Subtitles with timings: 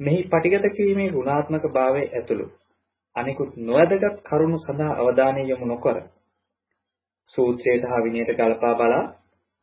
[0.00, 2.46] මෙහි පටිගත කිරීමේ ගුණාත්මක භාවය ඇතුළු
[3.16, 5.96] අනිකුත් නොවැදගත් කරුණු සඳහා අවධානය යොමු නොකර
[7.26, 9.04] සූත්‍රයට හා විනයට ගලපා බලා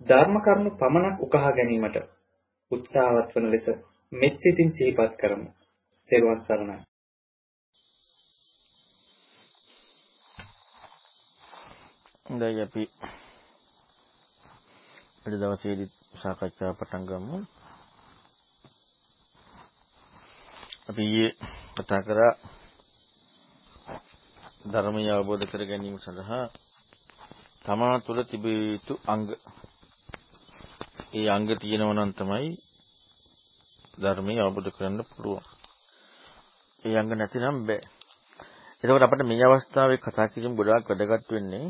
[0.02, 1.98] ධර්ම කරුණු පමණක් උකහා ගැනීමට
[2.72, 3.68] උත්සාහවත් වන ලෙස
[4.12, 5.50] මෙත් සිතින් සිහිපත් කරමු.
[6.10, 6.78] සේරුවන් සරණයි.
[12.26, 12.84] හොඳයි අපි
[15.24, 17.38] අද දවසේදී සාකච්ඡාව පටන් ගමු.
[20.92, 21.32] අපි ඊයේ
[21.76, 22.34] කතා කරා
[24.64, 26.52] ධර්මය අවබෝධ කර ගැනීම සඳහා
[27.64, 29.24] තමා තුළ තිබිය යුතු අංග.
[31.14, 32.50] ඒ අංග තියෙනවා නම් තමයි
[33.98, 35.46] ධර්මය අවබෝධ කරගන්න පුළුවන්.
[36.84, 37.82] ඒ අංග නැතිනම් බෑ.
[38.84, 41.68] එතකොට අපිට මේ අවස්ථාවේ කතා කිරීම ගොඩාක් වැදගත් වෙන්නේ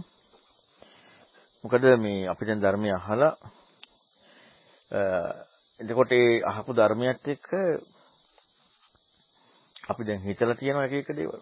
[1.64, 3.34] මොකද මේ අපි දැන් ධර්මය අහලා
[5.80, 7.50] එතකොට ඒ අහපු ධර්මයත් එක්ක
[9.84, 11.42] අපි දැන් හිතලා තියෙන එක එක දේවල්.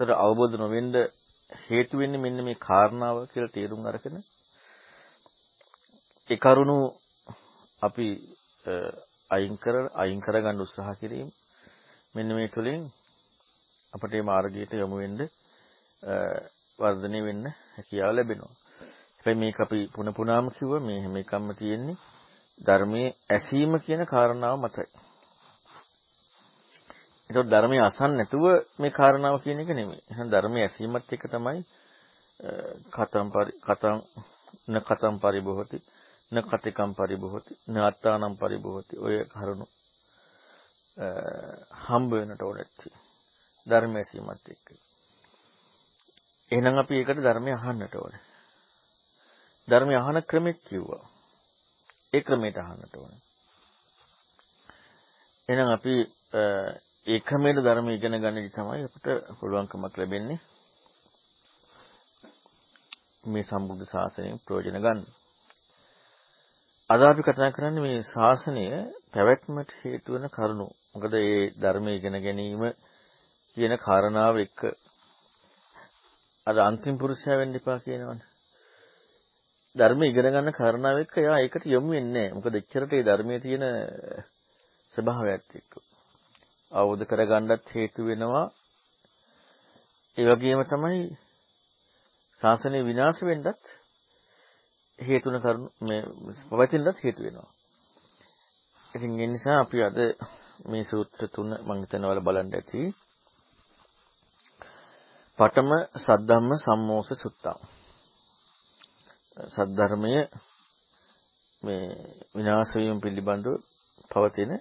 [0.00, 0.94] ඒතර අවබෝධ නොවෙන්න
[1.62, 4.16] හේතු වෙන්නේ මෙන්න මේ කාරණාව කියලා තේරුම් අරගෙන
[6.30, 6.78] ඒ කරුණු
[7.82, 8.06] අපි
[9.30, 11.28] අයින් කර අයින් කරගන්න උත්සාහ කිරීම
[12.14, 12.80] මෙන්න මේ තුලින්
[13.92, 15.20] අපට මේ මාර්ගයට යොමු වෙන්න
[16.78, 18.54] වර්ධනය වෙන්න හැකියාව ලැබෙනවා.
[19.16, 22.00] හැබැයි මේක අපි පුන පුනාම කිව්ව මේ හැම එකක්ම තියෙන්නේ
[22.60, 24.88] ධර්මයේ ඇසීම කියන කාරණාව මතයි.
[27.30, 28.44] ඒතකොට ධර්මයේ අසන්න නැතුව
[28.76, 30.02] මේ කාරණාව කියන එක නෙමෙයි.
[30.10, 31.62] එහෙනම් ධර්මයේ ඇසීමත් එක්ක තමයි
[32.90, 33.98] කතම් පරි කතම්
[34.68, 35.78] න කතම් පරිබෝධති
[36.32, 39.66] න කතිකම් පරිබෝධති න අත්තානම් පරිබෝධති ඔය කරුණු
[41.84, 42.76] හම්බ වෙනට ඕනෙත්
[43.66, 44.66] ධර්මයේ ඇසීමත් එක්ක.
[46.50, 48.22] එහෙනම් අපි ඒකට ධර්මය අහන්නට ඕනේ.
[49.68, 51.04] ධර්මය අහන ක්‍රමෙත් කිව්වා.
[52.12, 53.22] ඒ ක්‍රමයට අහන්නට ඕනේ.
[55.48, 55.94] එහෙනම් අපි
[57.10, 59.06] ඒ ක්‍රමයට ධර්ම ඉගෙන ගන්නදි තමයි අපිට
[59.38, 60.38] පුළුවන්කමක් ලැබෙන්නේ
[63.24, 65.00] මේ සම්බුද්ධ ශාසනයෙන් ප්‍රයෝජන ගන්න.
[66.90, 68.64] අද අපි කතා කරන්නේ මේ ශාසනය
[69.12, 70.66] පැවැත්මට හේතු වෙන කරුණු.
[70.92, 72.62] මොකද මේ ධර්මය ඉගෙන ගැනීම
[73.56, 74.60] කියන කාරණාව එක්ක
[76.46, 78.26] අර අන්තිම පුරුෂයා වෙන්න එපා කියනවනේ.
[79.76, 82.34] ධර්ම ඉගෙන ගන්න කාරණාව එක්ක එයා ඒකට යොමු වෙන්නේ නැහැ.
[82.36, 83.64] මොකද එච්චරට මේ ධර්මයේ තියෙන
[84.90, 85.89] ස්වභාවයත් එක්ක.
[86.72, 88.46] අවබෝධ කරගන්නත් හේතු වෙනවා.
[90.16, 91.00] ඒ වගේම තමයි
[92.40, 93.64] ශාසනය විනාශ වෙන්නත්
[94.98, 96.02] හේතුන කරුණු මේ
[96.50, 97.50] පවතිනත් හේතු වෙනවා.
[98.94, 99.98] ඉතින් ඒ නිසා අපි අද
[100.66, 102.80] මේ සූත්‍ර තුන මම හිතනවා බලන්න ඇති.
[105.38, 107.58] පඨම සද්ධම්ම සම්මෝස සුත්තං.
[109.48, 110.14] සද්ධර්මය
[111.62, 111.84] මේ
[112.34, 113.54] විනාශ වීම පිළිබඳව
[114.10, 114.52] පවතින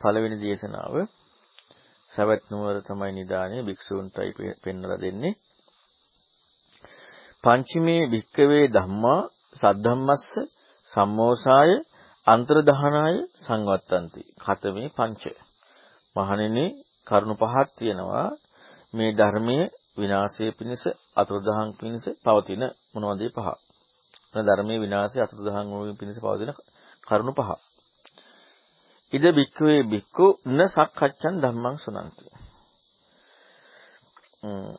[0.00, 0.94] පළවෙනි දේශනාව
[2.08, 4.30] සවැත් නුවර තමයි නිදානේ භික්ෂූන්ටයි
[4.62, 5.34] පෙන්වලා දෙන්නේ.
[7.44, 9.20] පංචමේ භික්කවේ ධම්මා
[9.56, 10.26] සද්ධම්මස්ස
[10.88, 11.70] සම්මෝසාය
[12.26, 14.22] අන්තරදහනාය සංවත්තಂತಿ.
[14.38, 15.22] කතමේ පංච.
[16.16, 16.64] මහණෙනි
[17.06, 18.28] කරුණු පහක් තියෙනවා
[18.94, 19.64] මේ ධර්මයේ
[19.96, 20.82] විනාශයේ පිණිස
[21.16, 22.62] අතුරුදහන් පිණිස පවතින
[22.92, 23.48] මොනවද පහ.
[24.46, 26.50] ධර්මයේ විනාශය අතුරුදහන් වීම පිණිස පවතින
[27.06, 27.50] කරුණු පහ.
[29.12, 32.26] ඉද බික්කවේ බික්කු න සක්කච්ඡන් ධම්මං සුනන්ති.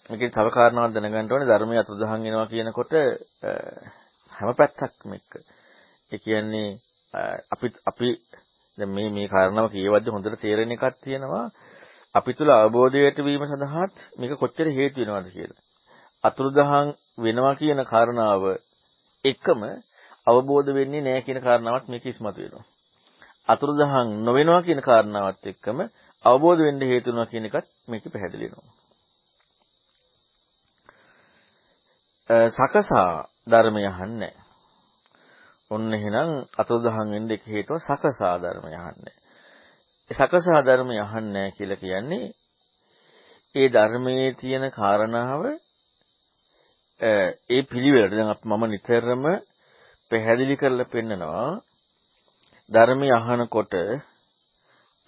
[0.10, 2.94] මේකේ තව කාරණාවක් දැනගන්න ඕනේ ධර්මයේ අතුරුදහන් වෙනවා කියනකොට
[4.34, 5.32] හැම පැත්තක්ම එක්ක.
[6.12, 6.70] ඒ කියන්නේ
[7.52, 8.10] අපි අපි
[8.78, 11.46] දැන් මේ මේ කාරණාව කියවද්දි හොඳට තේරෙන එකක් තියෙනවා.
[12.16, 15.62] අපි තුල අවබෝධයට වීම සඳහාත් මේක කොච්චර හේතු වෙනවද කියලා.
[16.24, 18.44] අතුරුදහන් වෙනවා කියන කාරණාව
[19.24, 19.62] එකම
[20.28, 22.71] අවබෝධ වෙන්නේ නැහැ කියන කාරණාවත් මේක ඉස්මතු වෙනවා.
[23.52, 25.80] අතුරුදහන් නොවෙනවා කියන කාරණාවත් එක්කම
[26.26, 28.70] අවබෝධ වෙන්න හේතු වෙනවා කියන එකත් මේක පැහැදිලි වෙනවා.
[32.50, 33.12] සකසා
[33.48, 34.34] ධර්මය අහන්නේ
[35.72, 39.16] ඔන්න එහෙනම් අතුරුදහන් වෙන්න එක හේතුව සකසා ධර්මය අහන්නේ.
[40.12, 42.26] ඒ සකසා ධර්මය අහන්නේ කියලා කියන්නේ
[43.56, 45.44] ඒ ධර්මයේ තියෙන කාරණාව
[47.02, 49.24] ඒ පිළිවෙලට දැන් මම නිතරම
[50.12, 51.50] පැහැදිලි කරලා පෙන්නනවා
[52.72, 53.74] ධර්මය අහනකොට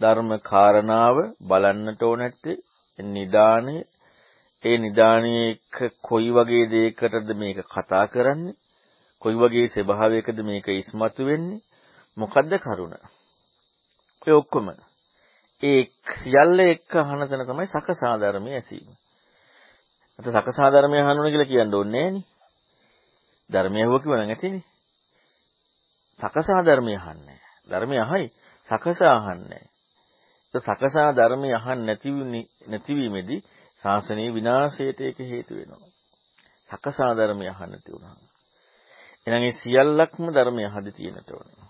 [0.01, 2.57] ධර්ම කාරණාව බලන්නට ඕන නැත්තේ
[2.99, 3.81] නිදානේ
[4.63, 8.59] ඒ නිදානයේක කොයි වගේ දෙයකටද මේක කතා කරන්නේ
[9.21, 11.63] කොයි වගේ ස්වභාවයකද මේක ඉස්මතු වෙන්නේ
[12.17, 12.95] මොකද්ද කරුණ
[14.27, 14.67] ඒ ඔක්කොම
[15.63, 15.81] ඒ
[16.13, 18.91] සියල්ල එක්ක අහන තැන තමයි සකසා ධර්මයේ ඇසීම.
[20.19, 22.25] අත සකසා ධර්මයේ අහන්න ඕන කියලා කියන්න ඕනේ නෑනේ.
[23.49, 24.63] ධර්මය අහුව කිව්ව නම් ඇතිනේ.
[26.19, 27.42] සකසා ධර්මය අහන්නේ.
[27.69, 28.27] ධර්මය අහයි
[28.69, 29.65] සකසා අහන්නේ.
[30.53, 32.09] ඒ සකසා ධර්මය අහන්න නැති
[32.67, 33.41] නැතිවීමේදී
[33.83, 35.91] ශාසනයේ විනාශයට ඒක හේතු වෙනවා.
[36.71, 38.15] සකසා ධර්මය අහන්න නැති වුණා.
[39.27, 41.67] එහෙනම් ඒ සියල්ලක්ම ධර්මය අහදී තියෙනට ඕනේ.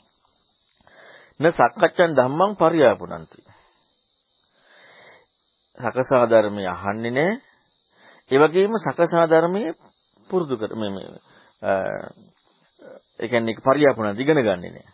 [1.40, 3.40] න සක්කච්ඡන් ධම්මං පරියාපුනන්ති.
[5.78, 7.42] සකසා ධර්මය අහන්නේ නැහැ.
[8.32, 9.74] ඒ වගේම සකසා ධර්මයේ
[10.30, 11.08] පුරුදු කර මේ මේ
[13.20, 14.93] ඒ කියන්නේ පරියාපුනන්ති ඉගෙන ගන්නෙ නැහැ.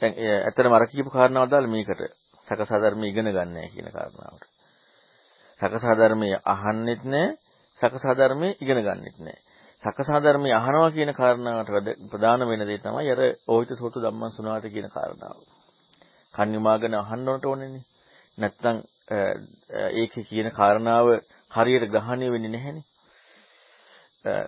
[0.00, 2.02] දැන් ඇත්තටම අර කියපු කාරණාව දාලා මේකට
[2.46, 4.44] සකසා ධර්මය ඉගෙන ගන්න නැහැ කියන කාරණාවට.
[5.60, 7.36] සකසා ධර්මය අහන්නෙත් නැහැ.
[7.78, 9.40] සකසා ධර්මය ඉගෙන ගන්නෙත් නැහැ.
[9.82, 14.88] සකසා ධර්මය අහනවා කියන කාරණාවට ප්‍රධාන වෙන දේ තමයි අර ඕහිත සෝතු ධම්මං සුණාත කියන
[14.88, 15.38] කාරණාව.
[16.34, 17.82] කන්‍යමාගෙන අහන්න ඕනටෝනේ.
[18.38, 18.76] නැත්තම්
[19.92, 21.06] ඒකේ කියන කාරණාව
[21.50, 22.86] හරියට ග්‍රහණය වෙන්නේ නැහැනේ.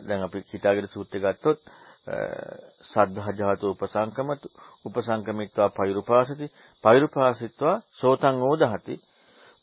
[0.07, 1.59] දැන් අපි හිතාගෙන සූත්‍රය ගත්තොත්
[2.85, 4.49] සද්ධා ජාතෝ උපසංකමතු
[4.85, 6.47] උපසංකමිත්වා පෛරුපාසති
[6.85, 8.95] පෛරුපාසිත්වා සෝතං ඕදහති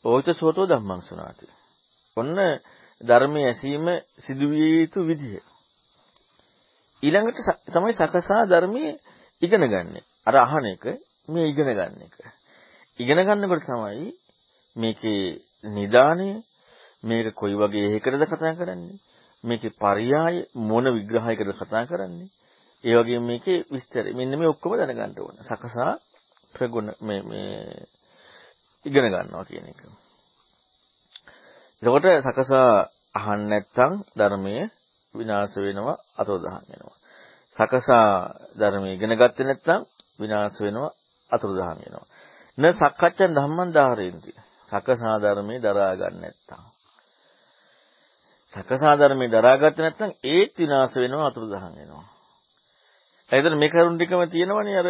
[0.04, 1.46] ඕිත සෝතෝ ධම්මං සුනාති.
[2.16, 2.38] ඔන්න
[3.00, 3.86] ධර්මයේ ඇසීම
[4.18, 5.44] සිදුවිය යුතු විදිහ.
[7.02, 7.38] ඊළඟට
[7.68, 8.92] තමයි සකසා ධර්මයේ
[9.42, 9.96] ඉගෙන ගන්න.
[10.26, 10.84] අර අහන එක
[11.28, 12.16] මේ ඉගෙන ගන්න එක.
[12.98, 14.12] ඉගෙන ගන්නකොට තමයි
[14.76, 16.28] මේකේ නිදාණය
[17.02, 18.98] මේක කොයි වගේ හේකටද කතා කරන්නේ
[19.44, 20.10] මේකේ පරයය
[20.60, 22.28] මොන විග්‍රහයකටද කතා කරන්නේ
[22.84, 25.92] ඒ වගේම මේකේ විස්තරය මෙන්න මේ ඔක්කොම දැනගන්න ඕන සකසා
[26.54, 27.58] ප්‍රගුණ මේ මේ
[28.86, 29.80] ඉගෙන ගන්නවා කියන එක.
[31.82, 32.70] එතකොට සකසා
[33.14, 34.64] අහන්න නැත්නම් ධර්මයේ
[35.14, 36.96] විනාශ වෙනවා අතෝදහන් වෙනවා.
[37.56, 38.08] සකසා
[38.58, 39.82] ධර්මයේ ඉගෙන ගත්තේ නැත්නම්
[40.18, 40.92] විනාශ වෙනවා
[41.30, 42.06] අතුරුදහන් වෙනවා.
[42.58, 44.32] න සක්කච්ඡන් ධම්මං ධාරේන්ති.
[44.72, 46.62] සකසා ධර්මයේ දරා ගන්න නැත්තම්.
[48.52, 52.06] සකසා ධර්මයේ දරාගත්තේ නැත්නම් ඒත් විනාශ වෙනවා අතුරුදහන් වෙනවා.
[53.30, 54.88] එතන මේ කරුණ ටිකම තියෙනවනේ අර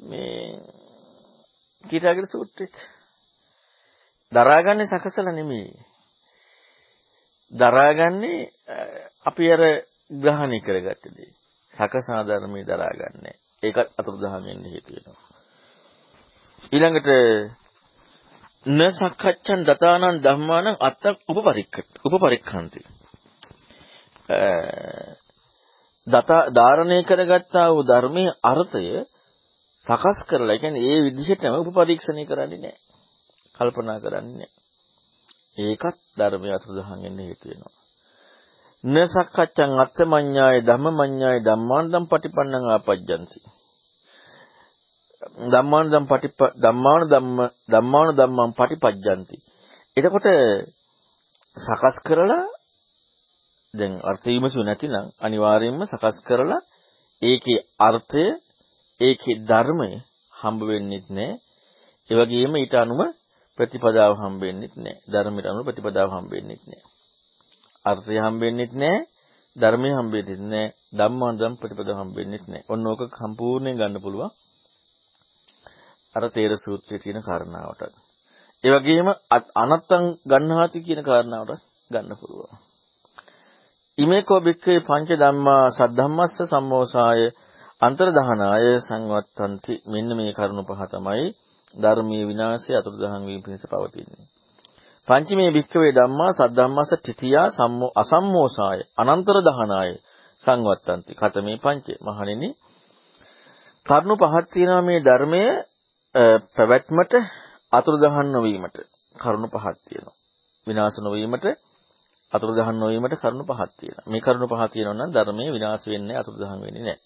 [0.00, 0.60] මේ
[1.84, 2.76] කීටාගල සූත්‍රෙත්.
[4.32, 5.72] දරාගන්නේ සකසලා නෙමෙයි.
[7.52, 8.50] දරාගන්නේ
[9.24, 9.62] අපි අර
[10.14, 11.32] ග්‍රහණය කරගත්ත දේ.
[11.72, 13.36] සකසා ධර්මයේ දරාගන්නේ.
[13.62, 15.20] ඒකත් අතුරුදහන් වෙන්න හේතු වෙනවා.
[16.72, 17.10] ඊළඟට
[18.66, 22.80] න සක්කච්ඡන් දතානං ධම්මානං අත්ත උපපරික්ක උපපරික්ඛන්ති.
[26.06, 29.04] දත ධාරණය කරගත්තා වූ ධර්මයේ අර්ථය
[29.84, 32.80] සකස් කරලා කියන්නේ ඒ විදිහටම උපපරීක්ෂණය කරන්නේ නැහැ.
[33.54, 34.50] කල්පනා කරන්නේ නැහැ.
[35.58, 37.74] ඒකත් ධර්මයේ අතුරුදහන් වෙන්න හේතු වෙනවා.
[38.84, 43.38] න සක්කච්ඡන් අත්තමඤ්ඤාය ධම්මමඤ්ඤාය ධම්මාන්දම් පටිපන්නං ආපජ්ජಂತಿ.
[45.46, 47.38] ධම්මාන ධම් පටිප ධම්මාන ධම්ම
[47.68, 49.36] ධම්මාන ධම්මං පටිපජ්ජಂತಿ.
[49.96, 50.26] එතකොට
[51.56, 52.44] සකස් කරලා
[53.74, 56.62] දැන් අර්ථ විමසු නැතිනම් අනිවාර්යයෙන්ම සකස් කරලා
[57.22, 58.24] ඒකේ අර්ථය
[59.00, 59.90] ඒකේ ධර්මය
[60.34, 61.40] හම්බ වෙන්නෙත් නැහැ.
[62.10, 63.00] ඒ වගේම ඊට අනුව
[63.58, 65.02] ප්‍රතිපදාව හම්බ වෙන්නෙත් නැහැ.
[65.06, 66.88] ධර්මයට අනුව ප්‍රතිපදාව හම්බ වෙන්නෙත් නැහැ.
[67.84, 69.06] අර්ථය හම්බ වෙන්නෙත් නැහැ.
[69.56, 70.74] ධර්මය හම්බ වෙන්නෙත් නැහැ.
[70.92, 72.68] ධම්මාන ධම් ප්‍රතිපදාව හම්බ වෙන්නෙත් නැහැ.
[72.68, 74.30] ඔන්න ඕක සම්පූර්ණයෙන් ගන්න පුළුවන්.
[76.14, 77.82] අර තේර සූත්‍රයේ තියෙන කාරණාවට.
[78.64, 79.08] ඒ වගේම
[79.62, 82.54] අනත්තං ගන්නාති කියන කාරණාවට ගන්න පුළුවන්.
[83.98, 87.20] ඉමේකෝ බික්කේ පංච ධම්මා සද්ධම්මස්ස සම්මෝසාය
[87.80, 91.26] අන්තර්දහනාය සංවත්තන්ති මෙන්න මේ කරුණ පහ තමයි
[91.74, 94.24] ධර්මයේ විනාශය අතුරුදහන් වීම පිණිස පවතින්නේ.
[95.08, 99.90] පංචමේ භික්ඛවේ ධම්මා සද්ධම්මස්ස තිතියා සම්මෝ අසම්මෝසාය අනන්තර දහනාය
[100.42, 101.12] සංවත්තන්ති.
[101.12, 102.48] කතමේ පංච මහණෙනි
[103.86, 105.52] කරුණු පහක් තියෙනවා මේ ධර්මයේ
[106.14, 107.14] පැවැත්මට
[107.72, 108.76] අතුරුදහන් නොවීමට
[109.14, 110.16] කරුණු පහක් තියෙනවා.
[110.66, 111.46] විනාශ නොවීමට
[112.32, 114.06] අතුරුදහන් නොවීමට කරුණු පහක් තියෙනවා.
[114.06, 117.02] මේ කරුණු පහ තියෙනවා නම් ධර්මයේ විනාශ වෙන්නේ අතුරුදහන් වෙන්නේ නැහැ.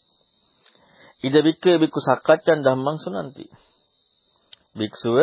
[1.24, 3.46] ඉද වික්කේ බික්කු සක්කච්ඡන් ධම්මං සුනන්ති.
[4.76, 5.18] භික්ෂුව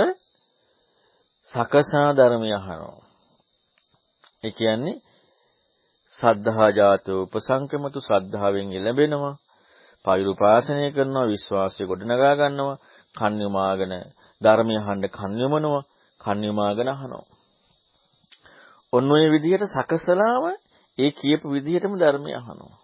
[1.49, 3.05] සකසා ධර්මය අහනවා.
[4.43, 5.01] ඒ කියන්නේ
[6.13, 9.35] සද්ධා ජාතෝ උපසංකමතු සද්ධාවෙන් එළඹෙනවා.
[10.05, 12.81] පෛරුපාසනය කරනවා විශ්වාසය ගොඩනගා ගන්නවා
[13.15, 13.93] කන් යමාගෙන
[14.41, 15.83] ධර්මය අහන්න කන් යමනවා
[16.21, 17.25] කන් යමාගෙන අහනවා
[18.93, 20.45] ඔන්න ඔය විදිහට සකසලාම
[20.97, 22.75] ඒ කියපු විදිහටම ධර්මය අහනවා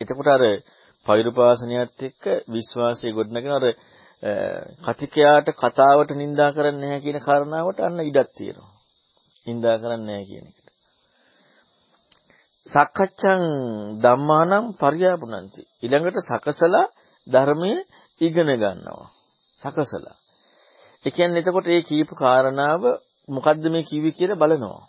[0.00, 0.42] එතකොට අර
[1.06, 3.66] පෛරුපාසනයත් එක්ක විශ්වාසය ගොඩනගෙන අර
[4.86, 8.72] කතිකයාට කතාවට නිඳා කරන්නේ නැහැ කියන කාරණාවට අන්න ඉඩක් තියෙනවා.
[9.46, 10.66] නිඳා කරන්නේ නැහැ කියන එකට.
[12.66, 13.42] සක්කච්ඡං
[14.02, 15.60] ධම්මානම් පරියාපුණන්ති.
[15.82, 16.86] ඊළඟට සකසලා
[17.26, 17.86] ධර්මයේ
[18.20, 19.08] ඉගෙන ගන්නවා.
[19.60, 20.16] සකසලා.
[21.04, 22.82] ඒ කියන්නේ එතකොට මේ කීප කාරණාව
[23.28, 24.84] මොකද්ද මේ කිව්වේ කියලා බලනවා.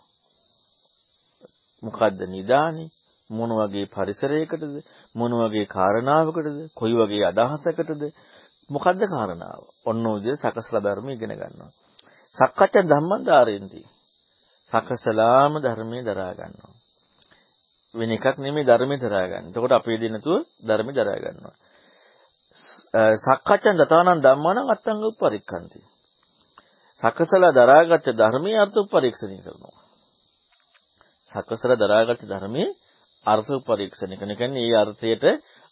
[1.82, 2.90] මොකද්ද නිදානේ?
[3.30, 4.74] මොන වගේ පරිසරයකටද?
[5.14, 6.58] මොන වගේ කාරණාවකටද?
[6.74, 8.02] කොයි වගේ අදහසකටද?
[8.70, 9.62] මොකද්ද කාරණාව?
[9.84, 11.70] ඔන්න ඔය විදිහට සකසලා ධර්ම ඉගෙන ගන්නවා.
[12.36, 13.82] සක්කච්ඡ ධම්මං ධාරෙන්ති.
[14.70, 16.74] සකසලාම ධර්මයේ දරා ගන්නවා.
[17.94, 19.48] වෙන එකක් නෙමෙයි ධර්මයේ දරා ගන්න.
[19.48, 21.56] එතකොට අපේ දිනතුව ධර්මයේ දරා ගන්නවා.
[23.16, 25.80] සක්කච්ඡන් දතානං ධම්මානං අත්තංග උපරික්ඛන්ති.
[27.02, 29.78] සකසලා දරාගත් ධර්මයේ අර්ථ උපරීක්ෂණය කරනවා.
[31.28, 32.74] සකසලා දරාගත් ධර්මයේ
[33.24, 35.24] අර්ථ උපරීක්ෂණය කරන කියන්නේ ඒ අර්ථයට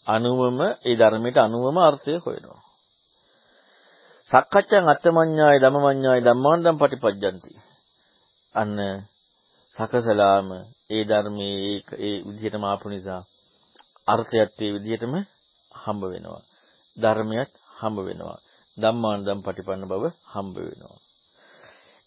[0.06, 2.61] අනුවම ඒ ධර්මයට අනුවම අර්ථය හොයනවා.
[4.30, 7.52] සක්කච්ඡං අත්තමඤ්ඤාය ධම්මමඤ්ඤාය ධම්මාන්දම් පටිපජ්ජಂತಿ.
[8.54, 8.78] අන්න
[9.76, 10.49] සකසලාම
[10.90, 13.23] ඒ ධර්මයේ ඒ විදිහටම ආපු නිසා
[14.06, 15.14] අර්ථයත් ඒ විදිහටම
[15.75, 16.55] හම්බ වෙනවා.
[16.96, 18.38] ධර්මයක් හම්බ වෙනවා.
[18.78, 20.98] ධම්මානදම් පටිපන්න බව හම්බ වෙනවා.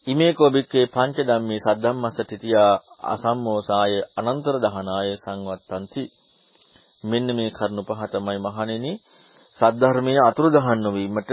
[0.08, 2.74] ඉමේ කෝබික්කේ පංච ධම්මේ සද්ධම්මස්ස තිතියා
[3.06, 6.04] අසම්මෝසාය අනන්තර දහනාය සංවත්තಂತಿ
[7.04, 8.94] මෙන්න මේ කරුණු පහ තමයි මහණෙනි
[9.58, 11.32] සද්ධර්මයේ අතුරු දහන් නොවීමට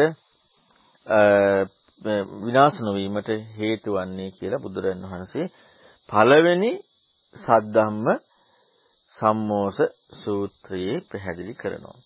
[2.41, 5.47] විනාශ නොවීමට හේතු වන්නේ කියලා බුදුරජාණන් වහන්සේ
[6.09, 6.73] පළවෙනි
[7.37, 8.07] සද්ධම්ම
[9.13, 9.79] සම්මෝස
[10.15, 12.06] සූත්‍රයේ පැහැදිලි කරනවා.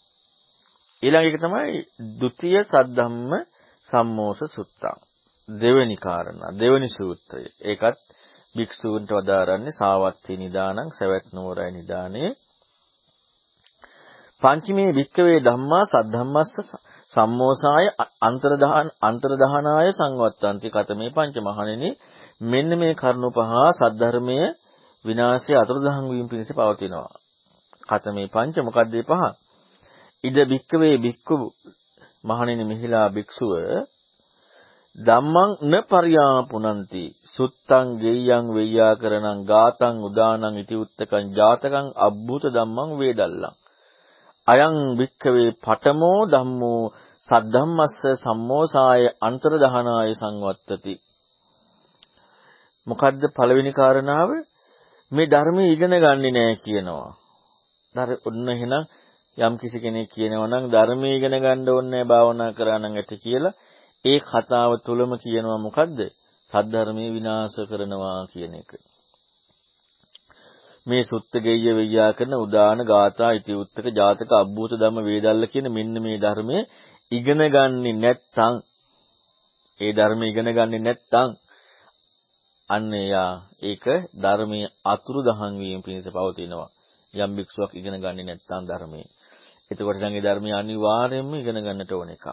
[1.02, 1.78] ඊළඟ එක තමයි
[2.18, 3.32] ဒ ුතිය සද්ධම්ම
[3.88, 4.98] සම්මෝස සුත්තං.
[5.48, 7.44] දෙවෙනි කාරණා දෙවෙනි සූත්‍රය.
[7.62, 7.98] ඒකත්
[8.54, 12.30] භික්ෂූන්ට වදාරන්නේ සාවත්ති නිදානං සවැත් නුවරයි නිදානේ
[14.42, 16.54] පංචමේ වික්කවේ ධම්මා සද්ධම්මස්ස
[17.10, 17.86] සම්මෝසාය
[18.20, 21.90] අන්තරදහන අන්තරදහනාය සංවත්තන්ති කතමේ පංච මහණෙනි
[22.42, 24.48] මෙන්න මේ කරුණු පහ සද්ධර්මයේ
[25.04, 27.12] විනාශය අතුරුදහන් වීම පිණිස පවතිනවා.
[27.88, 29.22] කතමේ පංච මොකද්ද පහ?
[30.24, 31.36] ඉද භික්කවේ භික්ඛු
[32.24, 33.52] මහණෙනි මෙහිලා භික්ෂුව
[34.98, 43.54] ධම්මං න පරියාපුනಂತಿ සුත්තං ගෙය්‍යං වෙය්‍යාකරණං ගාතං උදානං ඉති උත්තකං ජාතකං අබ්බූත ධම්මං වේදල්ලං.
[44.48, 46.82] අයං භික්ඛවේ පඨමෝ ධම්මෝ
[47.24, 50.94] සද්ධම්මස්ස සම්මෝසාය අන්තරදහනාය සංවත්තති.
[52.86, 54.30] මොකද්ද පළවෙනි කාරණාව?
[55.12, 57.10] මේ ධර්මයේ ඉගෙන ගන්නේ නැහැ කියනවා.
[57.94, 58.84] දර ඔන්න එහෙනම්
[59.40, 63.58] යම් කිසි කෙනෙක් කියනවා නම් ධර්මයේ ඉගෙන ගන්න ඕනේ භාවනා කරා නම් ඇති කියලා
[64.04, 65.98] ඒ කතාව තුලම කියනවා මොකද්ද?
[66.52, 68.70] සද්ධර්මයේ විනාශ කරනවා කියන එක.
[70.86, 75.94] මේ සුත්ත ගෙය්‍ය වෙయ్యා කරන උදාන ගාථා ඉති උත්තක ජාතක අබ්බූත ධම්ම වේදල්ල කියන මෙන්න
[75.98, 76.68] මේ ධර්මයේ
[77.12, 78.54] ඉගෙන ගන්නේ නැත්තම්
[79.80, 81.28] ඒ ධර්මය ඉගෙන ගන්නේ නැත්තම්
[82.70, 83.32] අන්න එයා
[83.62, 83.84] ඒක
[84.16, 86.70] ධර්මයේ අතුරු දහන් වීම පිණිස පවතිනවා.
[87.14, 89.08] යම් භික්ෂුවක් ඉගෙන ගන්නේ නැත්නම් ධර්මයේ.
[89.70, 92.26] එතකොට දැන් ඒ ධර්මය අනිවාර්යයෙන්ම ඉගෙන ගන්නට ඕන එකක්.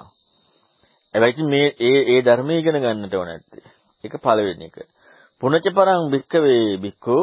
[1.14, 3.66] හැබැයි මේ ඒ ඒ ධර්මයේ ඉගෙන ගන්නට ඕන නැත්තේ.
[4.04, 4.78] ඒක පළවෙනි එක.
[5.42, 7.18] පුනච පරං භික්කවේ භික්ඛු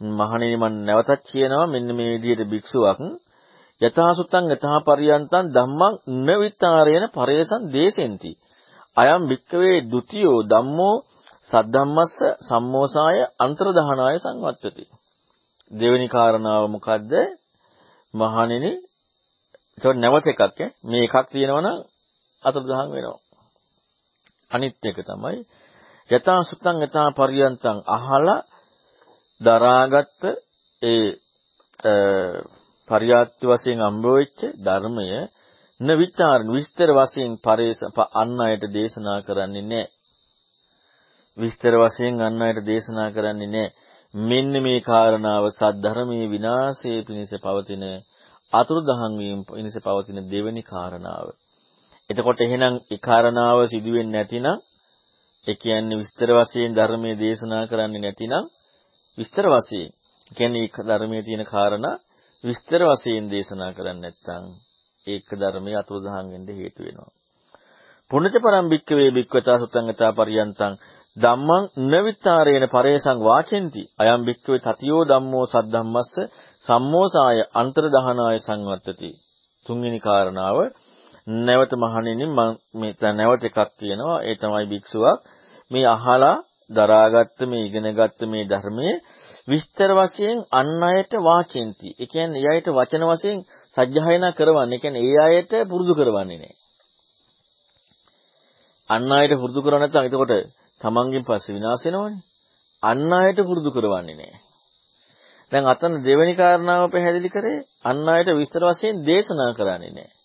[0.00, 3.00] මහණෙනි මම නැවතත් කියනවා මෙන්න මේ විදිහට භික්ෂුවක්
[3.80, 5.94] යථාසුත්තං යථා පරියන්තං ධම්මං
[6.26, 8.32] නවිතාරේන පරේසං දේසෙන්ති.
[8.96, 10.96] අයම් භික්කවේ ဒ ුතියෝ ධම්මෝ
[11.48, 14.84] සද්ධම්මස්ස සම්මෝසාය අන්තරදහනාය සංවත්තති.
[15.70, 17.12] දෙවෙනි කාරණාව මොකද්ද?
[18.14, 18.72] මහණෙනි
[19.78, 20.66] ඒක නැවත එකක් ඈ.
[20.82, 21.78] මේ එකක් තියෙනවනම්
[22.42, 23.20] අතුරුදහන් වෙනවා.
[24.50, 25.38] අනිත් එක තමයි
[26.10, 28.46] යථා සුත්තං යථා පරියන්තං අහලා
[29.40, 30.22] දරාගත්ත
[30.82, 31.06] ඒ
[32.88, 35.08] පරියාත්ති වශයෙන් අම්බවෙච්ච ධර්මය
[35.80, 37.80] න විචාරණ විස්තර වශයෙන් පරේස
[38.14, 39.92] අන් අයට දේශනා කරන්නේ නැහැ.
[41.36, 43.74] විස්තර වශයෙන් අන් අයට දේශනා කරන්නේ නැහැ.
[44.14, 47.84] මෙන්න මේ කාරණාව සද්ධර්මයේ විනාශයේ පිණිස පවතින
[48.52, 51.26] අතුරුදහන් වීම පිණිස පවතින දෙවෙනි කාරණාව.
[52.10, 54.46] එතකොට එහෙනම් ඒ කාරණාව සිදු වෙන්නේ නැතිනම්
[55.46, 58.44] ඒ කියන්නේ විස්තර වශයෙන් ධර්මයේ දේශනා කරන්නේ නැතිනම්
[59.18, 59.90] විස්තර වශයෙන්
[60.30, 61.96] කියන්නේ ඒක ධර්මයේ තියෙන කාරණා
[62.44, 64.44] විස්තර වශයෙන් දේශනා කරන්නේ නැත්නම්
[65.06, 67.10] ඒක ධර්මයේ අතුරුදහන් වෙන්න හේතු වෙනවා.
[68.10, 70.72] පුණජ පරම්පික්ක වේ බික්වතා සුතංගතා පරියන්තං
[71.16, 73.82] ධම්මං නවිතාරේන පරේසං වාචෙන්ති.
[74.00, 76.12] අයම් භික්ඛවේ තතියෝ ධම්මෝ සද්ධම්මස්ස
[76.64, 79.10] සම්මෝසාය අන්තරදහනාය සංවත්තති.
[79.66, 80.58] තුන්වෙනි කාරණාව
[81.40, 82.40] නැවත මහණෙනි මම
[82.74, 84.18] මේ නැවත එකක් කියනවා.
[84.22, 85.18] ඒ තමයි භික්ෂුවක්
[85.70, 86.36] මේ අහලා
[86.70, 88.94] දරාගත්ත මේ ඉගෙනගත්ත මේ ධර්මයේ
[89.48, 91.88] විස්තර වශයෙන් අන් අයට වාචෙන්ති.
[91.94, 93.38] ඒ කියන්නේ ඒ අයට වචන වශයෙන්
[93.74, 94.74] සජ්ජායනා කරවන්නේ.
[94.74, 96.64] ඒ කියන්නේ ඒ අයට පුරුදු කරවන්නේ නැහැ
[98.90, 100.32] අන් අයට පුරුදු කරව නැත්නම් එතකොට
[100.80, 102.24] තමන්ගෙන් පස්සේ විනාශ වෙනවනේ.
[102.82, 104.40] අන් අයට පුරුදු කරවන්නේ නැහැ.
[105.52, 110.16] දැන් අතන දෙවෙනි කාරණාව පැහැදිලි කරේ අන් අයට විස්තර වශයෙන් දේශනා කරන්නේ නැහැ.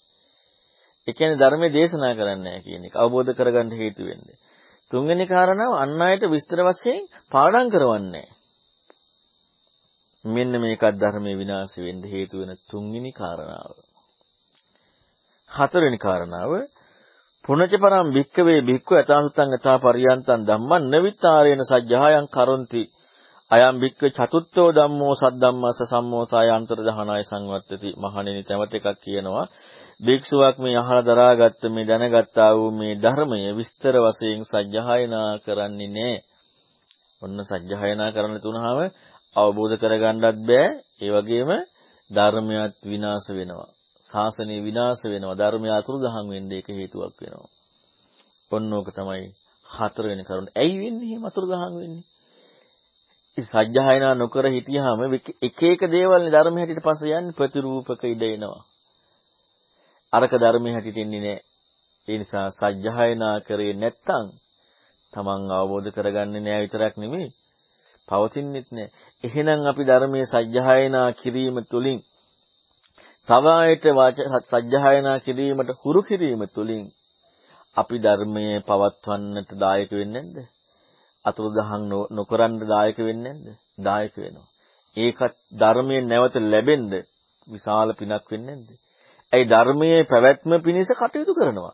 [1.08, 4.38] ඒ කියන්නේ ධර්මයේ දේශනා කරන්නේ නැහැ කියන එක අවබෝධ කරගන්න හේතු වෙන්නේ.
[4.92, 8.28] තුන්වෙනි කාරණාව අන් අයට විස්තර වශයෙන් පාඩම් කරවන්නේ
[10.26, 13.74] මෙන්න මේකත් ධර්මයේ විනාශ වෙන්න හේතු වෙන තුන්වෙනි කාරණාව.
[15.52, 16.52] හතරවෙනි කාරණාව
[17.46, 22.84] පුනච පරම් භික්කවේ භික්ඛු යථාසුතං යථා පරියන්තං ධම්මං නවිතාරේන සජ්ජායං කරොන්ති
[23.52, 29.46] අයම් භික්ඛ චතුත්ථෝ ධම්මෝ සද්ධම්මස්ස සම්මෝසාය අන්තර්දහනාය සංවත්තති මහණෙනි තවත් එකක් කියනවා
[30.00, 36.24] භික්ෂුවක් මේ අහලා දරාගත්ත මේ දැනගත්තා වූ මේ ධර්මය විස්තර වශයෙන් සජ්ජායනා කරන්නේ නැහැ.
[37.22, 38.66] ඔන්න සජ්ජායනා කරන්න තුනහම
[39.36, 40.68] අවබෝධ කරගන්නත් බෑ.
[41.02, 41.50] ඒ වගේම
[42.10, 43.70] ධර්මයක් විනාශ වෙනවා.
[44.12, 45.36] ශාසනය විනාශ වෙනවා.
[45.36, 47.50] ධර්මය අතුරුදහන් වෙන්න ඒක හේතුවක් වෙනවා.
[48.52, 49.28] ඔන්න ඕක තමයි
[49.68, 50.48] හතරවෙනි කරුණ.
[50.54, 52.06] ඇයි වෙන්නේ එහෙම අතුරුදහන් වෙන්නේ?
[53.38, 55.00] සජ්ජායනා නොකර හිටියාම
[55.42, 58.62] එක එක දේවල් ධර්ම හැටියට පස්සේ යන්නේ ප්‍රතිරූපක ඉඩ එනවා.
[60.14, 61.44] අරක ධර්මයේ හැටියට එන්නේ නැහැ.
[62.08, 64.26] ඒ නිසා සජ්ජායනා කරේ නැත්තම්
[65.14, 67.30] තමන් අවබෝධ කරගන්නේ නැහැ විතරක් නෙමෙයි
[68.08, 68.92] පවතින්නෙත් නැහැ.
[69.24, 72.00] එහෙනම් අපි ධර්මයේ සජ්ජායනා කිරීම තුළින්
[73.28, 73.84] තව ආයත
[74.46, 76.84] සජ්ජායනා කිරීමට හුරු කිරීම තුළින්
[77.78, 80.38] අපි ධර්මයේ පවත්වන්නට දායක වෙන්නේ නැද්ද?
[81.26, 83.60] අතුරුදහන් නොකරන්න දායක වෙන්නේ නැද්ද?
[83.80, 84.48] දායක වෙනවා.
[84.98, 86.92] ඒකත් ධර්මයෙන් නැවත ලැබෙන්න
[87.48, 88.72] විශාල පිනක් වෙන්නේ නැද්ද?
[89.34, 91.74] ඒ ධර්මයේ පැවැත්ම පිණිස කටයුතු කරනවා.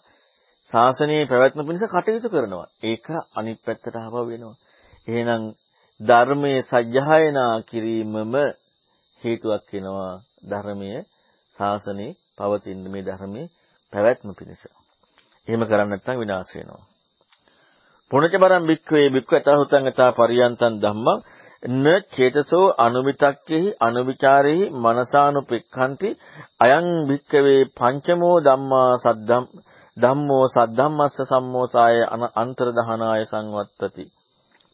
[0.68, 2.68] ශාසනයේ පැවැත්ම පිණිස කටයුතු කරනවා.
[2.84, 4.56] ඒක අනිත් පැත්තට ආව වෙනවා.
[5.08, 5.44] එහෙනම්
[6.00, 8.34] ධර්මයේ සජ්ජායනා කිරීමම
[9.22, 10.14] හේතුවක් වෙනවා
[10.50, 11.02] ධර්මයේ
[11.58, 13.52] ශාසනයේ පවතින මේ ධර්මයේ
[13.94, 14.62] පැවැත්ම පිණිස.
[15.48, 16.84] එහෙම කරන්නේ නැත්නම් විනාශ වෙනවා.
[18.12, 21.20] පුණජ බරම් බික්ඛවේ බික්ඛ අතහුතං අත පරියන්තං ධම්මං
[21.76, 26.10] න චේතසෝ අනුවිතක්කෙහි අනුවිචාරෙහි මනසානුපෙක්ඛන්ති
[26.60, 29.46] අයං භික්කවේ පංචමෝ ධම්මා සද්දම්
[29.98, 31.98] ධම්මෝ සද්ධම්මස්ස සම්මෝසාය
[32.36, 34.06] අන්තර්දහනාය සංවත්තති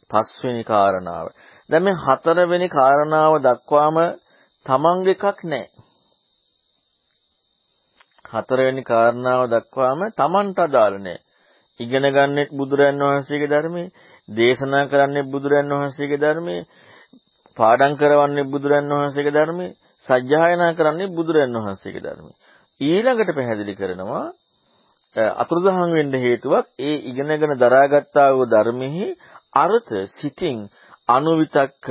[0.09, 1.27] පස්වෙනි කාරණාව
[1.69, 3.97] දැන් මේ හතරවෙනි කාරණාව දක්වාම
[4.65, 5.69] තමන්ගේ එකක් නැහැ
[8.33, 11.21] හතරවෙනි කාරණාව දක්වාම තමන්ට අදාළ නැහැ
[11.79, 13.93] ඉගෙන ගන්නෙත් බුදුරන් වහන්සේගේ ධර්මයේ
[14.29, 16.67] දේශනා කරන්නේ බුදුරන් වහන්සේගේ ධර්මයේ
[17.57, 22.37] පාඩම් කරවන්නේ බුදුරන් වහන්සේගේ ධර්මයේ සජ්ජායනා කරන්නේ බුදුරන් වහන්සේගේ ධර්මයේ
[22.81, 24.25] ඊළඟට පැහැදිලි කරනවා
[25.35, 29.07] අතුරුදහන් වෙන්න හේතුවක් ඒ ඉගෙනගෙන දරාගත්තා වූ ධර්මෙහි
[29.55, 30.57] අර්ථ සිතින්
[31.09, 31.85] අනුවිතක්ක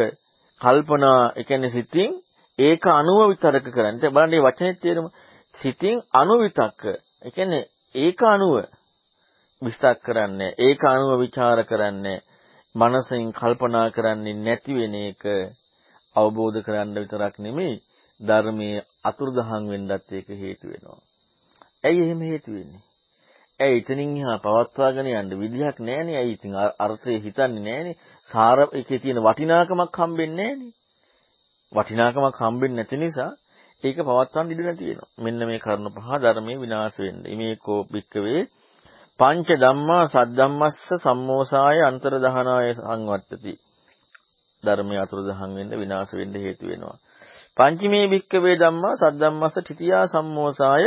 [0.60, 2.10] කල්පනා ඒ කියන්නේ සිතින්
[2.58, 4.00] ඒක අනුව විතරක කරන්නේ.
[4.00, 5.06] දැන් බලන්න මේ වචනේ තේරුම
[5.54, 6.82] සිතින් අනුවිතක්ක.
[7.22, 8.54] ඒ කියන්නේ ඒක අනුව
[9.62, 12.24] විස්තර කරන්නේ ඒක අනුව ਵਿਚාර කරන්නේ
[12.74, 15.22] මනසෙන් කල්පනා කරන්නේ නැති වෙන එක
[16.16, 17.82] අවබෝධ කරගන්න විතරක් නෙමෙයි
[18.20, 21.00] ධර්මයේ අතුරුදහන් වෙන්නත් ඒක හේතු වෙනවා.
[21.84, 22.82] ඇයි එහෙම හේතු වෙන්නේ?
[23.60, 26.16] ඇයි එතනින් එහා පවත්වාගෙන යන්න විදිහක් නැහැනේ.
[26.16, 27.98] ඇයි ඉතින් අර්ථය හිතන්නේ නැහැනේ.
[28.26, 30.72] සාර එකේ තියෙන වටිනාකමක් හම්බෙන්නේ නැහැනේ.
[31.72, 33.30] වටිනාකමක් හම්බෙන්නේ නැති නිසා
[33.82, 35.10] ඒක පවත්වන්න ඉඩ නැති වෙනවා.
[35.18, 37.34] මෙන්න මේ කරුණ පහ ධර්මයේ විනාශ වෙන්නේ.
[37.34, 38.42] මේකෝ භික්කවේ
[39.20, 43.54] පංච ධම්මා සද්ධම්මස්ස සම්මෝසාය අන්තරදහනාය සංවත්තති.
[44.64, 46.96] ධර්මයේ අතුරුදහන් වෙන්න විනාශ වෙන්න හේතු වෙනවා.
[47.56, 50.84] පංචමේ භික්කවේ ධම්මා සද්ධම්මස්ස තිතියා සම්මෝසාය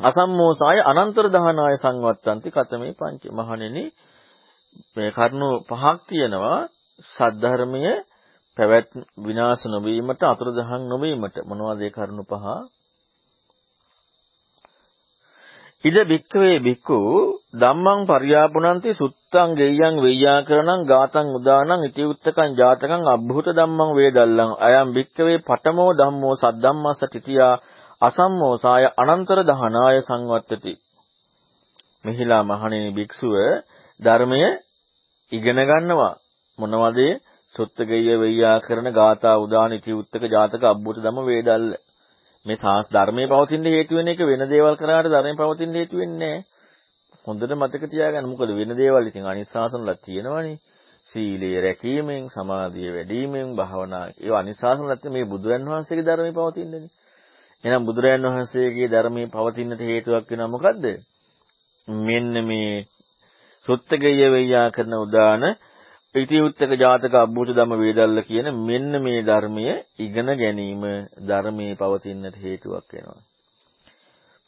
[0.00, 3.84] අසම්මෝසාය අනන්තර දහනාය සංවත්තන්ති කතමේ පංච මහණෙනි
[4.94, 6.58] මේ කරුණු පහක් තියෙනවා
[7.06, 7.96] සද්ධර්මයේ
[8.56, 8.88] පැවැත්
[9.18, 11.36] විනාශ නොවීමට අතුරුදහන් නොවීමට.
[11.44, 12.46] මොනවද ඒ කරුණු පහ?
[15.84, 16.98] ඉද භික්ඛවේ භික්ඛු
[17.54, 25.90] ධම්මං පරියාපුනන්ති සුත්තං ගෙය්‍යං වෙය්‍යාකරණං ගාතං උදානං ඉතිඋත්තකං ජාතකං අබ්භූත ධම්මං වේදල්ලං අයම් භික්ඛවේ පඨමෝ
[25.94, 27.54] ධම්මෝ සද්ධම්මස්ස තිතියා
[28.02, 30.72] අසම්මෝසාය අනන්තර දහනාය සංවත්තති.
[32.04, 33.34] මෙහිලා මහණෙනි භික්ෂුව
[34.00, 34.42] ධර්මය
[35.32, 36.14] ඉගෙන ගන්නවා.
[36.58, 36.98] මොනවද
[37.54, 41.66] සුත්ත ගෙය්‍ය වෙය්‍යාකරණ ගාථා උදාන ඉතිඋත්තක ජාතක අබ්භූත ධම්ම වේදල්ල
[42.46, 46.36] මේ සාස් ධර්මයේ පවතින හේතු වෙන එක වෙන දේවල් කරාට ධර්මයේ පවතින හේතු වෙන්නේ
[47.24, 48.26] හොඳට මතක තියාගන්න.
[48.26, 50.60] මොකද වෙන දේවල් ඉතින් අනිස්සාසනලා තියෙනවනේ.
[51.06, 56.90] සීලය රැකීමෙන්, සමාධිය වැඩිවීමෙන්, භාවනා ඒවා අනිස්සාසනලා මේ බුදුරන් වහන්සේගේ ධර්මයේ පවතින්නේ.
[57.64, 60.84] එහෙනම් බුදුරන් වහන්සේගේ ධර්මයේ පවතින්නට හේතුවක් වෙනවා මොකද්ද?
[61.88, 62.86] මෙන්න මේ
[63.66, 65.42] සුත්තගය වෙయ్యා කරන උදාන
[66.14, 69.64] ඉතිඋත්තක ජාතක අබ්බූත ධම්ම වේදල්ල කියන මෙන්න මේ ධර්මය
[69.98, 70.82] ඉගෙන ගැනීම
[71.22, 73.20] ධර්මයේ පවතින්නට හේතුවක් වෙනවා.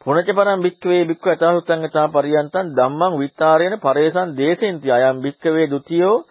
[0.00, 6.24] පුනච පරම් භික්ඛවේ භික්ඛු අතහුත්තං තා පරියන්තං ධම්මං විත්තාරේන පරේසං දේශෙන්ති අයම් භික්ඛවේ ဒ ුතියෝ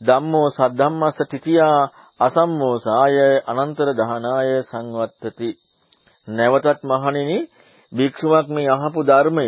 [0.00, 3.16] ධම්මෝ සද්ධම්මස්ස තිතියා අසම්මෝසාය
[3.52, 5.50] අනන්තර දහනාය සංවත්තති
[6.28, 7.38] නැවතත් මහණෙනි
[7.92, 9.46] භික්ෂුවක් මේ අහපු ධර්මය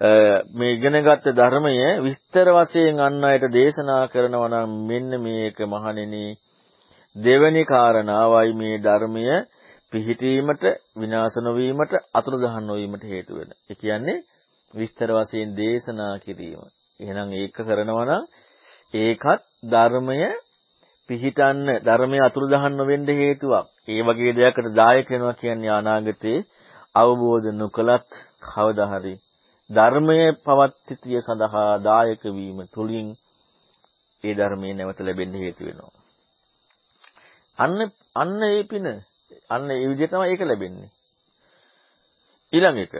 [0.00, 6.24] මේ ඉගෙනගත්ත ධර්මය විස්තර වශයෙන් අන් අයට දේශනා කරනවා නම් මෙන්න මේක මහණෙනි
[7.16, 9.24] දෙවැනි කාරණාවයි මේ ධර්මය
[9.92, 10.64] පිහිටීමට
[10.96, 13.50] විනාශ නොවීමට අතුරුදහන් නොවීමට හේතු වෙන.
[13.62, 14.24] ඒ කියන්නේ
[14.74, 16.62] විස්තර වශයෙන් දේශනා කිරීම.
[17.00, 18.24] එහෙනම් ඒක කරනවා නම්
[18.94, 20.20] ඒකත් ධර්මය
[21.08, 23.66] පිහිටන්න ධර්මයේ අතුරුදහන් නොවෙන්න හේතුවක්.
[23.88, 26.38] ඒ වගේ දෙයකට දායක වෙනවා කියන්නේ අනාගතේ
[26.94, 28.10] අවබෝධ නොකලත්
[28.44, 29.14] කවදා හරි
[29.70, 33.08] ධර්මයේ පවත්තිය සඳහා දායක වීම තුලින්
[34.24, 35.92] ඒ ධර්මයේ නැවත ලැබෙන්න හේතු වෙනවා.
[37.58, 37.78] අන්න
[38.14, 38.86] අන්න ඒ පින
[39.50, 40.90] අන්න ඒ විදිහ තමයි ඒක ලැබෙන්නේ.
[42.52, 42.94] ඊළඟ එක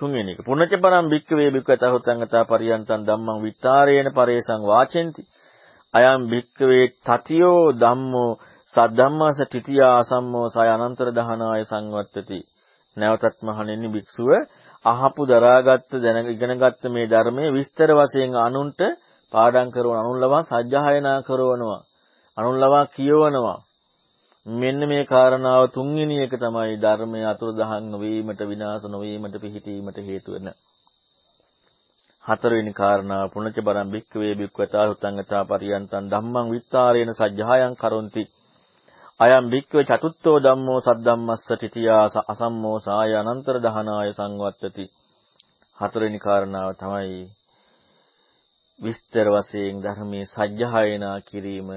[0.00, 5.22] තුන්වෙනි එක පුණජ පරම් භික්ඛවේ භික්ඛතහොතං අතා පරියන්තං ධම්මං විත්තාරේන පරේසං වාචෙන්ති
[5.94, 8.30] අයම් භික්ඛවේ තතියෝ ධම්මෝ
[8.74, 12.40] සද්ධම්මාස තිතියා අසම්මෝ සය අනන්තර දහනාය සංවත්තති
[12.96, 14.30] නැවතත් මහණෙනි භික්ෂුව
[14.84, 18.80] අහපු දරාගත්ත දැන ඉගෙනගත්ත මේ ධර්මයේ විස්තර වශයෙන් අනුන්ට
[19.32, 21.80] පාඩම් කරන අනුන්ලවා සජ්ජායනා කරනවා.
[22.36, 23.58] අනුන්ලවා කියවනවා.
[24.46, 30.48] මෙන්න මේ කාරණාව තුන්වෙනි එක තමයි ධර්මයේ අතුරුදහන් නොවීමට විනාශ නොවීමට පිහිටීමට හේතු වෙන
[32.24, 33.30] හතරවෙනි කාරණාව.
[33.30, 38.22] පුණජ බරම් බික්කවේ බික්වතා හුතංගතා පරියන්තං ධම්මං විත්තාරේන සජ්ජායන් කරොන්ති.
[39.22, 44.84] අයම් භික්ඛවේ චතුත්ථෝ ධම්මෝ සද්ධම්මස්ස තිතියා අසම්මෝ සාය අනන්තර දහනාය සංවත්තති.
[45.78, 47.18] හතරවෙනි කාරණාව තමයි
[48.78, 51.70] විස්තර වශයෙන් ධර්මයේ සජ්ජායනා කිරීම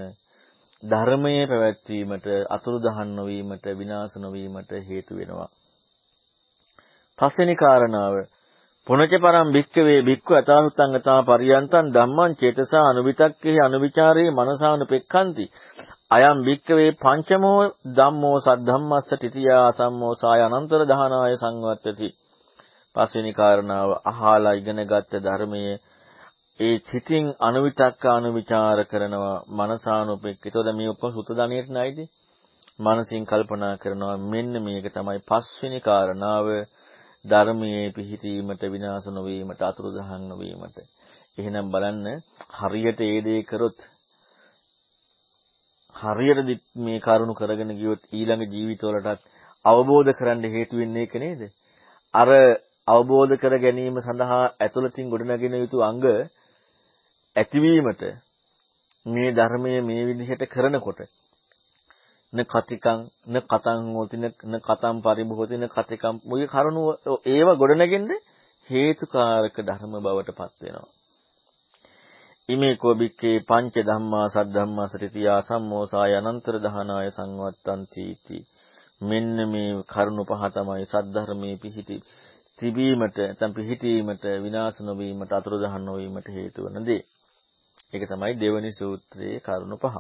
[0.84, 5.50] ධර්මයේ පැවැත්වීමට අතුරුදහන් නොවීමට විනාශ නොවීමට හේතු වෙනවා.
[7.20, 8.16] පස්වෙනි කාරණාව
[8.88, 15.46] පුනච පරම් භික්කවේ භික්ඛු අතාහුතං අතා පරියන්තං ධම්මං චේතසා අනුවිතක්කේ අනුවිචාරේ මනසානුපෙක්ඛන්ති.
[16.12, 17.62] අයම් භික්කවේ පංචමෝ
[17.96, 22.10] ධම්මෝ සද්ධම්මස්ස තිතියා සම්මෝසාය අනන්තර දහනාය සංවත්තති.
[22.96, 25.74] පස්වෙනි කාරණාව අහලා ඉගෙනගත්ත ධර්මයේ
[26.60, 30.42] ඒ චිතින් අනුවිතක්ක අනුවිචාර කරනවා මනසානුපෙක්ක.
[30.42, 31.98] ඒතකොට මේ උපසුත ධනියට නයිද?
[32.80, 36.48] මනසින් කල්පනා කරනවා මෙන්න මේක තමයි පස්වෙනි කාරණාව
[37.26, 40.78] ධර්මයේ පිහිටීමට විනාශ නොවීමට අතුරුදහන් නොවීමට.
[41.38, 42.08] එහෙනම් බලන්න
[42.60, 43.80] හරියට ඒ දේ කරොත්
[45.96, 49.22] හරියට මේ කරුණු කරගෙන ගියොත් ඊළඟ ජීවිතවලටත්
[49.66, 51.42] අවබෝධ කරන්න හේතු වෙන්නේ ඒක නේද?
[52.14, 52.30] අර
[52.88, 56.04] අවබෝධ කර ගැනීම සඳහා ඇතුළතින් ගොඩනගෙන යුතු අංග
[57.36, 58.04] ඇතිවීමට
[59.06, 61.00] මේ ධර්මයේ මේ විදිහට කරනකොට
[62.34, 66.84] න කතිකං න කතං හෝති න කතං පරිභෝති න කතිකං මොයේ කරුණු
[67.28, 68.12] ඒව ගොඩනගෙන්න
[68.68, 70.95] හේතුකාරක ධර්ම බවට පත් වෙනවා.
[72.50, 78.38] ඉමේ කෝ බික්කේ පංච ධම්මා සද්ධම්මා සතිතියා සම්මෝසාය අනන්තර දහනාය සංවත්තන්ති इति
[79.02, 81.98] මෙන්න මේ කරුණ පහ තමයි සද්ධර්මයේ පිහිටි
[82.60, 87.02] තිබීමට නැත්නම් පිහිටීමට විනාශ නොවීමට අතුරුදහන් නොවීමට හේතු වන දේ.
[87.94, 89.96] ඒක තමයි දෙවනි සූත්‍රයේ කරුණ පහ.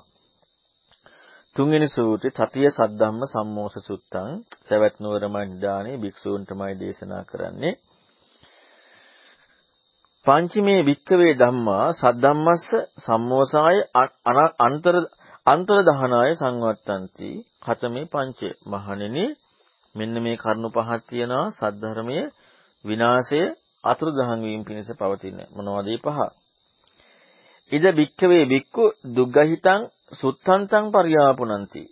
[1.55, 4.29] තුන්වෙනි සූත්‍රයේ තතිය සද්ධම්ම සම්මෝස සුත්තං
[4.61, 7.73] සවැත් නුවර මණ්ඩානේ භික්ෂූන්ටමයි දේශනා කරන්නේ.
[10.25, 13.77] පංචමේ වික්කවේ ධම්මා සද්ධම්මස්ස සම්මෝසාය
[14.59, 14.95] අන්තර
[15.47, 17.29] අන්තර දහනාය සංවත්තಂತಿ
[17.65, 18.39] හතමේ පංච.
[18.65, 19.25] මහණෙනි
[19.95, 22.23] මෙන්න මේ කරුණු පහක් තියෙනවා සද්ධර්මයේ
[22.85, 23.41] විනාශය
[23.83, 25.37] අතුරුදහන් වීම පිණිස පවතින.
[25.55, 26.19] මොනවද මේ පහ?
[27.71, 28.83] ඉද වික්කවේ වික්කු
[29.15, 29.81] දුග්ගහිතං
[30.13, 31.83] සුත්තන්තං පරියාපුනಂತಿ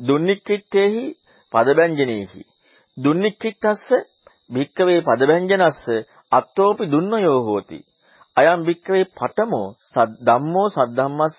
[0.00, 1.04] දුන්නික්කිට්ඨේහි
[1.52, 2.42] පදබැංජනේහි.
[2.96, 3.88] දුන්නික්කිට්ඨස්ස
[4.50, 5.80] වික්කවේ පදබැංජනස්ස
[6.32, 7.78] අත්තෝපි දුන්නයෝ හෝති.
[8.36, 9.68] අයම් භික්කවේ පඨමෝ
[10.26, 11.38] ධම්මෝ සද්ධම්මස්ස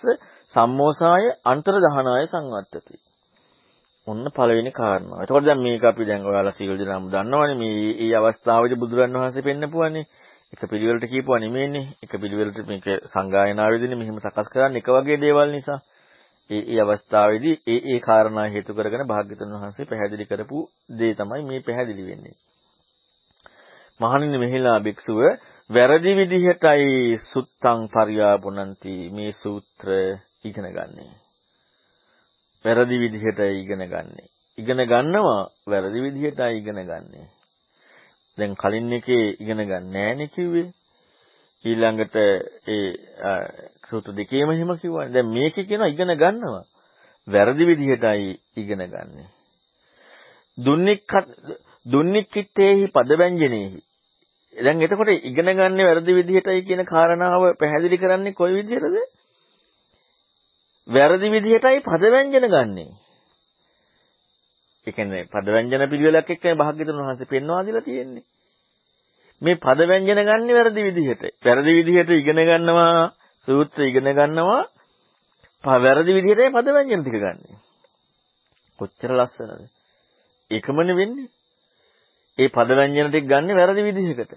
[0.52, 2.96] සම්මෝසාය අන්තර දහනාය සංවත්තති.
[4.08, 5.22] ඔන්න පළවෙනි කාරණා.
[5.24, 10.06] එතකොට දැන් මේක අපි දැන් ඔයාලා සීල දනම දන්නවනේ මේ මේ අවස්ථාවේදී බුදුරන් වහන්සේ පෙන්නපුවානේ.
[10.54, 11.86] එක පිළිවෙලට කියපුවා නෙමෙයිනේ.
[12.04, 15.80] එක පිළිවෙලට මේක සංගායනාවේදීනේ මෙහෙම සකස් කරන්නේ එක වගේ දේවල් නිසා.
[16.50, 20.58] ඒ ඒ අවස්ථාවේදී ඒ ඒ කාරණා හේතු කරගෙන භාග්‍යතුන් වහන්සේ පැහැදිලි කරපු
[21.00, 22.36] දේ තමයි මේ පැහැදිලි වෙන්නේ.
[24.00, 25.20] මහණෙනි මෙහිලා භික්ෂුව
[25.70, 29.90] වැරදි විදිහටයි සුත්තං පරියාපුනන්ති මේ සූත්‍ර
[30.44, 31.06] ඉගෙන ගන්නෙ.
[32.66, 34.24] වැරදි විදිහටයි ඉගෙන ගන්නෙ.
[34.58, 37.22] ඉගෙන ගන්නවා වැරදි විදිහටයි ඉගෙන ගන්නෙ.
[38.38, 40.70] දැන් කලින් එකේ ඉගෙන ගන්න නෑනේ කිව්වේ.
[41.66, 42.16] ඊළඟට
[42.68, 42.88] ඒ
[43.90, 45.14] සූත්‍ර දෙකේම හිම කිව්වනේ.
[45.14, 46.66] දැන් මේකේ කියනවා ඉගෙන ගන්නවා.
[47.28, 49.26] වැරදි විදිහටයි ඉගෙන ගන්නෙ.
[50.58, 51.12] දුන්නික්
[51.86, 53.87] දුන්නික්කිත්තේහි පදවැංජනේහි
[54.58, 58.96] දැන් එතකොට ඉගෙන ගන්න වැරදි විදිහටයි කියන කාරණාව පැහැදිලි කරන්නේ කොයි විදිහටද?
[60.88, 62.86] වැරදි විදිහටයි පදවැංජන ගන්නෙ.
[64.88, 68.26] ඒ කියන්නේ පදවැංජන පිළිවෙලක් එක්ක භාග්‍යතුන් වහන්සේ පෙන්වා දීලා තියෙන්නේ.
[69.42, 71.24] මේ පදවැංජන ගන්න වැරදි විදිහට.
[71.42, 73.14] වැරදි විදිහට ඉගෙන ගන්නවා,
[73.48, 74.64] සූත්‍ර ඉගෙන ගන්නවා.
[75.64, 77.58] වැරදි විදිහටයි පදවැංජන ටික ගන්නෙ.
[78.80, 79.70] කොච්චර ලස්සනද?
[80.52, 81.30] ඒකමනේ වෙන්නේ.
[82.38, 84.34] ඒ පදවැංජන ටික ගන්න වැරදි විදිහකට.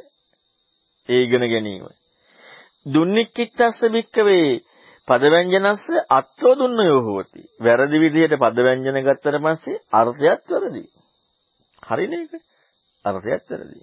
[1.09, 1.85] ඒ ඉගෙන ගැනීම.
[2.87, 4.61] දුන්නික්කිට්ටස්ස බික්කවේ
[5.09, 7.43] පදවැංජනස්ස අත්ව දුන්නයෝ හෝති.
[7.61, 10.85] වැරදි විදිහට පදවැංජන ගත්තට පස්සේ අර්ථයත් වැරදි.
[11.83, 12.43] හරිනේ ඒක.
[13.05, 13.81] අර්ථයත් වැරදි.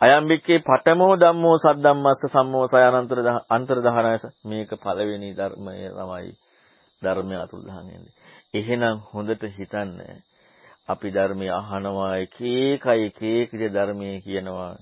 [0.00, 6.30] අයම්බික්කේ පඨමෝ ධම්මෝ සද්දම්මස්ස සම්මෝසය අනන්තර අන්තර දහනයස මේක පළවෙනි ධර්මය තමයි
[7.02, 8.14] ධර්මය අතුරුදහන් වෙන්නේ.
[8.54, 9.98] එහෙනම් හොඳට හිතන්න
[10.88, 14.76] අපි ධර්මය අහනවා එක එකයි එක එක ධර්මයේ කියනවා.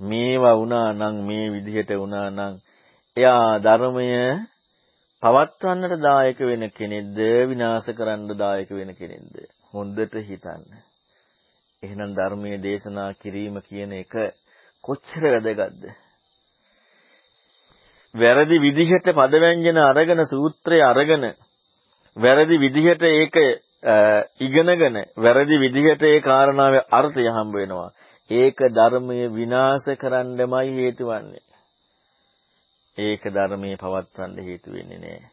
[0.00, 2.54] මේවා වුණා නම් මේ විදිහට වුණා නම්
[3.16, 4.08] එයා ධර්මය
[5.22, 9.34] පවත්වන්නට දායක වෙන කෙනෙක්ද විනාශ කරන්න දායක වෙන කෙනෙක්ද?
[9.72, 10.64] හොඳට හිතන්න.
[11.82, 14.14] එහෙනම් ධර්මයේ දේශනා කිරීම කියන එක
[14.84, 15.82] කොච්චර වැදගත්ද?
[18.14, 21.24] වැරදි විදිහට පදවැංජන අරගෙන සූත්‍රය අරගෙන
[22.16, 23.36] වැරදි විදිහට ඒක
[24.38, 27.90] ඉගෙනගෙන වැරදි විදිහට ඒ කාරණාවේ අර්ථය හම්බ වෙනවා.
[28.30, 31.44] ඒක ධර්මයේ විනාශ කරන්නමයි හේතු වන්නේ.
[32.98, 35.30] ඒක ධර්මයේ පවත්වන්න හේතු වෙන්නේ නැහැ.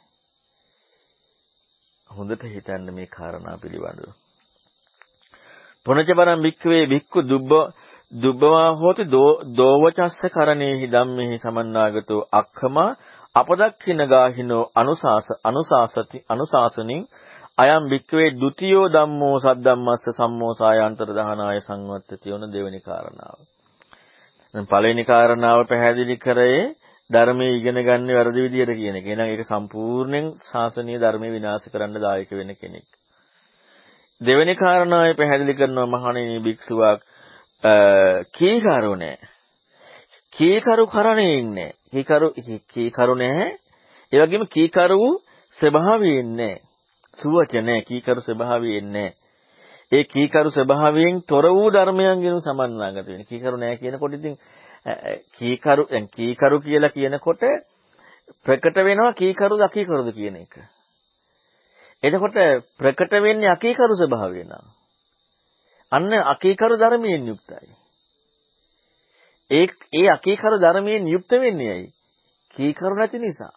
[2.10, 4.14] හොඳට හිතන්න මේ කාරණා පිළිබඳව.
[5.86, 7.52] පුනචපරම් භික්ඛවේ භික්ඛු දුබ්බ
[8.12, 9.04] දුබ්බවා හෝති
[9.54, 12.90] දෝවචස්ස කරණේහි ධම්මේහි සමන්නාගතෝ අක්ඛමා
[13.36, 17.02] අපදක්ඛින ගාහිනෝ අනුසාස අනුසාසති අනුසාසනින්
[17.58, 23.38] අයම් භික්කවේ ဒ ුතියෝ ධම්මෝ සද්දම්මස්ස සම්මෝසාය අන්තර දහනාය සංවත්තති යන දෙවෙනි කාරණාව.
[24.54, 26.60] දැන් පළවෙනි කාරණාව පැහැදිලි කරේ
[27.10, 29.06] ධර්මයේ ඉගෙන ගන්න වැරදි විදියට කියන එක.
[29.06, 32.88] එහෙනම් ඒක සම්පූර්ණයෙන් ශාසනීය ධර්මයේ විනාශ කරන්න දායක වෙන කෙනෙක්.
[34.22, 37.00] දෙවෙනි කාරණාවේ පැහැදිලි කරනවා මහණෙනි භික්ෂුවක්
[38.34, 39.18] කීකරු නැහැ.
[40.34, 41.72] කීකරු කරණේ ඉන්නේ.
[41.92, 42.28] කීකරු
[42.70, 43.50] කීකරු නැහැ.
[44.14, 45.02] ඒ වගේම කීකරු
[45.58, 46.75] ස්වභාවයෙන් නැහැ.
[47.18, 47.82] සුවච නැහැ.
[47.84, 49.14] කීකරු ස්වභාවයෙන් නැහැ.
[49.92, 53.24] ඒ කීකරු ස්වභාවයෙන් තොර වූ ධර්මයන්ගෙන් සමන්නාගත වෙන.
[53.24, 54.36] කීකරු නැහැ කියනකොට ඉතින්
[55.32, 57.44] කීකරු දැන් කීකරු කියලා කියනකොට
[58.44, 60.54] ප්‍රකට වෙනවා කීකරුද අකීකරුද කියන එක.
[62.04, 62.38] එතකොට
[62.78, 64.66] ප්‍රකට වෙන්නේ අකීකරු ස්වභාවය නා.
[65.92, 67.70] අන්න අකීකරු ධර්මයෙන් යුක්තයි.
[69.52, 71.94] ඒ ඒ අකීකරු ධර්මයෙන් යුක්ත වෙන්නේ ඇයි?
[72.54, 73.56] කීකරු නැති නිසා.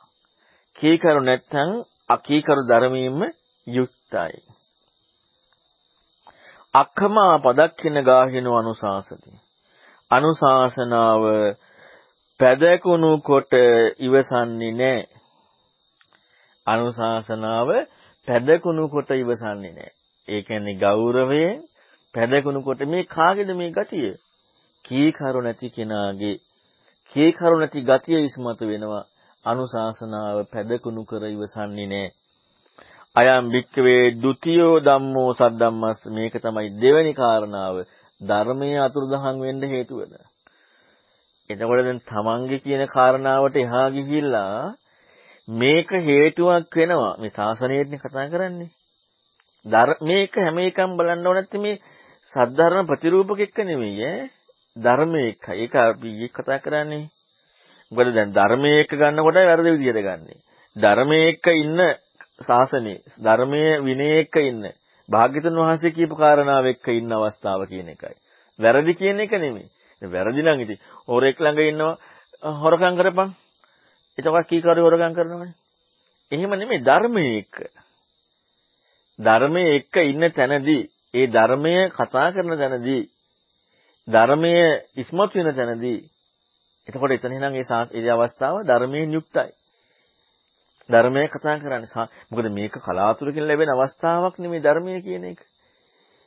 [0.79, 1.71] කීකරු නැත්නම්
[2.09, 3.21] අකීකරු ධර්මයෙන්ම
[3.69, 4.41] යුක්තයි.
[6.75, 9.31] අක්ඛමා පදක්ඛින ගාහිනෝ අනුශාසති.
[10.11, 11.23] අනුශාසනාව
[12.41, 13.53] පැදකුණු කොට
[13.99, 15.07] ඉවසන්නේ නැහැ.
[16.67, 17.69] අනුශාසනාව
[18.29, 19.93] පැදකුණු කොට ඉවසන්නේ නැහැ.
[20.29, 21.57] ඒ කියන්නේ ගෞරවයෙන්
[22.15, 24.11] පැදකුණු කොට මේ කාගේද මේ ගතිය?
[24.85, 26.37] කීකරු නැති කෙනාගේ
[27.11, 29.09] කීකරු නැති ගතිය ඉස්මතු වෙනවා
[29.45, 32.15] අනුශාසනාව පැදකුණු කර ඉවසන්නේ නැහැ.
[33.19, 37.77] අයම් භික්කවේ ဒ ුතියෝ ධම්මෝ සද්දම්මස් මේක තමයි දෙවෙනි කාරණාව
[38.21, 40.13] ධර්මයේ අතුරුදහන් වෙන්න හේතු වෙන.
[41.51, 44.75] එතකොට දැන් තමන්ගේ කියන කාරණාවට එහා ගිහිල්ලා
[45.49, 48.71] මේක හේතුවක් වෙනවා මේ ශාසනයේදී කතා කරන්නේ.
[50.01, 51.81] මේක හැම එකම බලන්න ඕන නැත්නම් මේ
[52.29, 54.31] සද්ධර්ම ප්‍රතිරූපක එක්ක නෙමෙයි ඈ
[54.77, 55.45] ධර්මයේ එක.
[55.55, 57.11] ඒක අපි කතා කරන්නේ.
[57.93, 60.35] මොකද දැන් ධර්මයේ එක ගන්නකොට වැරදි විදියට ගන්නෙ.
[60.77, 61.81] ධර්මයේ එක ඉන්න
[62.41, 64.65] ශාසනේ ධර්මයේ විනයේ එක ඉන්න
[65.09, 68.17] භාග්‍යතුන් වහන්සේ කියපු කාරණාව එක්ක ඉන්න අවස්ථාව කියන එකයි.
[68.59, 69.69] වැරදි කියන එක නෙමෙයි.
[70.03, 71.95] වැරදි නම් ඉතින් හොරෙක් ළඟ ඉන්නවා
[72.59, 73.31] හොරකම් කරපන්.
[74.19, 75.55] එතකොට කී කරු හොරකම් කරනවනේ.
[76.33, 77.55] එහෙම නෙමෙයි ධර්මයේ එක.
[79.19, 80.83] ධර්මයේ එක ඉන්න තැනදී
[81.15, 83.03] ඒ ධර්මය කතා කරන තැනදී
[84.09, 85.99] ධර්මයේ ඉස්මතු වෙන තැනදී
[86.89, 89.51] එතකොට එතන නම් ඒ ඒ අවස්ථාව ධර්මයෙන් යුක්තයි.
[90.89, 92.09] ධර්මයේ කතා කරන්නේ.
[92.31, 95.41] මොකද මේක කලාතුරකින් ලැබෙන අවස්ථාවක් නෙමෙයි ධර්මයේ කියන එක.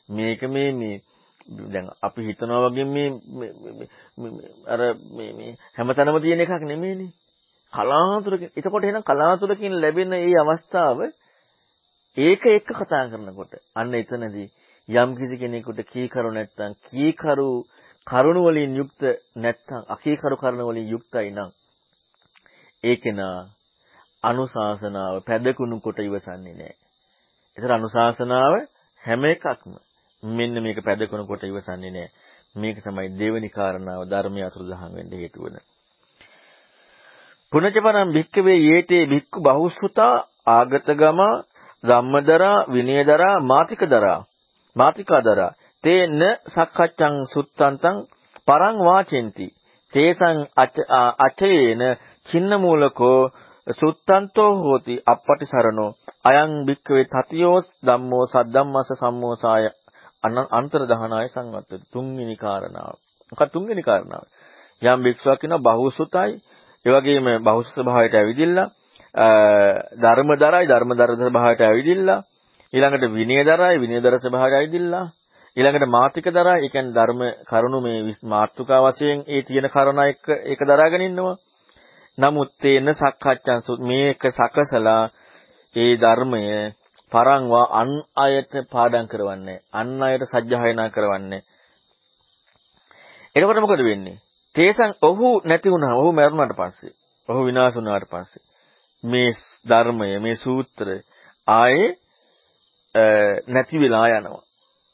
[0.10, 1.02] මේක මේ මේ
[1.66, 3.10] දැන් අපි හිතනවා වගේ මේ
[4.68, 7.12] අර මේ මේ හැමතැනම තියෙන එකක් නෙමෙයිනේ.
[7.74, 8.50] කලාතුරකින්.
[8.52, 11.00] එතකොට එහෙනම් කලාතුරකින් ලැබෙන මේ අවස්ථාව
[12.18, 14.48] ඒක එක්ක කතා කරනකොට අන්න එතනදී
[14.90, 17.50] යම් කිසි කෙනෙකුට කීකරු නැත්නම් කීකරු
[18.08, 19.02] කරුණ වලින් යුක්ත
[19.36, 21.50] නැත්නම් අකීකරු කරුණ වලින් යුක්තයි නම්
[22.84, 23.38] ඒකේනා
[24.24, 26.76] අනුශාසනාව පැදකුණු කොට ඉවසන්නේ නැහැ.
[27.58, 28.54] ඒතර අනුශාසනාව
[29.02, 29.72] හැම එකක්ම
[30.24, 32.10] මෙන්න මේක පැදකනකොට ඉවසන්නේ නැහැ.
[32.56, 35.58] මේක තමයි දෙවෙනි කාරණාව ධර්මයේ අතුරුදහන් වෙන්න හේතු වෙන.
[37.54, 40.16] පුනචපරම් භික්කවේ යේතේ භික්ඛු බහුසුතා
[40.50, 41.20] ආගතගම
[41.84, 44.20] ධම්මදරා විනයදරා මාතිකදරා
[44.76, 45.52] මාතිකාදරා
[45.84, 47.98] තේන සක්කච්ඡං සුත්තන්තං
[48.48, 49.48] පරං වාචෙන්ති
[49.94, 50.40] තේසං
[51.20, 51.82] අචයේන
[52.26, 53.22] චින්න මූලකෝ
[53.68, 55.90] සුත්තන්තෝ හෝති අපපටි සරණෝ
[56.26, 59.70] අයං භික්කවේ තතියෝ ධම්මෝ සද්දම්මස සම්මෝසාය
[60.52, 62.96] අන්තර දහනාය සංවත්තති තුන්වෙනි කාරණාව.
[63.32, 64.26] මොකක්ද තුන්වෙනි කාරණාව?
[64.82, 66.32] යම් භික්ෂුවක් ඉන්නවා බහුසුතයි
[66.86, 68.68] ඒ වගේම බහුසු ස්වභාවයට ඇවිදිලා
[69.98, 72.20] ධර්මදරයි ධර්මදර ස්වභාවයට ඇවිදිලා
[72.74, 75.06] ඊළඟට විනයදරයි විනයදර ස්වභාවයට ඇවිදිලා
[75.58, 80.62] ඊළඟට මාතික දරා ඒ කියන්නේ ධර්ම කරුණු මේ මාත්‍රිකා වශයෙන් ඒ තියෙන කරුණා එක්ක ඒක
[80.64, 81.38] දරාගෙන ඉන්නවා.
[82.18, 85.04] නමුත් තේන සක්කච්ඡන් මේක සකසලා
[85.76, 86.42] ඒ ධර්මය
[87.12, 91.42] පරංවා අන් අයට පාඩම් කරවන්නේ අන් අයට සජ්ජායනා කරවන්නේ.
[93.36, 94.22] එතකොට මොකද වෙන්නේ?
[94.56, 96.94] තේසන් ඔහු නැති වුණා ඔහු මරුණාට පස්සේ
[97.30, 98.44] ඔහු විනාශ වුණාට පස්සේ
[99.04, 99.30] මේ
[99.66, 100.98] ධර්මය මේ සූත්‍රය
[101.48, 101.90] ආයේ
[103.48, 104.44] නැති වෙලා යනවා.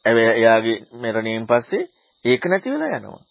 [0.05, 1.89] එයාගේ මරණයෙන් පස්සේ
[2.25, 3.21] ඒක නැති වෙලා යනවා.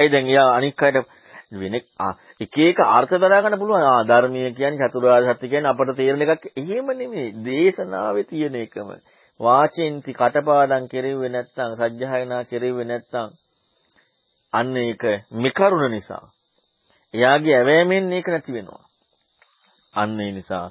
[0.00, 1.08] ඒ දැන් එයා අනික් අයට
[1.52, 3.84] වෙන එක එක අර්ථ දරා ගන්න පුළුවන්.
[3.84, 7.34] ආ ධර්මීය කියන්නේ චතුරාර්ය සත්‍ය කියන්නේ අපට තේරෙන එකක් එහෙම නෙමෙයි.
[7.40, 8.88] දේශනාවේ තියෙන එකම.
[9.40, 13.28] වාචෙන්ති කටපාඩම් කෙරෙව්වේ නැත්නම් සජ්ජහායනා කෙරෙව්වේ නැත්නම්
[14.52, 15.02] අන්න ඒක
[15.34, 16.24] මිකරුණ නිසා.
[17.14, 18.84] එයාගේ ඇවෑමෙන් ඒක නැති වෙනවා.
[19.94, 20.66] අන්න ඒ නිසා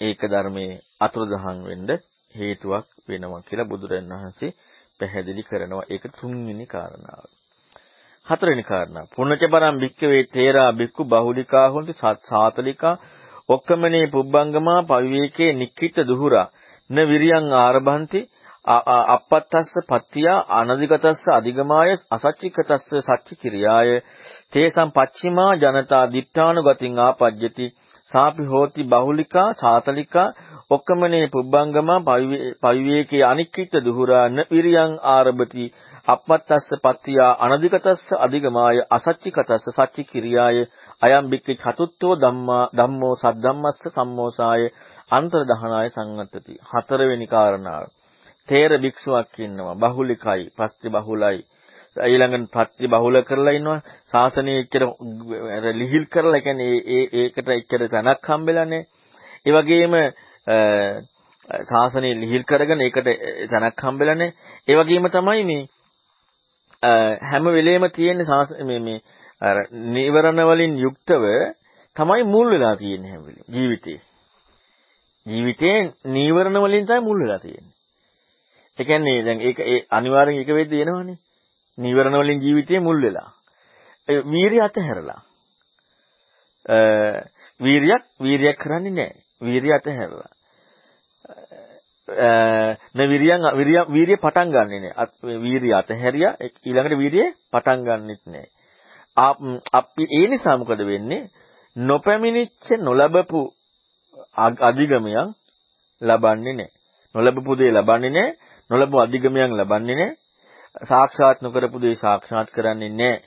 [0.00, 1.90] ඒක ධර්මයේ අතුරුදහන් වෙන්න
[2.34, 4.56] හේතුවක් වෙනවා කියලා බුදුරජාණන් වහන්සේ
[5.00, 5.88] පැහැදිලි කරනවා.
[5.90, 7.26] ඒක තුන්වෙනි කාරණාව.
[8.28, 9.06] හතරවෙනි කාරණා.
[9.12, 11.92] පුන්නච පරම් භික්කවේ තේරා භික්ඛු බහුලිකා හොන්ති
[12.24, 12.96] සාතලිකා.
[13.48, 16.48] ඔක්කමනේ පුබ්බංගමා පවිවේකේ නික්කිට දුහුරා.
[16.90, 18.20] න විරියං ආරභන්ති.
[19.08, 23.90] අපත්තස්ස පත්තියා අනදිගතස්ස අධිගමාය අසච්චිකතස්ස සච්චි කිරියාය
[24.52, 27.66] තේසම් පච්චිමා ජනතා දිඨානුගතින් ආපජ්ජති.
[28.10, 30.28] සාපි හෝති බහුලිකා සාතලිකා.
[30.70, 32.00] ඔක්කමනේ පුබ්බංගමා
[32.62, 35.72] පවිවේකේ අනික්කිට දුහුරාන විරියං ආරභති.
[36.08, 40.58] අපත්තස්ස පත්තියා අනදිකතස්ස අධිගමාය අසච්චිකතස්ස සච්චි කිරියාය
[41.02, 44.62] අයම් බික්ක චතුත්ථෝ ධම්මා ධම්මෝ සද්ධම්මස්ස සම්මෝසාය
[45.10, 46.54] අන්තර්දහනාය සංවත්තති.
[46.70, 47.84] හතරවෙනි කාරණාව.
[48.48, 49.76] තේර භික්ෂුවක් ඉන්නවා.
[49.76, 51.38] බහුලිකයි පස්ති බහුලයි.
[51.96, 53.80] ඊළඟට පත්‍ය බහුල කරලා ඉන්නවා.
[54.06, 54.84] ශාසනයේ එච්චර
[55.74, 58.86] ලිහිල් කරලා කියන්නේ ඒ ඒකට එච්චර තැනක් හම්බෙලා නැහැ.
[59.46, 59.94] ඒ වගේම
[61.64, 63.08] ශාසනය ලිහිල් කරගෙන ඒකට
[63.50, 64.36] තැනක් හම්බෙලානේ.
[64.68, 65.64] ඒ වගේම තමයි මේ
[66.82, 68.18] හැම වෙලේම තියෙන
[68.66, 69.00] මේ මේ
[69.40, 71.24] අර නීවරණ වලින් යුක්තව
[71.96, 74.00] තමයි මුල් වෙලා තියෙන්නේ හැම වෙලේම ජීවිතේ.
[75.26, 77.74] ජීවිතේ නීවරණ වලින් තමයි මුල් වෙලා තියෙන්නේ.
[78.78, 81.18] ඒ කියන්නේ දැන් ඒක ඒ අනිවාර්යෙන් එක වෙද්දී එනවනේ.
[81.78, 83.30] නීවරණ වලින් ජීවිතේ මුල් වෙලා.
[84.08, 85.20] ඒ වීරිය අතහැරලා.
[87.60, 89.22] වීරියක් වීරියක් කරන්නේ නැහැ.
[89.40, 90.30] වීරිය අතහැරලා.
[92.08, 95.06] නවිරියන් විරිය වීරිය පටන් ගන්නෙ නෑ.
[95.42, 98.46] වීරිය අතහැරියා ඊළඟට වීරිය පටන් ගන්නෙත් නෑ.
[99.72, 101.28] අපි ඒ නිසා මොකද වෙන්නේ?
[101.76, 103.40] නොපැමිණිච්ච නොලබපු
[104.36, 105.34] අධිගමයන්
[106.02, 106.70] ලබන්නේ නෑ.
[107.14, 108.36] නොලබපු දේ ලබන්නේ නෑ.
[108.70, 110.16] නොලබපු අධිගමයන් ලබන්නේ නෑ.
[110.82, 113.20] සාක්ෂාත් නොකරපු දේ සාක්ෂාත් කරන්නේ නෑ.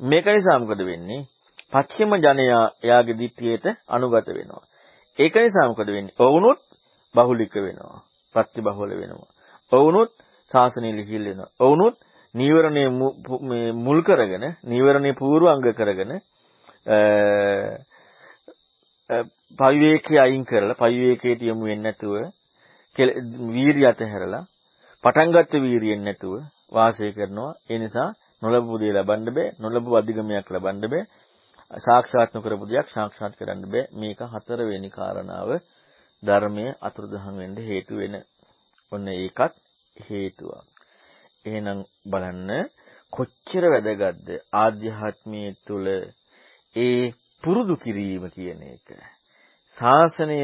[0.00, 1.26] මේක නිසා මොකද වෙන්නේ?
[1.72, 4.64] පච්චිම ජනයා එයාගේ දිට්ඨියට අනුගත වෙනවා.
[5.18, 6.16] ඒක නිසා මොකද වෙන්නේ?
[6.18, 6.65] ඔවුනොත්
[7.16, 8.00] බහුලික වෙනවා.
[8.34, 9.30] ප්‍රතිබහුල වෙනවා.
[9.72, 10.10] ඔවුනොත්
[10.50, 11.52] ශාසනය ලිහිල් වෙනවා.
[11.60, 11.96] ඔවුනොත්
[12.34, 12.88] නීවරණයේ
[13.42, 16.12] මේ මුල් කරගෙන නීවරණයේ පූර්වාංග කරගෙන
[19.58, 22.14] පවිවේකයේ අයින් කරලා පවිවේකයට යමු වෙන්නේ නැතුව
[23.50, 24.44] වීරිය අතහැරලා
[25.04, 26.34] පටන් ගත්ත වීරියෙන් නැතුව
[26.72, 27.52] වාසය කරනවා.
[27.70, 28.08] ඒ නිසා
[28.42, 29.54] නොලබපු දේ ලබන්න බෑ.
[29.58, 31.04] නොලබපු අධිගමයක් ලබන්න බෑ.
[31.78, 33.88] සාක්ෂාත් නොකරපු දෙයක් සාක්ෂාත් කරන්න බෑ.
[33.92, 35.50] මේක හතරවෙනි කාරණාව
[36.22, 38.14] ධර්මයේ අතුරුදහන් වෙන්න හේතු වෙන.
[38.92, 39.54] ඔන්න ඒකත්
[39.96, 40.66] හේතුවක්.
[41.44, 42.50] එහෙනම් බලන්න
[43.12, 45.86] කොච්චර වැදගත්ද ආධ්‍යාත්මයේ තුල
[46.76, 47.02] ඒ
[47.42, 48.88] පුරුදු කිරීම කියන එක.
[49.76, 50.38] ශාසනය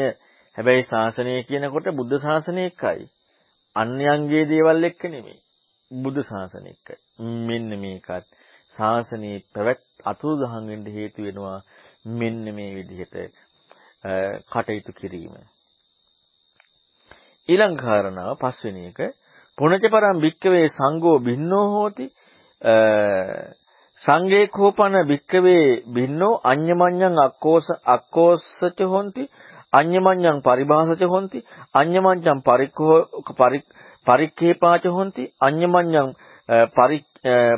[0.56, 3.02] හැබැයි ශාසනය කියනකොට බුද්ධ ශාසනය එකයි.
[3.76, 5.40] අන්‍යයන්ගේ දේවල් එක්ක නෙමෙයි.
[5.90, 6.96] බුද්ධ ශාසනය එකයි.
[7.46, 8.26] මෙන්න මේකත්
[8.74, 11.58] ශාසනයේ පැවැත් අතුරුදහන් වෙන්න හේතු වෙනවා
[12.12, 13.16] මෙන්න මේ විදිහට
[14.50, 15.34] කටයුතු කිරීම.
[17.48, 19.00] ඊළඟ කාරණාව පස්වෙනි එක.
[19.58, 22.06] පුණජ පරම් භික්කවේ සංඝෝ බින්නෝ හෝති.
[24.00, 29.24] සංඝේ කෝපන භික්කවේ බින්නෝ අඤ්ඤමඤ්ඤං අක්කෝස අක්කෝසච හොಂತಿ.
[29.72, 31.44] අඤ්ඤමඤ්ඤං පරිභාසච හොಂತಿ.
[31.74, 32.98] අඤ්ඤමඤ්ඤං පරික්ඛෝ
[34.06, 35.24] පරික්ඛේපාච හොಂತಿ.
[35.40, 36.08] අඤ්ඤමඤ්ඤං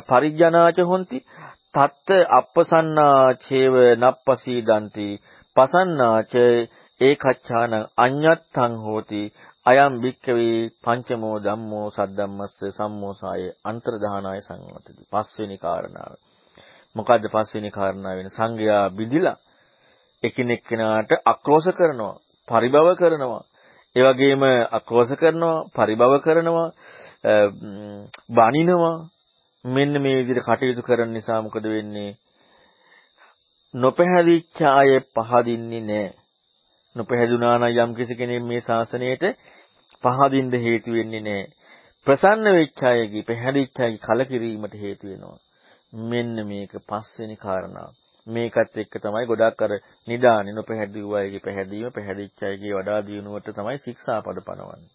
[0.09, 1.17] පරිජ්ජනාච හොಂತಿ.
[1.75, 5.07] තත්ත අප්පසන්නා චේව නප්පසීදಂತಿ.
[5.55, 6.33] පසන්නාච
[7.01, 9.21] ඒකච්ඡාන අඤ්ඤත්තං හෝති
[9.65, 16.13] අයම් භික්කවේ පංචමෝ ධම්මෝ සද්දම්මස්ස සම්මෝසාය අන්තර්ධානාය සංවතති පස්වෙනි කාරණාව.
[16.95, 19.37] මොකද්ද පස්වෙනි කාරණාව වෙන සංගයා බිදිලා
[20.23, 22.15] එකිනෙක කෙනාට අක්‍රෝෂ කරනවා
[22.47, 23.43] පරිභව කරනවා.
[23.95, 26.69] ඒ වගේම අක්‍රෝෂ කරනවා පරිභව කරනවා
[28.31, 28.97] බනිනවා.
[29.65, 32.11] මෙන්න මේ විදිහට කටයුතු කරන නිසා මොකද වෙන්නේ?
[33.73, 36.24] නොපැහැදිච්ච අය පහදින්නේ නැහැ.
[36.95, 39.25] නොපැහැදුනා නම් යම් කිසි කෙනෙක් මේ ශාසනයට
[40.03, 41.45] පහදින්න හේතු වෙන්නේ නැහැ
[42.07, 45.37] ප්‍රසන්න වෙච්ච අයගේ පැහැදිච්ච අයගේ කලකිරීමට හේතු වෙනවා
[46.07, 47.93] මෙන්න මේක පස්වෙනි කාරණාව
[48.27, 49.73] මේකත් එක්ක තමයි ගොඩක් අර
[50.07, 54.89] නිදානේ නොපැහැදිව් අයගේ පැහැදීම පැහැදිච්ච අයගේ වඩා දියුණුවට තමයි ශික්ෂාපද පනවන්නේ.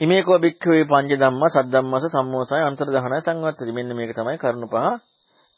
[0.00, 3.72] ඉමේකෝ බික්ඛවේ පංච ධම්ම සද්දම්මස සම්මෝසය අන්තර්දහනය සංවත්තති.
[3.72, 4.86] මෙන්න මේක තමයි කරුණු පහ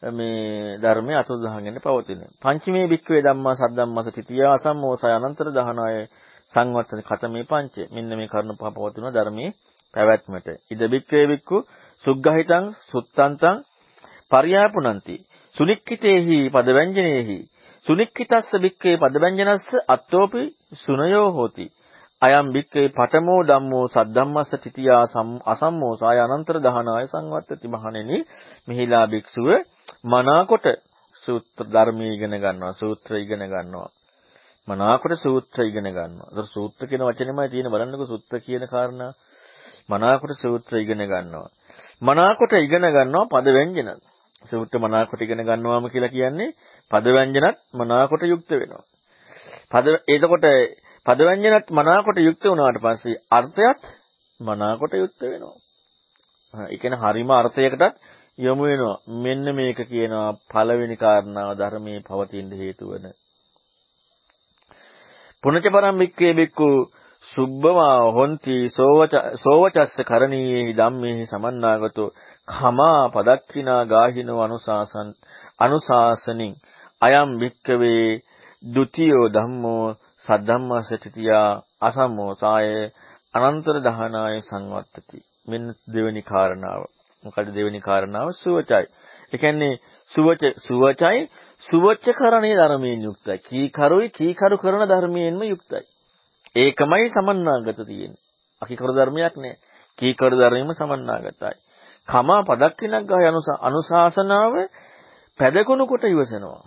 [0.02, 2.20] මේ ධර්මයේ අතුරුදහගෙන පවතින.
[2.38, 6.06] පංචමේ බික්ඛවේ ධම්මා සද්දම්මස තිතිය අසම්මෝසය අනන්තර දහනය
[6.52, 7.74] සංවත්තන කතමේ පංච.
[7.90, 9.54] මෙන්න මේ කරුණු පහ පවතින ධර්මයේ
[9.94, 10.48] පැවැත්මට.
[10.70, 11.56] ඉද බික්ඛවේ බික්ඛු
[12.04, 13.56] සුග්ගහිතං සුත්තන්තං
[14.30, 15.16] පරියාපුනಂತಿ
[15.56, 17.38] සුනික්කිතේහි පදව්‍යංජනේහි
[17.86, 20.42] සුනික්කිතස්ස බික්කේ පදව්‍යංජනස්ස අත්තෝපි
[20.76, 21.66] සුනයෝ හෝති
[22.22, 25.02] අයම් බික්කේ පඨමෝ ධම්මෝ සද්ධම්මස්ස තිතියා
[25.46, 28.18] අසම්මෝසාය අනන්තර දහනාය සංවත්තති මහණෙනි
[28.68, 29.48] මෙහිලා භික්ෂුව
[30.06, 30.66] මනාකොට
[31.22, 33.90] සූත්‍ර ධර්මී ඉගෙන ගන්නවා සූත්‍ර ඉගෙන ගන්නවා
[34.68, 36.28] මනාකොට සූත්‍ර ඉගෙන ගන්නවා.
[36.28, 39.12] ඒතර සූත්‍ර කියන වචනේමයි තියෙන බලන්නකො සූත්‍ර කියන කාරණා
[39.88, 41.48] මනාකොට සූත්‍ර ඉගෙන ගන්නවා.
[42.02, 43.88] මනාකොට ඉගෙන ගන්නවා පද ව්‍යංජන.
[44.44, 46.54] සූත්‍ර මනාකොට ඉගෙන ගන්නවාම කියලා කියන්නේ
[46.90, 48.84] පද ව්‍යංජනත් මනාකොට යුක්ත වෙනවා.
[49.70, 50.44] පද එතකොට
[51.08, 53.82] පද ව්‍යංජනත් මනාකොට යුක්ත වුණාට පස්සේ අර්ථයත්
[54.40, 55.56] මනාකොට යුක්ත වෙනවා.
[56.54, 57.94] ඒ කියන්නේ හරිම අර්ථයකටත්
[58.38, 58.98] යොමු වෙනවා.
[59.16, 63.06] මෙන්න මේක කියනවා පළවෙනි කාරණාව ධර්මයේ පවතින හේතු වෙන.
[65.44, 66.68] පුනච පරම්පික්කේ බික්කු
[67.24, 68.56] සුබ්බමා හොಂತಿ
[69.38, 72.08] සෝවචස්ස කරණීයේහි ධම්මේහි සමන්නාගතෝ
[72.48, 75.08] khama පදක්ඛිනා ගාහිනෝ අනුශාසන
[75.60, 76.52] අනුශාසනින්
[77.02, 78.06] අයම් වික්කවේ
[78.62, 79.86] ဒ ුතියෝ ධම්මෝ
[80.24, 81.50] සද්ධම්මසතිතියා
[81.80, 82.70] අසම්මෝ සාය
[83.34, 86.82] අනන්තර දහනාය සංවත්තති මෙන්න දෙවෙනි කාරණාව
[87.24, 88.84] මොකද දෙවෙනි කාරණාව සුවචයි
[89.32, 89.74] ඒ කියන්නේ
[90.10, 91.20] සුවච සුවචයි
[91.62, 95.86] සුවචකරණේ ධර්මයෙන් යුක්තයි කීකරුයි කීකරු කරන ධර්මයෙන්ම යුක්තයි
[96.56, 98.20] ඒකමයි සමන්නාගත තියෙන්නේ.
[98.62, 99.56] අකිකර ධර්මයක් නෑ.
[99.98, 101.56] කීකර ධර්මෙම සමන්නාගතයි.
[102.08, 103.24] කමා පදක්කිනක් ගහ
[103.60, 104.54] අනුශාසනාව
[105.40, 106.62] පැදකුණු කොට ඉවසනවා.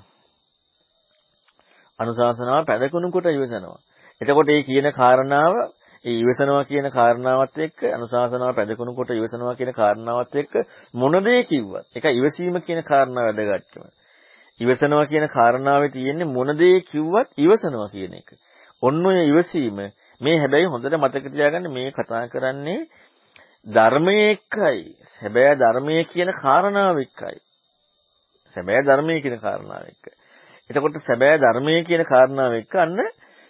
[2.01, 3.79] අනුශාසනාව පැදකුණු කොට ඉවසනවා.
[4.21, 5.53] එතකොට මේ කියන කාරණාව
[6.05, 10.53] ඒ ඉවසනවා කියන කාරණාවත් එක්ක අනුශාසනාව පැදකුණු කොට ඉවසනවා කියන කාරණාවත් එක්ක
[10.93, 13.83] මොන දේ කිව්වත් ඒක ඉවසීම කියන කාරණාව වැදගත්කම.
[14.59, 18.29] ඉවසනවා කියන කාරණාවේ තියෙන්නේ මොන දේ කිව්වත් ඉවසනවා කියන එක.
[18.83, 19.79] ඔන්න ඔය ඉවසීම
[20.21, 22.79] මේ හැබැයි හොඳට මතක තියාගන්න මේ කතා කරන්නේ
[23.67, 24.81] ධර්මයේ එක්කයි.
[25.21, 27.37] හැබැයි ධර්මයේ කියන කාරණාව එක්කයි.
[28.55, 30.05] සැබෑ ධර්මයේ කියන කාරණාව එක්ක.
[30.69, 32.99] එතකොට සැබෑ ධර්මයේ කියන කාරණාව එක්ක අන්න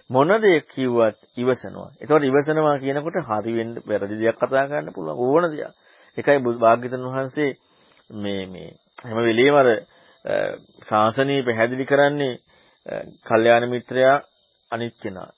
[0.09, 1.89] මොන දේ කිව්වත් ඉවසනවා.
[1.97, 5.74] එතකොට ඉවසනවා කියනකොට හරි වෙන්න වැරදි දෙයක් කතා කරන්න පුළුවන් ඕන දෙයක්.
[6.18, 7.51] ඒකයි භාග්‍යවතුන් වහන්සේ
[8.16, 9.68] මේ මේ හැම වෙලෙම අර
[10.88, 12.34] ශාසනය පැහැදිලි කරන්නේ
[13.26, 14.18] කල්යාණ මිත්‍රයා
[14.72, 15.30] අනිත් කෙනා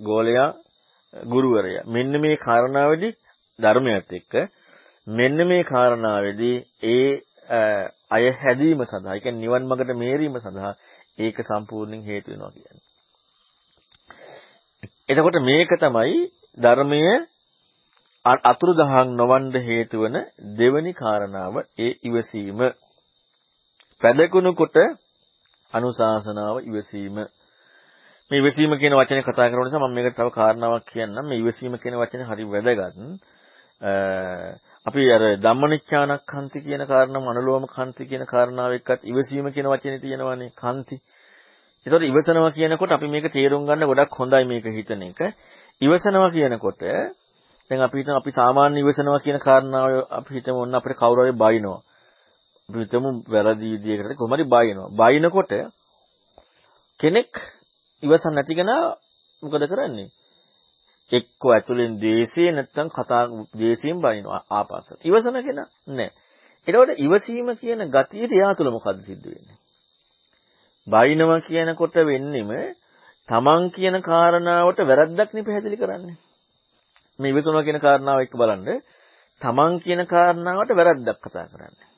[0.00, 0.48] ගෝලයා
[1.14, 3.12] ගුරුවරයා මෙන්න මේ කාරණාවේදී
[3.58, 4.34] ධර්මයත් එක්ක
[5.06, 6.56] මෙන්න මේ කාරණාවේදී
[6.86, 7.08] ඒ
[8.10, 10.72] අය හැදීම සඳහා ඒ කියන්නේ නිවන් මාර්ගට මේරීම සඳහා
[11.18, 12.84] ඒක සම්පූර්ණයෙන් හේතු වෙනවා කියන්නේ.
[15.08, 16.18] එතකොට මේක තමයි
[16.58, 17.14] ධර්මයේ
[18.44, 20.16] අතුරුදහන් නොවන්න හේතු වෙන
[20.58, 22.60] දෙවැනි කාරණාව ඒ ඉවසීම.
[24.02, 24.76] පැදකුණු කොට
[25.72, 27.16] අනුශාසනාව ඉවසීම
[28.30, 31.24] මේ ඉවසීම කියන වචනේ කතා කරන නිසා මම මේකට තව කාරණාවක් කියන්නම්.
[31.24, 32.96] මේ ඉවසීම කියන වචනේ හරි වැදගත්.
[34.88, 40.96] අපි අර ධම්මනිච්ඡානක්ඛන්ති කියන කාරණාව අනුලෝම කන්ති කියන කාරණාව එක්කත් ඉවසීම කියන වචනේ තියෙනවානේ කන්ති.
[41.86, 45.20] ඒතකොට ඉවසනවා කියනකොට අපි මේක තේරුම් ගන්න ගොඩක් හොඳයි මේක හිතන එක.
[45.80, 46.80] ඉවසනවා කියනකොට
[47.70, 51.80] දැන් අපි හිතමු අපි සාමාන්‍ය ඉවසනවා කියන කාරණාව අපි හිතමු ඔන්න අපිට කවුරු හරි බයිනවා.
[52.68, 54.92] අපි හිතමු වැරදි විදියකට කොහොම හරි බයිනවා.
[54.92, 55.52] බයිනකොට
[57.00, 57.32] කෙනෙක්
[58.02, 58.82] ඉවසන් නැති කෙනා
[59.42, 60.08] මොකද කරන්නේ?
[61.12, 65.00] එක්ක ඇතුලෙන් ද්වේෂය නැත්තම් කතා ද්වේෂයෙන් බනිනවා ආපස්සට.
[65.02, 66.10] ඉවසන කෙනා නෑ.
[66.66, 69.58] එතකොට ඉවසීම කියන ගතියට එයා තුළ මොකද්ද සිද්ධ වෙන්නේ?
[70.86, 72.50] බයිනවා කියනකොට වෙන්නෙම
[73.28, 76.16] තමන් කියන කාරණාවට වැරද්දක් නේ පැහැදිලි කරන්නේ.
[77.18, 78.68] මේ ඉවසනවා කියන කාරණාව එක්ක බලන්න.
[79.40, 81.88] තමන් කියන කාරණාවට වැරද්දක් කතා කරන්නේ.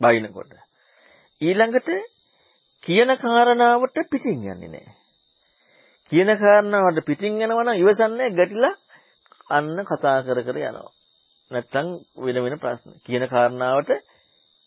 [0.00, 0.52] බයිනකොට.
[1.40, 1.88] ඊළඟට
[2.84, 5.01] කියන කාරණාවට පිටින් යන්නේ නැහැ.
[6.10, 8.74] කියන කාරණාවට පිටින් යනවා නම් ඉවසන්නේ ගැටිලා
[9.50, 10.90] අන්න කතා කර කර යනවා.
[11.50, 12.90] නැත්තම් වෙන වෙන ප්‍රශ්න.
[13.02, 13.90] කියන කාරණාවට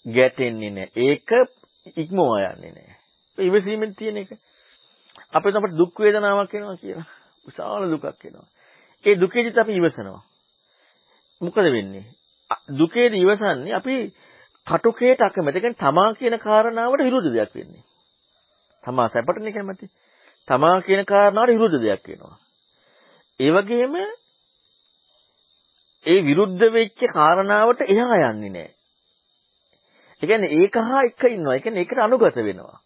[0.06, 0.92] ගැටෙන්නේ නැහැ.
[1.06, 1.30] ඒක
[1.96, 2.98] ඉක්මවා යන්නේ නැහැ.
[3.38, 4.32] ඉවසීමෙන් තියෙන එක.
[5.32, 7.08] අපිට අපිට දුක් වේදනාවක් එනවා කියලා.
[7.46, 8.48] විශාල දුකක් එනවා.
[9.06, 10.22] ඒ දුකේදිත් අපි ඉවසනවා.
[11.42, 12.06] මොකද වෙන්නේ?
[12.72, 13.96] දුකේදී ඉවසන්නේ අපි
[14.68, 15.58] කටුකේට අකමැති.
[15.58, 17.84] ඒ කියන්නේ තමා කියන කාරණාවට විරුද්ධ දෙයක් වෙන්නේ.
[18.84, 19.86] තමා සැපටනේ කැමති.
[20.48, 22.38] තමා කියන කාරණාවට විරුද්ධ දෙයක් වෙනවා.
[23.40, 23.96] ඒ වගේම
[26.06, 28.70] ඒ විරුද්ධ වෙච්ච කාරණාවට එහා යන්නේ නැහැ.
[30.22, 31.56] ඒ කියන්නේ ඒක හා එක ඉන්නවා.
[31.56, 32.80] ඒ කියන්නේ ඒකට අනුගත වෙනවා.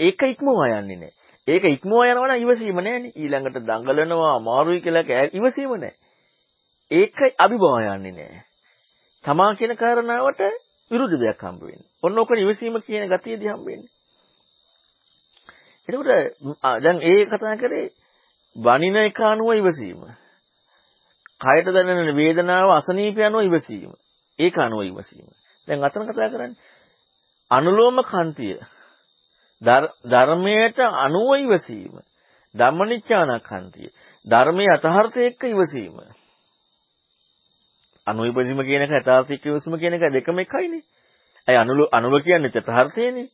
[0.00, 1.12] ඒක ඉක්මවා යන්නේ නැහැ.
[1.48, 3.12] ඒක ඉක්මවා යනවා නම් ඉවසීම නැහැනේ.
[3.16, 5.96] ඊළඟට දඟලනවා අමාරුයි කියලා ඉවසීම නැහැ.
[6.90, 8.42] ඒක අභිභව යන්නේ නැහැ.
[9.24, 10.40] තමා කියන කාරණාවට
[10.90, 11.90] විරුද්ධ දෙයක් හම්බ වෙන්නේ.
[12.02, 13.93] ඔන්න ඔක ඉවසීම කියන ගතියදී හම්බ වෙන්නේ.
[15.88, 16.08] එතකොට
[16.82, 17.88] දැන් ඒ කතා කරේ
[18.56, 20.00] වනින එක අනුව ඉවසීම.
[21.40, 23.92] කයට දැනෙන වේදනාව අසනීපය අනුව ඉවසීම.
[24.38, 25.28] ඒක අනුව ඉවසීම.
[25.68, 26.56] දැන් අතන කතා කරන්නේ
[27.50, 28.58] අනුලෝම කන්තිය.
[30.04, 31.94] ධර්මයට අනුව ඉවසීම.
[32.54, 33.90] ධම්මනිච්ඡානකන්තිය.
[34.26, 35.96] ධර්මයේ අතහර්ථය එක්ක ඉවසීම.
[38.06, 40.82] අනුව ඉවසීම කියන එක යථාර්ථික ඉවසීම කියන එක දෙකම එකයිනේ.
[41.48, 43.28] අය අනුල අනුව කියන්නේ යථාර්ථයනේ.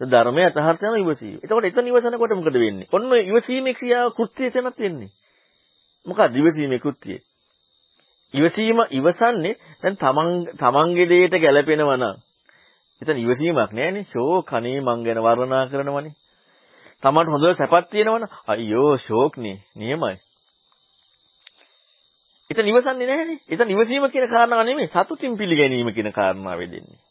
[0.00, 1.38] ධර්මයේ යථාර්ථයම ඉවසීම.
[1.38, 2.88] එතකොට එතන ඉවසනකොට මොකද වෙන්නේ?
[2.90, 5.10] ඔන්න ඉවසීමේ ක්‍රියාව කෘත්‍යය තැනත් වෙන්නේ.
[6.06, 7.18] මොකක්ද ඉවසීමේ කෘත්‍යය?
[8.34, 12.16] ඉවසීම ඉවසන්නේ දැන් තමන් තමන්ගේ දෙයට ගැළපෙනවා නම්
[13.02, 16.14] එතන ඉවසීමක් නෑනේ ෂෝක් අනේ මං ගැන වර්ණනා කරනවනේ
[17.02, 20.16] තමන්ට හොඳ සැපක් තියෙනවනේ අයියෝ ෂෝක්නේ නියමයි
[22.50, 27.05] එතන ඉවසන්නේ නැහැනේ එතන ඉවසීම කියන කාරණාව නෙමෙයි සතුටින් පිළිගැනීම කියන කාරණාව වෙදෙන්නේ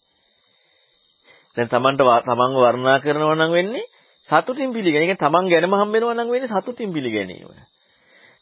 [1.57, 3.85] දැන් තමන්ට තමන්ව වර්ණනා කරනවා නම් වෙන්නේ
[4.29, 5.03] සතුටින් පිළිගැනීම.
[5.03, 7.49] ඒ කියන්නේ තමන් ගැනම හම්බ වෙනවා නම් වෙන්නේ සතුටින් පිළිගැනීම.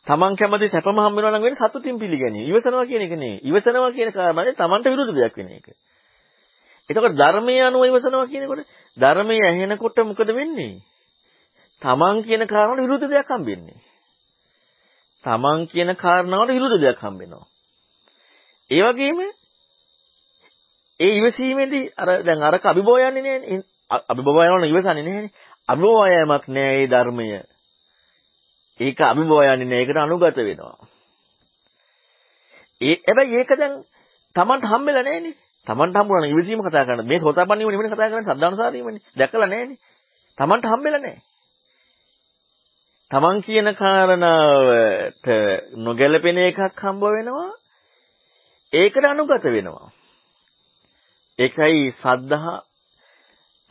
[0.08, 2.48] තමන් කැමති සැපම හම්බ වෙනවා නම් වෙන්නේ සතුටින් පිළිගැනීම.
[2.48, 3.40] ඉවසනවා කියන එක නෙවෙයි.
[3.44, 5.68] ඉවසනවා කියන කාරණාවේ තමන්ට විරුද්ධ දෙයක් වෙන එක.
[6.90, 10.82] එතකොට ධර්මයේ අනුව ඉවසනවා කියනකොට ධර්මයේ ඇහෙනකොට මොකද වෙන්නේ?
[11.82, 13.80] තමන් කියන කාරණාවට විරුද්ධ දෙයක් හම්බෙන්නේ.
[15.24, 17.46] තමන් කියන කාරණාවට විරුද්ධ දෙයක් හම්බෙනවා.
[18.72, 19.20] ඒ වගේම
[21.00, 23.62] ඒ ඉවසීමේදී අර දැන් අරක අභිභව යන්නේ නෑනේ.
[24.06, 25.32] අභිභව යනවනම් ඉවසන්නේ නෑනේ.
[25.70, 27.28] අභිභව යෑමක් නෑ ඒ ධර්මය.
[28.80, 29.80] ඒක අභිභව යන්නේ නෑ.
[29.80, 30.78] ඒකට අනුගත වෙනවා.
[32.82, 33.76] ඒ හැබැයි ඒක දැන්
[34.36, 35.36] Tamanට හම්බෙලා නෑනේ.
[35.68, 39.06] Tamanට හම්බුණා නම් ඉවසීම කතා කරන මේ සෝතාපන්නීව නෙමෙයි කතා කරන්නේ සද්ධානුසාරීමනේ.
[39.18, 39.78] දැකලා නෑනේ.
[40.38, 41.18] Tamanට හම්බෙලා නෑ.
[43.12, 45.28] Taman කියන කාරණාවට
[45.78, 47.52] නොගැලපෙන එකක් හම්බ වෙනවා.
[48.74, 49.92] ඒකට අනුගත වෙනවා.
[51.40, 52.58] ඒකයි සද්ධා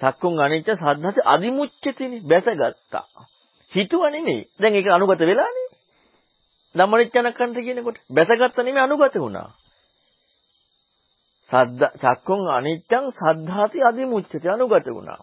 [0.01, 3.07] චක්කුන් අනිච්ච සද්ධාති අදිමුච්චතිනේ බැසගත්තා.
[3.73, 4.49] හිතුව නෙමෙයි.
[4.61, 5.69] දැන් ඒක අනුගත වෙලානේ.
[6.75, 9.49] ධම්මනිච්චනකන්ත කියනකොට බැසගත්ත නෙමෙයි අනුගත වුණා.
[11.51, 15.21] සද්ද චක්කුන් අනිච්චං සද්ධාති අදිමුච්චති අනුගත වුණා.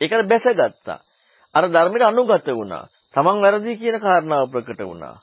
[0.00, 0.98] ඒකට බැසගත්තා.
[1.54, 2.84] අර ධර්මයට අනුගත වුණා.
[3.14, 5.16] තමන් වැරදි කියන කාරණාව ප්‍රකට වුණා.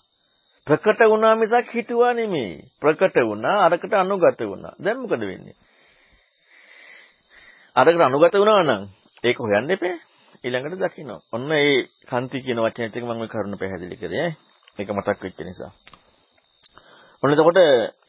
[0.67, 2.63] ප්‍රකට වුණා මිසක් හිතුවා නෙමෙයි.
[2.79, 4.73] ප්‍රකට වුණා අරකට අනුගත වුණා.
[4.79, 5.55] දැන් මොකද වෙන්නේ?
[7.75, 8.81] අරකට අනුගත වුණා නම්
[9.23, 9.95] ඒක හොයන්න එපා.
[10.43, 11.11] ඊළඟට දකින්න.
[11.29, 14.27] ඔන්න ඒ කන්ති කියන වචනයත් එක්ක මම ওই කරුණ පැහැදිලි කරේ.
[14.77, 15.71] ඒක මතක් වෙච්ච නිසා.
[17.23, 17.59] ඔන්න එතකොට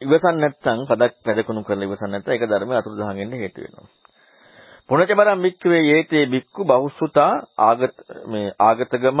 [0.01, 3.87] ඉවසන් නැත්නම් පදක් පැදකුණු කරලා ඉවසන් නැත්නම් ඒක ධර්මයේ අතුරුදහන් වෙන්න හේතු වෙනවා.
[4.89, 7.95] පුණජබරම් වික්කවේ යේතේ බික්කු බහුසුතා ආගත
[8.27, 9.19] මේ ආගතගම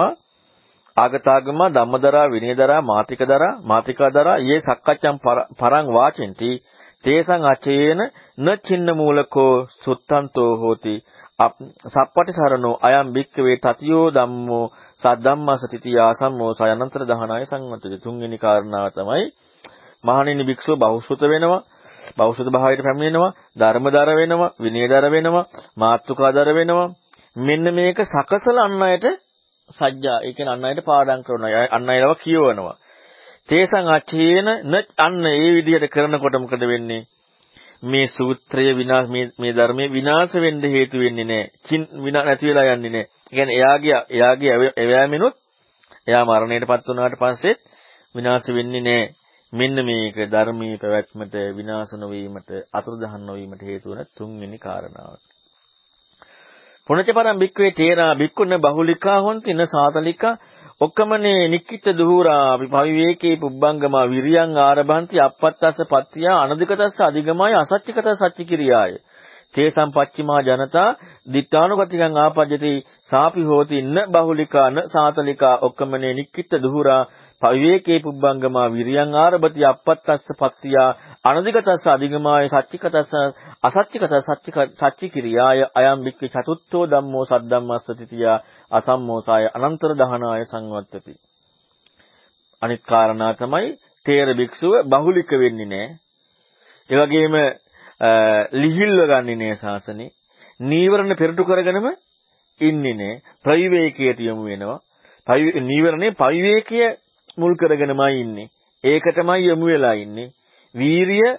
[0.97, 5.17] ආගතාගම ධම්මදරා විනයදරා මාතිකදරා මාතිකාදරා යේ සක්කච්ඡම්
[5.59, 6.51] පරං වාචෙන්ති
[7.03, 7.99] තේසං අචේන
[8.37, 10.95] න චින්න මූලකෝ සුත්තන්තෝ හෝති.
[11.87, 14.65] සප්පටි සරණෝ අයම් බික්කවේ තතියෝ ධම්මෝ
[15.01, 19.25] සද්ධම්මසතිති ආසම්මෝ සයනන්තර දහනාය සංවත්තති තුන්වෙනි කාරණාව තමයි
[20.03, 21.61] මහණෙනි භික්ෂුව බෞසුත වෙනවා
[22.13, 26.93] බෞසුත භාවයට පැමිණෙනවා ධර්මදර වෙනවා විනයදර වෙනවා මාත්තුකාදර වෙනවා.
[27.37, 29.05] මෙන්න මේක සකසල අන් අයට
[29.69, 31.67] සජ්ජා ඒ කියන්නේ අන් අයට පාඩම් කරනවා.
[31.71, 32.75] අන් අයව කියවනවා.
[33.49, 37.01] තේසං අචේන න අන්න ඒ විදිහට කරනකොට මොකද වෙන්නේ
[37.83, 41.51] මේ සූත්‍රය විනාශ මේ මේ ධර්මයේ විනාශ වෙන්න හේතු වෙන්නේ නැහැ.
[41.65, 43.09] චින් විනා නැති වෙලා යන්නේ නැහැ.
[43.25, 45.35] ඒ කියන්නේ එයාගේ එයාගේ එවෑමිනුත්
[46.07, 47.55] එයා මරණයටපත් වුණාට පස්සේ
[48.15, 49.11] විනාශ වෙන්නේ නැහැ.
[49.53, 55.19] මෙන්න මේක ධර්මයේ පැවැත්මට විනාශ නොවීමට අතුරුදහන් නොවීමට හේතු වන තුන්වෙනි කාරණාව.
[56.89, 60.39] පුනච පරම් බික්කවේ තේරා බික්කුණ බහුලිකා හොන්ති න සාතලිකා
[60.83, 68.93] ඔක්කමනේ නික්කිත දුහුරා විවිවේකේ පුබ්බංගම විරියං ආරභන්ති අපත්තස්ස පත්‍තිය අනදිකතස්ස අධිගමයි අසච්චිකත සච්චි කිරියාය
[69.55, 70.87] තේසම් පච්චිමා ජනතා
[71.27, 72.73] දිත්තානුගතිකං ආපජ්ජති
[73.09, 77.01] සාපි හෝති න බහුලිකාන සාතලිකා ඔක්කමනේ නික්කිත දුහුරා
[77.43, 80.89] පවිවේකේ පුබ්බංගමා විරියං ආරභති අපත්තස්ස පත්තියා
[81.25, 83.11] අනදිගතස්ස අධිගමාය සච්චිකතස්ස
[83.63, 88.37] අසච්චිකත සච්චි කිරියාය අයම් බික්කේ චතුත්ථෝ ධම්මෝ සද්දම්මස්ස තිතියා
[88.71, 91.13] අසම්මෝසාය අනන්තර දහනාය සංවත්තති
[92.61, 93.69] අනිත් කාරණා තමයි
[94.05, 95.91] තේර භික්ෂුව බහුලික වෙන්නේ නැහැ.
[96.89, 97.35] ඒ වගේම
[98.55, 100.11] ලිහිල්ව ගන්නේ නැහැ ශාසනේ.
[100.61, 101.87] නීවරණ පෙරටු කරගෙනම
[102.61, 103.21] ඉන්නේ නැහැ.
[103.43, 104.79] ප්‍රවිවේකයට යොමු වෙනවා.
[105.63, 106.79] නීවරණේ පවිවේකය
[107.37, 108.49] මුල් කරගෙනමයි ඉන්නේ.
[108.83, 110.33] ඒකටමයි යොමු වෙලා ඉන්නේ.
[110.75, 111.29] වීරිය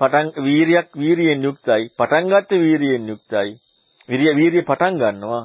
[0.00, 1.82] පටන් වීරියක් වීරියෙන් යුක්තයි.
[1.92, 3.50] පටන් ගත්ත වීරියෙන් යුක්තයි.
[4.08, 5.44] වීරිය වීරිය පටන් ගන්නවා.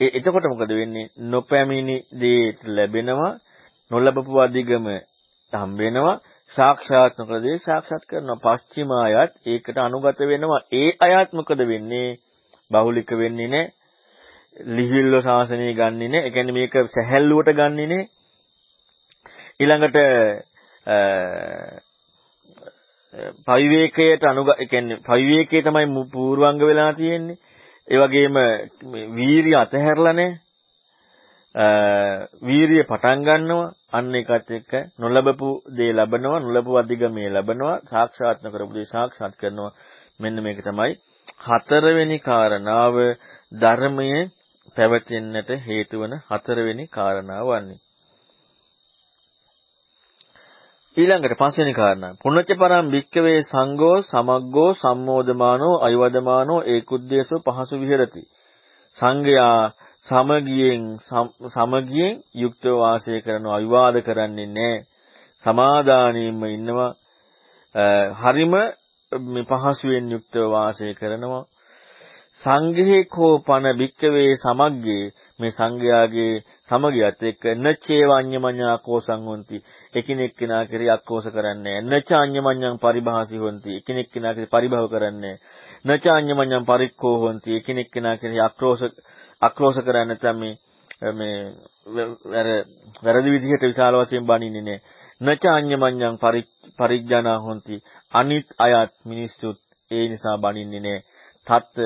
[0.00, 1.10] එතකොට මොකද වෙන්නේ?
[1.26, 3.32] නොපැමිණි දේ ලැබෙනවා.
[3.90, 4.86] නොලබපු අධිගම
[5.52, 6.20] හම්බ වෙනවා.
[6.52, 8.42] සාක්ෂාත් නොකළ දේ සාක්ෂාත් කරනවා.
[8.46, 10.60] පස්චිම අයත් ඒකට අනුගත වෙනවා.
[10.72, 12.18] ඒ අයත් මොකද වෙන්නේ?
[12.70, 13.72] බහුලික වෙන්නේ නැහැ.
[14.68, 16.26] ලිහිල්ව ශාසනය ගන්නෙ නැහැ.
[16.26, 18.08] ඒ කියන්නේ මේක සැහැල්ලුවට ගන්නෙ නැහැ.
[19.60, 19.98] ඊළඟට
[23.46, 27.38] පවිවේකයට අනුග ඒ කියන්නේ පවිවේකයේ තමයි පූර්වංග වෙලා තියෙන්නේ.
[27.88, 28.36] ඒ වගේම
[29.14, 30.40] වීරිය අතහැරලා නැහැ.
[32.42, 38.84] වීරිය පටන් ගන්නවා අන්න ඒකත් එක්ක නොලබපු දේ ලබනවා නොලබපු අධිගමයේ ලබනවා සාක්ෂාත් නොකරපු දේ
[38.86, 39.72] සාක්ෂාත් කරනවා
[40.20, 40.92] මෙන්න මේක තමයි
[41.40, 42.96] හතරවෙනි කාරණාව
[43.54, 44.22] ධර්මයේ
[44.76, 47.80] පැවතෙන්නට හේතු වන හතරවෙනි කාරණාව වන්නේ
[50.96, 52.16] ඊළඟට පස්වෙනි කාරණා.
[52.22, 58.22] පුණච්ච පරම් භික්කවේ සංඝෝ සමග්ගෝ සම්මෝදමානෝ අයවදමානෝ ඒකුද්දේශෝ පහසු විහෙරති.
[58.94, 59.72] සංඝයා
[60.04, 60.84] සමගියෙන්
[61.48, 64.84] සමගියෙන් යුක්තව වාසය කරනවා විවාද කරන්නේ නැහැ
[65.44, 66.92] සමාදානියෙන්ම ඉන්නවා.
[68.14, 68.54] හරිම
[69.12, 71.44] මේ පහසුවෙන් යුක්තව වාසය කරනවා.
[72.40, 76.34] සංඝේ කෝපන භික්කවේ සමග්ගේ මේ සංගයාගේ
[76.68, 79.58] සමගියත් එක්ක නචේවඤ්ඤමඤ්ඤා කෝසං හොಂತಿ
[79.94, 85.36] එකිනෙක කෙනා කෙරෙහි අක්කෝෂ කරන්නේ නචාඤ්ඤමඤ්ඤං පරිභාසී හොಂತಿ එකිනෙක කෙනා කෙරෙහි පරිභව කරන්නේ
[85.86, 88.82] නචාඤ්ඤමඤ්ඤං පරික්ඛෝ හොಂತಿ එකිනෙක කෙනා කෙරෙහි අක්‍රෝෂ
[89.42, 90.54] අක්‍රෝෂ කරන්නේ නැත්නම් මේ
[91.12, 91.36] මේ
[92.32, 92.48] අර
[93.02, 94.80] වැරදි විදිහට විශාල වශයෙන් බණින්නේ නේ
[95.20, 96.16] නචාඤ්ඤමඤ්ඤං
[96.78, 97.74] පරිඥානා හොಂತಿ
[98.12, 99.58] අනිත් අයත් මිනිස්සුත්
[99.90, 100.98] ඒ නිසා බණින්නේ නේ
[101.46, 101.76] තත්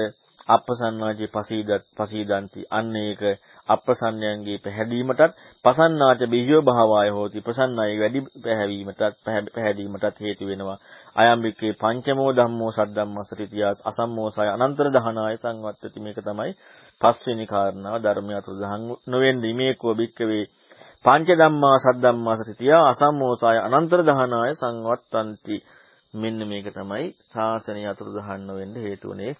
[0.49, 3.23] අප්‍රසන්නාජේ පසීදත් පසීදಂತಿ අන්න ඒක
[3.69, 5.33] අප්‍රසන්නයන්ගේ පැහැදීමටත්
[5.65, 7.41] පසන්නාච බිහිව භාවය හෝති.
[7.41, 10.79] ප්‍රසන්නයි වැඩි පැහැවීමටත් පැහැදීමටත් හේතු වෙනවා.
[11.17, 15.99] අයම්බිකේ පංචමෝ ධම්මෝ සද්දම්මසරිතියාස් අසම්මෝසය අනන්තර දහනාය සංවත්තති.
[16.01, 16.53] මේක තමයි
[17.01, 17.97] පස්වෙනි කාරණාව.
[17.99, 20.45] ධර්මය අතුරුදහන් නොවෙන්නේ මේකෝ බික්කවේ
[21.05, 25.57] පංච ධම්මා සද්දම්මසරිතියා අසම්මෝසය අනන්තර දහනාය සංවත්තಂತಿ
[26.15, 29.33] මෙන්න මේක තමයි සාසනය අතුරුදහන් නොවෙන්න හේතුුනේ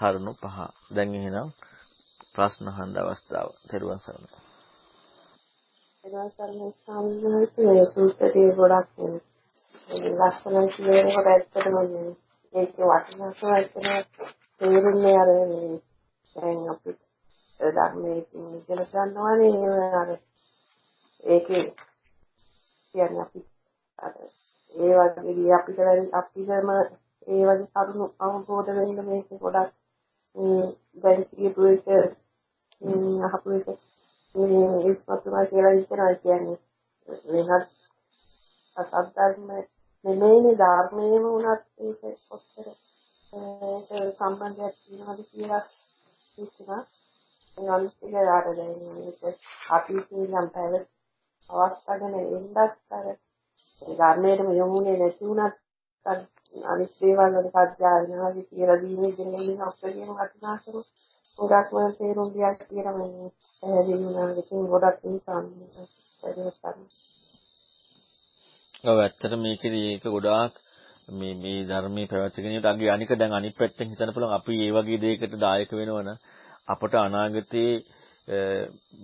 [0.00, 0.56] කරුණු පහ.
[0.94, 1.48] දැන් එහෙනම්
[2.34, 3.48] ප්‍රශ්න අහන්න අවස්ථාව.
[3.70, 4.38] තෙරුවන් සරණයි.
[6.04, 8.96] තෙරුවන් සරණයි සම්මානයේ සූත්‍රයේ ගොඩක්
[9.90, 11.76] ලස්සනයි කියනකොට ඇත්තටම
[12.54, 13.86] මේක වටිනාකම ඇත්තම
[14.60, 15.30] තේරුන්නේ අර
[16.36, 16.90] දැන් අපි
[17.60, 18.18] ධර්මයේ
[18.52, 20.10] ඉගෙන ගන්නවානේ අර
[21.24, 21.64] ඒකේ
[22.94, 23.40] කියන්නේ අපි
[23.98, 24.14] අර
[24.74, 25.78] ඒ වගේ අපිට
[26.14, 26.70] අපිටම
[27.26, 29.79] ඒ වගේ කරුණු අවබෝධ වෙන්න මේක ගොඩක්
[30.96, 31.86] දැන් කියපු එක
[33.26, 33.66] අහපු එක
[34.34, 36.58] මේ ඉස්මතුමා කියලා හිතනවා කියන්නේ.
[37.26, 37.68] වෙනත්
[38.76, 39.48] අසද්ධර්ම
[40.04, 42.68] නෙමෙයිනේ ධර්මයේම වුණත් ඒක කොච්චර
[43.66, 45.64] ඒක සම්බන්ධයක් තියෙනවද කියලා
[46.38, 46.82] හිතනවා
[47.58, 49.20] ඒ අනිත්‍යය ආර දැන් මේක
[49.70, 50.74] අපි කියන පැව
[51.50, 52.58] අවස්ථාවගෙන එන්නත්
[52.92, 53.06] අර
[53.82, 55.56] ධර්මයේම යොමුනේ නැති වුණත්
[56.54, 60.76] අනිත් දේවල් වලට අධ්‍යයනාදී කියලා දීමේ දෙන්නේ අපේ වටිනාකම
[61.38, 63.30] ගොඩක් වල තේරුම් ගියක් කියලා මම
[63.62, 64.28] පැහැදිලි වුණා.
[64.34, 65.44] ඉතින් ගොඩක් ඉන්සන්
[68.84, 70.54] ඔව් ඇත්තට මේකේදී ඒක ගොඩාක්
[71.12, 74.98] මේ මේ ධර්මයේ පැවැත්ගෙන යන අගේ අනික දැන් අනිත් පැත්තෙන් හිතන්න පුළුවන් අපි මේ වගේ
[74.98, 76.10] දෙයකට දායක වෙනවනම්
[76.68, 77.72] අපට අනාගතයේ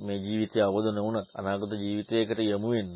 [0.01, 2.95] මේ ජීවිතය අවබෝධ නොවුනත් අනාගත ජීවිතයකට යමු වෙන්න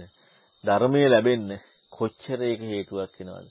[0.64, 1.51] ධර්මයේ ලැබෙන්න
[1.92, 3.48] කොච්චර ඒක හේතුවක් වෙනවද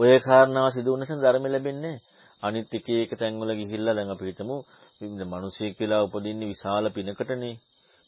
[0.00, 1.96] ඔය කාරණාව සිදු වුණ නිසා ධර්ම ලැබෙන්නේ
[2.42, 4.56] අනිත් එක එක තැන්වල ගිහිල්ලා දැන් අපි හිතමු
[5.00, 7.54] මිනිසෙක් කියලා උපදින්නේ විශාල පිනකටනේ.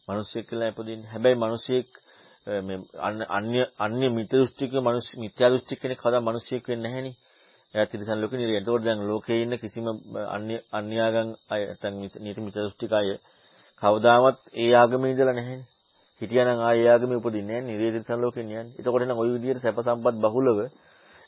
[0.08, 1.08] මිනිසෙක් කියලා උපදින්නේ.
[1.08, 1.88] හැබැයි මිනිසෙක්
[2.62, 2.78] මේ
[3.30, 7.14] අන්‍ය අන්‍ය මිත්‍ය දෘෂ්ටික මිනිස් මිත්‍යා දෘෂ්ටික කෙනෙක් කවදා මිනිසෙක් වෙන්නේ නැහෙනේ.
[7.74, 8.58] එයා තිරිසන් ලෝකේ නිරේ.
[8.58, 9.86] එතකොට දැන් ලෝකේ ඉන්න කිසිම
[10.28, 13.08] අන්‍ය අන්‍යාගම් අය නැත්නම් නීති මිත්‍ර දෘෂ්ටික අය
[13.82, 15.68] කවදාවත් ඒ ආගමේ ඉඳලා නැහැනේ.
[16.20, 18.64] හිටියානම් ආයේ ආගමේ උපදින්නේ නැහැ නිරේ තිරිසන් ලෝකේ යන්නේ.
[18.78, 20.58] එතකොට නම් ওই විදිහට සැප සම්පත් බහුලව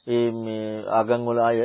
[0.06, 1.58] ඒ මේ ආගම් වල අය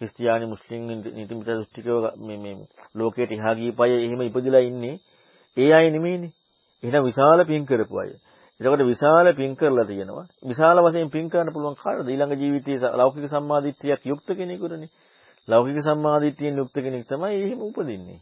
[0.00, 2.56] ක්‍රිස්තියානි මුස්ලිම් නීති මිත්‍ර දෘෂ්ටිකව මේ මේ
[2.94, 4.96] ලෝකයට එහා ගියපය එහෙම ඉපදිලා ඉන්නේ
[5.56, 6.32] ඒ අය නෙමෙයිනේ.
[6.82, 8.10] එහෙනම් විශාල පින් කරපු අය.
[8.60, 10.26] එතකොට විශාල පින් කරලා තියෙනවා.
[10.42, 12.08] විශාල වශයෙන් පින් කරන්න පුළුවන් කාටද?
[12.08, 14.90] ඊළඟ ජීවිතයේ ලෞකික සම්මාදිට්ඨියක් යුක්ත කෙනෙකුටනේ.
[15.48, 18.20] ලෞකික සම්මාදිට්ඨියෙන් යුක්ත කෙනෙක් තමයි එහෙම උපදින්නේ.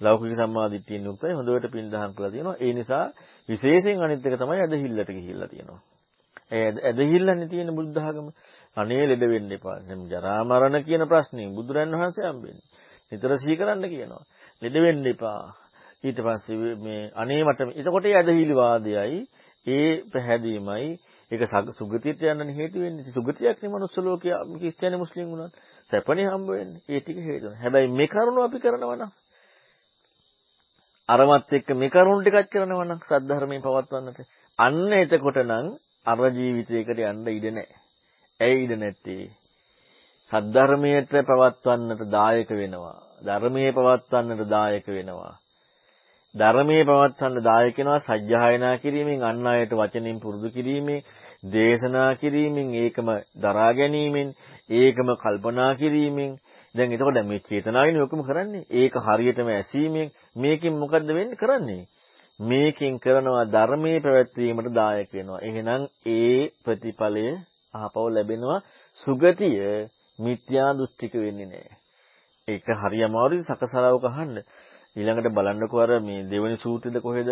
[0.00, 2.56] ලෞකික සම්මාදිට්ඨියෙන් යුක්තයි හොඳට පින් දහම් කරලා තියෙනවා.
[2.56, 3.04] ඒ නිසා
[3.48, 5.80] විශේෂයෙන් අනිත් එක තමයි ඇදහිල්ලට ගිහිල්ලා තියෙනවා.
[6.50, 8.28] ඒ ඇදහිල්ලන්නේ තියෙන බුද්ධ ධර්ම
[8.78, 9.78] අනේ ලෙඩ වෙන්න එපා.
[9.80, 12.66] දැන් ජරා මරණ කියන ප්‍රශ්නේ බුදුරන් වහන්සේ හම්බෙන්නේ.
[13.12, 14.22] නිතර සිහි කරන්න කියනවා.
[14.62, 15.42] ලෙඩ වෙන්න එපා.
[16.00, 19.20] ඊට පස්සේ මේ අනේ මට එතකොට ඇදහිලි වාදයයි
[19.66, 20.90] ඒ පැහැදීමයි
[21.30, 23.04] ඒක සුගතියට යන්න හේතු වෙන්නේ.
[23.08, 25.54] සුගතියක් නේ මනුස්ස ලෝකයේ ක්‍රිස්තියානි මුස්ලිම් වුණත්
[25.88, 26.82] සැපනේ හම්බ වෙන්නේ.
[26.86, 27.52] ඒ ටික හේතුව.
[27.54, 29.12] හැබැයි මේ කරුණ අපි කරනවා නම්
[31.08, 34.18] අරමත් එක්ක මේ කරුණ ටිකක් කරනවා නම් සද්ධර්මයෙන් පවත්වන්නට
[34.58, 35.66] අන්න එතකොට නම්
[36.06, 37.87] අර ජීවිතයකට යන්න ඉඩ නැහැ.
[38.40, 39.26] ඇයි ඉඩ නැත්තේ?
[40.32, 42.96] සද්ධර්මයට පවත්වන්නට දායක වෙනවා.
[43.22, 45.34] ධර්මයේ පවත්වන්නට දායක වෙනවා.
[46.34, 51.04] ධර්මයේ පවත්වන්න දායක වෙනවා සජ්ජායනා කිරීමෙන් අන් අයට වචනින් පුරුදු කිරීමෙන්
[51.48, 53.08] දේශනා කිරීමෙන් ඒකම
[53.38, 54.34] දරා ගැනීමෙන්
[54.74, 56.38] ඒකම කල්පනා කිරීමෙන්
[56.74, 61.82] දැන් එතකොට මේ චේතනාවෙන් ඔක්කොම කරන්නේ ඒක හරියටම ඇසීමෙන් මේකෙන් මොකද්ද වෙන්නේ කරන්නේ
[62.40, 65.82] මේකෙන් කරනවා ධර්මයේ පැවැත්වීමට දායක වෙනවා එහෙනම්
[66.12, 67.26] ඒ ප්‍රතිඵලය
[67.74, 68.60] අහපව ලැබෙනවා
[68.98, 69.58] සුගතිය
[70.18, 71.78] මිත්‍යා දෘෂ්ටික වෙන්නේ නැහැ
[72.48, 74.36] ඒක හරියමාරුයි සකසලාවක අහන්න
[74.96, 77.28] ඊළඟට බලන්නකෝ අර මේ දෙවෙනි සූත්‍රෙද කොහෙද?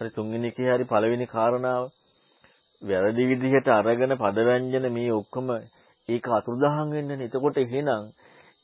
[0.00, 1.84] හරි තුන්වෙනි එකේ හරි පළවෙනි කාරණාව.
[2.82, 5.48] වැරදි විදිහට අරගෙන පදවැංජන මේ ඔක්කොම
[6.08, 7.26] ඒක අතුරුදහන් වෙන්නේ.
[7.26, 8.02] එතකොට එහෙනම්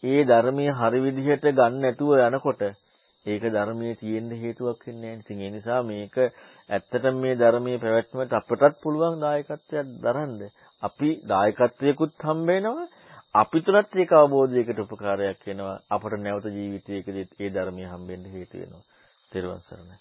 [0.03, 2.63] ඒ ධර්මයේ හරි විදිහට ගන්න නැතුව යනකොට
[3.27, 5.23] ඒක ධර්මයේ තියෙන්න හේතුවක් වෙන්නේ නැහැ.
[5.23, 6.17] ඉතින් ඒ නිසා මේක
[6.71, 10.41] ඇත්තටම මේ ධර්මයේ පැවැත්මට අපටත් පුළුවන් දායකත්වයක් දරන්න.
[10.83, 12.87] අපි දායකත්වයකුත් හම්බ වෙනවා.
[13.35, 18.85] අපි තුලත් ඒක අවබෝධයකට උපකාරයක් වෙනවා අපට නැවත ජීවිතයකදී ඒ ධර්මය හම්බෙන්න හේතු වෙනවා
[19.33, 19.97] තෙරුවන් සරණයි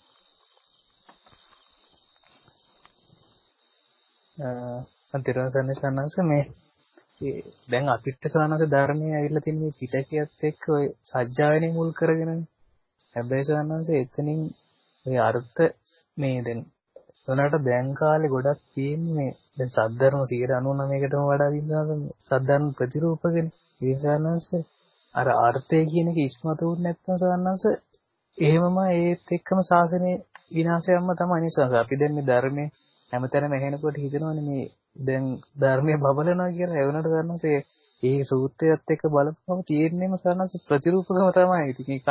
[5.13, 6.43] අන්තිරන් සන්නේ සන්නස මේ
[7.67, 12.41] දැන් අපිට සානස ධර්මයේ ඇවිල්ලා තියෙන මේ පිටකයත් එක්ක ඔය සජ්ජායනේ මුල් කරගෙන
[13.15, 14.41] හැබැයි සානස එතනින්
[15.05, 15.61] ඔය අර්ථ
[16.17, 16.61] මේ දැන්
[17.27, 21.89] උනාට දැන් කාලේ ගොඩක් තියෙන්නේ දැන් සද්ධර්ම 99කටම වඩා විශ්වාස
[22.27, 23.45] සද්ධර්ම ප්‍රතිරූපකනේ.
[23.81, 24.51] ඒ සානංශ
[25.15, 27.67] අර අර්ථය කියන එක ඉස්මතු වුනේ නැත්නම් සානංශ
[28.37, 31.71] එහෙමම ඒත් එක්කම ශාසනයේ විනාශයක්ම තමයි නිසාස.
[31.73, 32.73] අපි දැන් මේ ධර්මයේ
[33.11, 34.65] හැමතැනම ඇහෙනකොට හිතනවනේ මේ
[35.01, 35.25] දැන්
[35.57, 36.77] ධර්මයේ බබලනවා කියලා.
[36.77, 37.47] ඒ වුණාට සානංශ
[38.03, 41.63] ඒ සූත්‍රයත් එක්ක බලපුවම තියෙන්නේම සානංශ ප්‍රතිරූපකම තමයි.
[41.71, 42.07] ඉතින් ඒක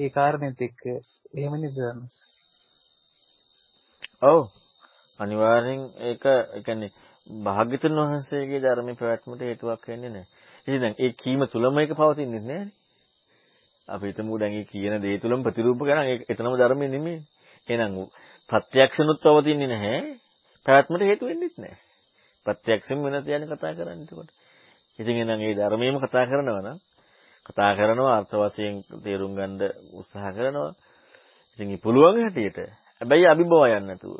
[0.00, 0.82] ඒ කාරණෙත් එක්ක
[1.32, 2.18] එහෙම නිසානංශ.
[4.22, 4.40] ඔව්
[5.20, 6.94] අනිවාර්යෙන් ඒක ඒ කියන්නේ
[7.26, 10.28] භාග්‍යතුන් වහන්සේගේ ධර්මයේ පැවැත්මට හේතුවක් වෙන්නේ නැහැ.
[10.66, 12.68] ඉතින් දැන් ඒ කීම තුලම ඒක පවතින්නේ නැහැ
[13.88, 17.18] අපි හිතමු දැන් ඒ කියන දේ තුලම ප්‍රතිරූප කරන ඒක එතනම ධර්මයේ නෙමෙයි.
[17.68, 17.94] එහෙනම්
[18.50, 20.00] ප්‍රත්‍යක්ෂනුත් පවතින්නේ නැහැ.
[20.66, 21.78] පැවැත්මට හේතු වෙන්නේ නැහැ.
[22.46, 24.30] ප්‍රත්‍යක්ෂම වෙනත යන කතා කරන්නේ එතකොට.
[24.98, 26.78] ඉතින් එහෙනම් ඒ ධර්මයේම කතා කරනවා නම්
[27.50, 28.74] කතා කරනවා අර්ථ වශයෙන්
[29.04, 29.60] තේරුම් ගන්න
[29.92, 30.72] උත්සාහ කරනවා.
[31.52, 32.58] ඉතින් ඒ පුළුවන් හැටියට
[33.00, 34.14] හැබැයි අභිභව යන්නේ නැතුව.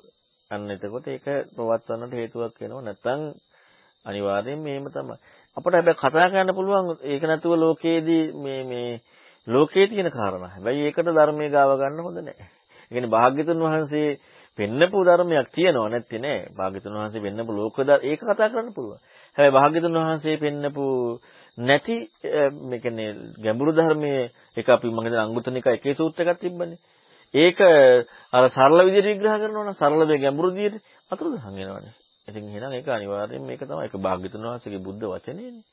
[0.51, 2.83] අන්න එතකොට ඒක පවත්වන්නට හේතුවක් වෙනවා.
[2.83, 3.21] නැත්නම්
[4.05, 5.17] අනිවාර්යෙන් මේම තමයි.
[5.57, 8.91] අපිට හැබැයි කතා කරන්න පුළුවන් ඒක නැතුව ලෝකයේදී මේ මේ
[9.47, 10.51] ලෝකයේ තියෙන කාරණා.
[10.51, 12.49] හැබැයි ඒකට ධර්මයේ ගාව ගන්න හොඳ නැහැ.
[12.81, 14.09] ඒ කියන්නේ භාග්‍යතුන් වහන්සේ
[14.59, 16.39] පෙන්නපු ධර්මයක් තියෙනව නැත්තේ නෑ.
[16.51, 19.01] භාග්‍යතුන් වහන්සේ පෙන්නපු ලෝක ඒක කතා කරන්න පුළුවන්.
[19.37, 20.85] හැබැයි භාග්‍යතුන් වහන්සේ පෙන්නපු
[21.59, 21.97] නැති
[22.63, 26.79] මේ කියන්නේ ගැඹුරු ධර්මයේ එක අපි මම හිතන අංගුත්තනික එකේ සූත්‍රයක් තිබ්බනේ.
[27.35, 27.59] ඒක
[28.33, 31.95] අර සරල විදිහට විග්‍රහ කරනවා නම් සරල දේ ගැඹුරු විදිහට අතුරුදහන් වෙනවනේ.
[32.29, 35.65] ඉතින් එහෙනම් ඒක අනිවාර්යෙන් මේක තමයි ඒක භාග්‍යතුන් වහන්සේගේ බුද්ධ වචනේනේ.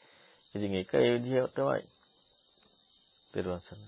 [0.56, 1.84] ඉතින් ඒක ඒ විදිහ තමයි.
[3.34, 3.84] පෙරවන් සන්න.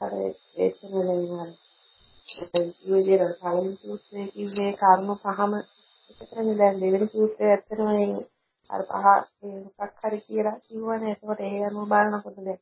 [0.00, 0.12] අර
[0.56, 0.92] ඒකම
[2.26, 5.52] දැන් අර විදිහට පළවෙනි සූත්‍රයේ කිව්වේ කර්ම පහම
[6.10, 7.88] එකතරනේ දැන් දෙවෙනි සූත්‍රයේ ඇත්තටම
[8.70, 9.06] අර පහ
[9.68, 11.12] මොකක් හරි කියලා කිව්වනේ.
[11.12, 12.60] එතකොට ඒ අනුව බලනකොට දැන්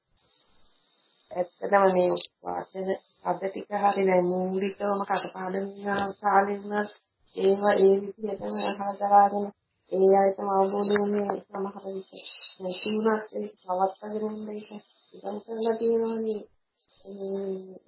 [1.31, 2.11] ඇත්තටම මේ
[2.43, 2.89] වාචන
[3.25, 5.67] අද ටික හරි දැන් මූලිකවම කටපාඩම්
[6.21, 6.91] කාලේ වුණත්
[7.37, 9.47] ඒවා ඒ විදිහටම අහදාගෙන
[9.93, 12.11] ඒ අයටම අවබෝධ වෙන්නේ සමහර විට
[12.61, 14.69] නැතිුණත් ඒක පවත්වාගෙන යන්න ඒක
[15.15, 16.49] ඉතින් කරලා තියෙනවානේ මේ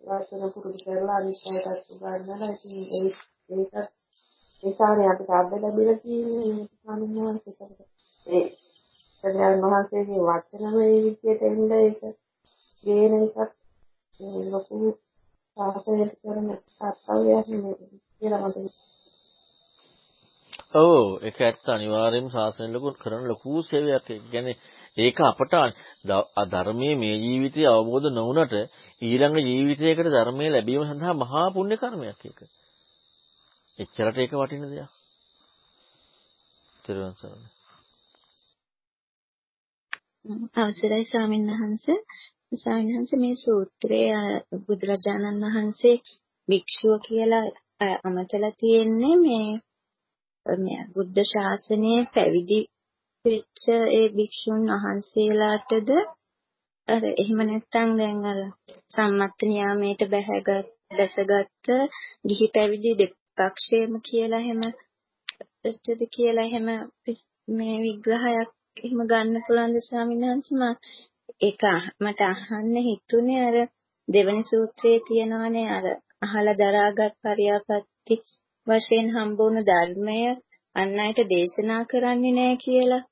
[0.06, 3.74] වාචන පුරුදු කරලා අනිත් අයටත් උගන්වලා ඉතින් ඒක
[4.62, 7.54] ඒ සාරේ අපිට අද ලැබිලා තියෙන්නේ ස්වාමීන් වහන්සේ.
[8.26, 8.46] ඒ
[9.24, 12.00] සත්‍යයන් වහන්සේගේ වචන මේ විදියට එන්න ඒක
[12.84, 13.52] ගේන එකත්
[14.50, 14.76] ලොකු
[15.56, 17.86] සාසනයට කරන කර්තව්‍යයක් නෙමෙයි
[18.16, 18.81] කියලා මට
[20.74, 24.06] ඔව් ඒක ඇත්ත අනිවාර්යයෙන්ම ශාසනය ලොකු කරන ලොකු සේවයක්.
[24.08, 24.56] ඒ කියන්නේ
[24.96, 25.54] ඒක අපට
[26.50, 28.54] ධර්මයේ මේ ජීවිතය අවබෝධ නොවුනට
[29.02, 32.40] ඊළඟ ජීවිතයකට ධර්මයේ ලැබීම සඳහා මහා පුණ්‍ය කර්මයක් ඒක.
[33.78, 34.92] එච්චරට ඒක වටින දෙයක්.
[36.84, 37.44] ත්‍රිවන් සරණ.
[40.56, 41.98] අවසරයි ස්වාමීන් වහන්සේ.
[42.54, 44.22] ස්වාමීන් වහන්සේ මේ සූත්‍රයේ
[44.64, 45.96] බුදුරජාණන් වහන්සේ
[46.48, 47.46] භික්ෂුව කියලා
[48.02, 49.48] අමතලා තියෙන්නේ මේ
[50.47, 52.61] මේ බුද්ධ ශාසනයේ පැවිදි
[53.24, 55.90] වෙච්ච ඒ භික්ෂුන් වහන්සේලාටද
[56.88, 58.40] අර එහෙම නැත්නම් දැන් අර
[58.88, 61.66] සම්මත් නියාමයට බැහැගත් බැසගත්
[62.28, 64.62] ගිහි පැවිදි දෙපක්ෂේම කියලා එහෙම
[65.64, 66.68] එතද කියලා එහෙම
[67.53, 70.72] මේ විග්‍රහයක් එහෙම ගන්න පුළුවන්ද ස්වාමීන් වහන්සේ?
[71.40, 71.62] ඒක
[72.01, 73.57] මට අහන්න හිතුනේ අර
[74.09, 75.86] දෙවනි සූත්‍රයේ තියෙනවනේ අර
[76.22, 78.14] අහලා දරාගත් පරියාපත්ති
[78.66, 80.18] වශයෙන් හම්බ වුණු ධර්මය
[80.76, 83.06] අන් අයට දේශනා කරන්නේ නැහැ කියලා.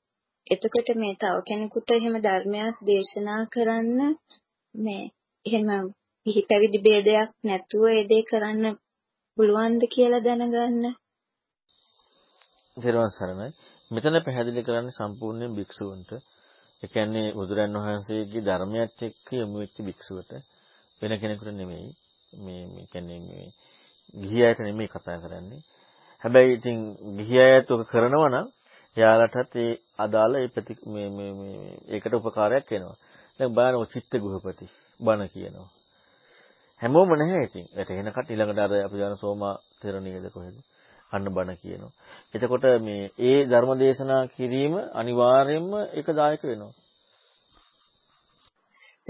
[0.47, 3.99] එතකොට මේ තව කෙනෙකුට එහෙම ධර්මයක් දේශනා කරන්න
[4.75, 5.03] මේ
[5.45, 5.69] එහෙම
[6.25, 8.65] පිහි පැවිදි ભેදයක් නැතුව ඒ දේ කරන්න
[9.37, 10.85] පුළුවන්ද කියලා දැනගන්න.
[12.77, 13.49] ඊට සරණයි.
[13.91, 16.11] මෙතන පැහැදිලි කරන්නේ සම්පූර්ණයෙන් භික්ෂුවන්ට.
[16.83, 20.31] ඒ කියන්නේ බුදුරන් වහන්සේගේ ධර්මයත් එක්ක යොමු වෙච්ච භික්ෂුවට
[21.01, 21.89] වෙන කෙනෙකුට නෙමෙයි.
[22.33, 23.47] මේ මේ කියන්නේ මේ
[24.13, 25.61] ගිහි අයට නෙමෙයි කතා කරන්නේ.
[26.23, 26.77] හැබැයි ඉතින්
[27.17, 28.47] ගිහි අයත් ඔක කරනවා නම්
[28.97, 32.97] එයාලටත් ඒ අදාළ ඒ ප්‍රති මේ මේ මේ ඒකට උපකාරයක් වෙනවා.
[33.39, 34.65] දැන් බලන්න චිත්ත ගෘහපති
[34.99, 35.69] බණ කියනවා.
[36.81, 37.65] හැමෝම නැහැ ඉතින්.
[37.75, 40.55] වැටෙන කට ඊළඟට අර අපි යන සෝමා තෙරණියද කොහෙද?
[41.11, 41.91] අන්න බණ කියනවා.
[42.33, 46.73] එතකොට මේ ඒ ධර්ම දේශනා කිරීම අනිවාර්යයෙන්ම ඒක දායක වෙනවා.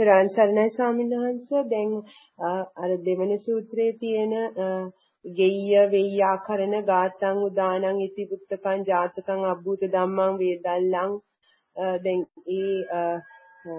[0.01, 1.63] තෙරුවන් සරණයි ස්වාමීන් වහන්සේ.
[1.65, 1.91] දැන්
[2.77, 4.33] අර දෙවන සූත්‍රයේ තියෙන
[5.25, 11.13] ගෙය්‍ය වෙය්‍යාකරණ ගාතං උදානං ඉති පුත්තකං ජාතකං අබ්බූත ධම්මං වේදල්ලං.
[11.99, 12.21] දැන්
[12.51, 13.77] ඒ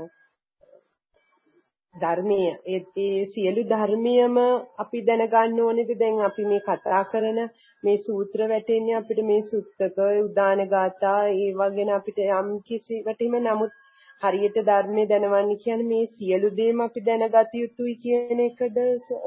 [1.94, 4.36] ධර්මීය ඒ සියලු ධර්මියම
[4.78, 5.92] අපි දැනගන්න ඕනේද?
[5.98, 7.38] දැන් අපි මේ කතා කරන
[7.82, 13.80] මේ සූත්‍ර වැටෙන්නේ අපිට මේ සුත්තක උදාන ගාථා ඒ වගේ අපිට යම් කිසි වැටීම නමුත්
[14.22, 18.76] හරියට ධර්මයේ දැනවන්නේ කියන්නේ මේ සියලු දේම අපි දැනගත යුතුයි කියන එකද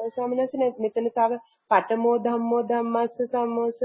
[0.09, 1.39] ස්වාමිනාස මෙතන තව
[1.71, 3.79] පඨමෝ ධම්මෝ ධම්මස්ස සම්මෝස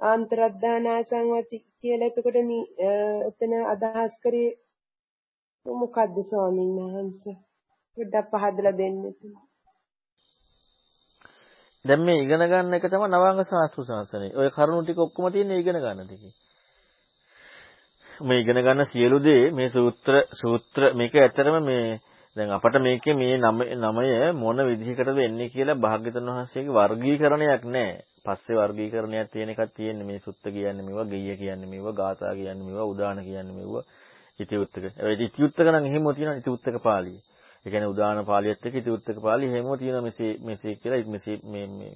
[0.00, 2.92] අන්තරද්දානා සංවති කියලා එතකොට මේ
[3.24, 4.50] එතන අදහස් කරේ
[5.66, 7.36] මොකද්ද ස්වාමීන් වහන්සේ
[7.96, 9.02] පොඩ්ඩක් පහදලා දෙන්න
[11.84, 14.28] දැන් මේ ඉගෙන ගන්න එක තමයි නවාංග සාස්ත්‍ර ශාසනය.
[14.34, 16.34] ඔය කරුණු ටික ඔක්කොම තියෙන්නේ ඉගෙන ගන්න ටිකේ.
[18.20, 22.00] මේ ඉගෙන ගන්න සියලු දේ මේ සූත්‍ර සූත්‍ර මේක ඇත්තරම මේ
[22.36, 28.02] දැන් අපට මේකේ මේ නමය මොන විදිහකටද එන්නේ කියලා භාග්‍යතුන් වහන්සේගේ වර්ගීකරණයක් නැහැ.
[28.24, 32.84] පස්සේ වර්ගීකරණයක් තියෙන එකක් තියෙන්නේ මේ සුත්ත කියන්නේ මේවා, ගෙయ్య කියන්නේ මේවා, ගාථා කියන්නේ මේවා,
[32.84, 33.84] උදාන කියන්නේ මේවා,
[34.40, 34.84] ඉති උත්තක.
[34.98, 37.18] ඒ ඉති උත්තක නම් එහෙම තියෙනවා ඉති උත්තක පාළිය.
[37.66, 41.66] ඒ කියන්නේ උදාන පාළියත් එක්ක ඉති උත්තක පාළිය එහෙම තියෙනවා මෙසේ මෙසේ කියලා මෙසේ මේ
[41.68, 41.92] මේ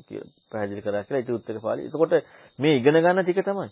[0.53, 1.87] පැහැදිලි කරා කියලා ඉති උත්තක පාළිය.
[1.87, 2.13] එතකොට
[2.59, 3.69] මේ ඉගෙන ගන්න ටික තමයි.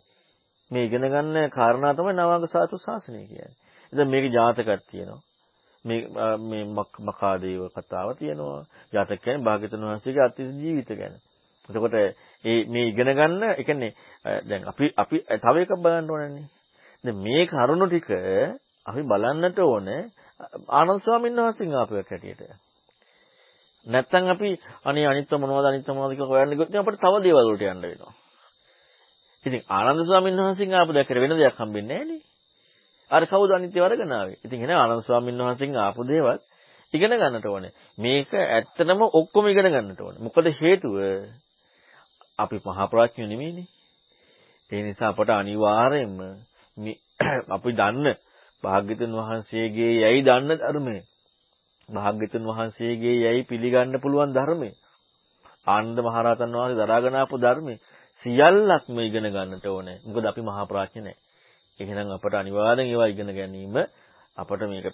[0.71, 3.57] මේ ඉගෙන ගන්න කාරණා තමයි නවාංග සාතු ශාසනය කියන්නේ.
[3.93, 5.21] ඉතින් මේකේ ජාතකයක් තියෙනවා.
[5.85, 6.01] මේ
[6.41, 6.65] මේ
[7.01, 8.67] මකාදේව කතාව තියෙනවා.
[8.93, 11.15] ජාතක කියන්නේ භාග්‍යතුන් වහන්සේගේ අතීත ජීවිත ගැන.
[11.69, 11.97] එතකොට
[12.45, 13.93] මේ මේ ඉගෙන ගන්න, ඒ කියන්නේ
[14.45, 16.47] දැන් අපි අපි තව එකක් බලන්න ඕනනේ.
[17.05, 18.09] දැන් මේ කරුණු ටික
[18.87, 20.03] අපි බලන්නට ඕනේ
[20.71, 22.43] ආනන්ද ස්වාමීන් වහන්සේගෙන් ආපු එකක් හැටියට.
[23.87, 24.51] නැත්තම් අපි
[24.85, 28.13] අනේ අනිත්‍ය මොනවද අනිත්‍ය මොනවද කියලා හොයන්න ගියොත් අපිට තව දේවල් වලට යන්න වෙනවා.
[29.47, 32.21] ඉතින් ආනන්ද ස්වාමීන් වහන්සේගෙන් ආපු දෙයකට වෙන දෙයක් හම්බෙන්නේ නැහැ
[33.11, 34.39] අර කවුද අනිත්‍ය වර්ගන ආවේ?
[34.39, 36.39] ඉතින් එහෙනම් ආනන්ද ස්වාමීන් වහන්සේගෙන් ආපු දේවල්
[36.95, 37.73] ඉගෙන ගන්නට ඕනේ.
[37.99, 40.21] මේක ඇත්තටම ඔක්කොම ඉගෙන ගන්නට ඕනේ.
[40.21, 40.97] මොකද හේතුව
[42.39, 43.69] අපි මහා ප්‍රඥ නෙමෙයිනේ.
[44.71, 46.19] ඒ නිසා අපට අනිවාර්යයෙන්ම
[47.57, 48.07] අපි දන්න
[48.63, 50.97] භාග්‍යතුන් වහන්සේගේ යයි දන්න ධර්මය.
[51.89, 54.71] භාග්‍යතුන් වහන්සේගේ යයි පිළිගන්න පුළුවන් ධර්මය.
[55.69, 57.79] ආනන්ද මහරහතන් වහන්සේ දරාගෙන ආපු ධර්මයේ
[58.19, 59.99] සියල්ලක්ම ඉගෙන ගන්නට ඕනේ.
[60.05, 61.17] මොකද අපි මහා ප්‍රඥ නැහැ.
[61.81, 63.77] එහෙනම් අපට අනිවාර්යෙන් ඒවා ඉගෙන ගැනීම
[64.37, 64.87] අපට මේක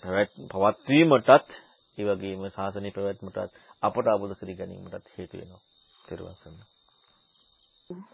[0.51, 1.51] පවත්වීමටත්
[1.99, 3.39] ඒ වගේම ශාසනය පැවැත්මටත්
[3.83, 5.63] අපට අවබෝධ කර ගැනීමටත් හේතු වෙනවා.
[6.07, 6.57] ත්‍රිවසන්න.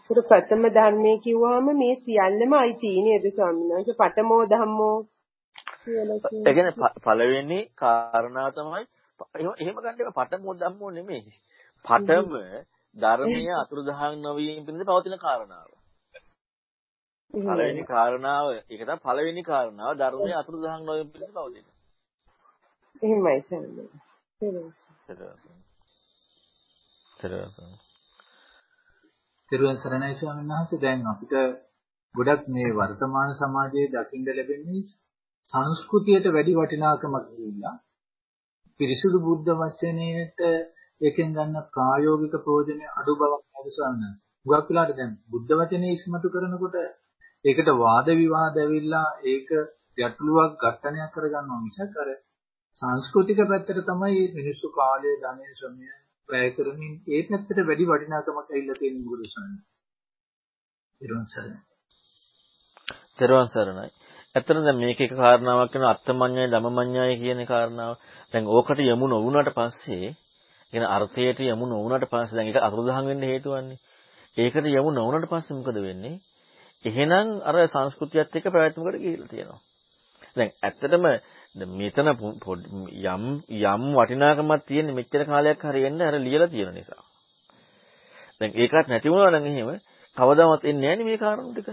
[0.05, 3.95] පුර ප්‍රථම ධර්මයේ කිව්වහම මේ සියල්ලම අයිති නේද ස්වාමීන් වහන්සේ?
[3.95, 4.97] පඨමෝ ධම්මෝ.
[5.87, 8.83] ඒ කියන්නේ පළවෙනි කාරණා තමයි
[9.59, 11.33] එහෙම ගන්න එක පඨමෝ ධම්මෝ නෙමෙයි.
[11.85, 12.31] පඨම
[12.95, 15.69] ධර්මීය අතුරුදහන් නොවීම පිණිස පවතින කාරණාව.
[17.33, 21.65] පළවෙනි කාරණාව ඒක තමයි පළවෙනි කාරණාව ධර්මයේ අතුරුදහන් නොවීම පිණිස පවතින.
[23.01, 23.87] එහෙමයි සන්නේ.
[29.51, 31.33] තෙරුවන් සරණයි ස්වාමීන් වහන්සේ දැන් අපිට
[32.15, 34.83] ගොඩක් මේ වර්තමාන සමාජයේ දකින්න ලැබෙන්නේ
[35.49, 37.75] සංස්කෘතියට වැඩි වටිනාකමක් දීලා
[38.79, 40.39] පිරිසුදු බුද්ධ වචනයට
[41.01, 44.03] ඒකෙන් ගන්න ප්‍රායෝගික ප්‍රයෝජන අඩු බවක් හදසන්න.
[44.45, 46.75] හුඟක් වෙලාට දැන් බුද්ධ වචනේ ඉස්මතු කරනකොට
[47.45, 49.49] ඒකට වාද විවාද ඇවිල්ලා ඒක
[49.97, 52.09] ගැටලුවක් ඝට්ටනයක් කරගන්නවා මිසක් අර
[52.77, 55.89] සංස්කෘතික පැත්තට තමයි මිනිස්සු කාලය ධනය ශ්‍රමය
[56.29, 59.53] වැය කරමින් ඒ පැත්තට වැඩි වටිනාකමක් ඇවිල්ලා තියෙන මොකද සන්න.
[61.01, 61.59] ඊළඟ සරණයි.
[63.17, 63.89] තෙරුවන් සරණයි.
[64.35, 67.93] ඇත්තට දැන් මේක එක කාරණාවක් වෙන අත්තමඤ්ඤය ධමමඤ්ඤය කියන කාරණාව.
[68.33, 70.15] දැන් ඕකට යමු නොවුනට පස්සේ
[70.73, 73.79] කියන අර්ථයට යමු නොවුනට පස්සේ දැන් ඒක අතුරුදහන් වෙන්න හේතුවන්නේ.
[74.37, 76.21] ඒකට යමු නොවුනට පස්සේ මොකද වෙන්නේ?
[76.85, 79.59] එහෙනම් අර සංස්කෘතියත් එක්ක පැවැත්මකට ගිහිල්ලා තියෙනවා.
[80.35, 81.05] දැන් ඇත්තටම
[81.73, 83.23] මෙතන යම්
[83.61, 87.03] යම් වටිනාකමක් තියෙන මෙච්චර කාලයක් හරි එන්න අර ලියලා තියෙන නිසා.
[88.41, 89.69] දැන් ඒකත් නැති වුණා නම් එහෙම
[90.17, 91.69] කවදාවත් එන්නේ නැහැ මේ කාරණු ටික.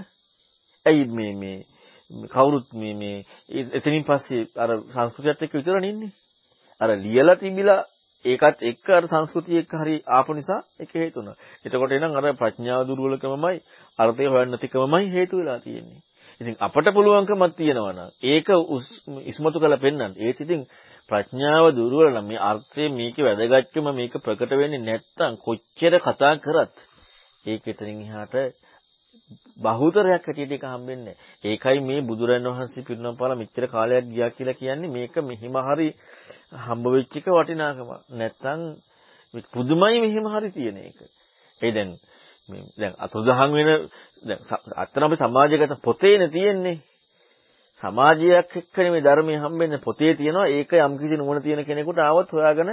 [0.86, 1.56] ඇයි මේ මේ
[2.26, 3.16] කවුරුත් මේ මේ
[3.72, 6.12] එතනින් පස්සේ අර සංස්කෘතියත් එක්ක විතරනේ ඉන්නේ.
[6.80, 7.86] අර ලියලා තිබිලා
[8.24, 11.38] ඒකත් එක්ක අර සංස්කෘතිය එක්ක හරි ආපු නිසා ඒක හේතු වෙනවා.
[11.64, 13.58] එතකොට එනම් අර ප්‍රඥාව දුර්වලකමමයි
[13.98, 16.02] අර්ථය හොයන්න නැතිකමමයි හේතු වෙලා තියෙන්නේ.
[16.40, 18.48] ඉතින් අපට පුළුවන්කමක් තියෙනවා නම් ඒක
[19.24, 20.12] ඉස්මතු කරලා පෙන්වන්න.
[20.16, 20.62] ඒත් ඉතින්
[21.10, 26.74] ප්‍රඥාව දුර්වල නම් මේ අර්ථයේ මේකේ වැදගත්කම මේක ප්‍රකට වෙන්නේ නැත්තම් කොච්චර කතා කරත්
[27.44, 28.34] ඒක එතනින් එහාට
[29.58, 34.90] බහුතරයක් හැටියට ඒක හම්බෙන්නේ ඒකයි මේ බුදුරන් වහන්සේ පිරිනොම් පාලා මෙච්චර කාලයක් ගියා කියලා කියන්නේ
[34.90, 35.88] මේක මෙහිම හරි
[36.58, 37.90] හම්බ වෙච්ච එක වටිනාකම.
[38.10, 38.60] නැත්තම්
[39.52, 40.98] පුදුමයි මෙහිම හරි තියෙන එක.
[41.60, 41.90] ඒ දැන්
[42.48, 43.68] මේ දැන් අතුරුදහන් වෙන
[44.22, 44.40] දැන්
[44.76, 46.78] අත්තන අපි සමාජගත පොතේනේ තියෙන්නේ.
[47.82, 52.70] සමාජයක් එක්කනේ මේ ධර්මයේ හම්බෙන්නේ පොතේ තියෙනවා ඒක යම් කිසි නුවණ තියෙන කෙනෙකුට ආවොත් හොයාගෙන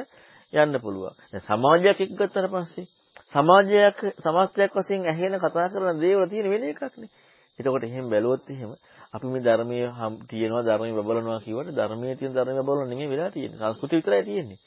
[0.54, 1.16] යන්න පුළුවන්.
[1.32, 2.88] දැන් සමාජයක් එක්ක ගත්තට පස්සේ
[3.36, 7.10] සමාජයක් සමාජයක් වශයෙන් ඇහෙන කතා කරන දේවල් තියෙන වෙන එකක් නේ.
[7.60, 8.72] එතකොට එහෙම බැලුවොත් එහෙම
[9.14, 9.88] අපි මේ ධර්මයේ
[10.30, 13.60] තියෙනවා ධර්මයේ බබලනවා කියවට ධර්මයේ තියෙන ධර්මයේ බබලන නෙමෙයි වෙලා තියෙන්නේ.
[13.60, 14.60] සංස්කෘතිය විතරයි තියෙන්නේ.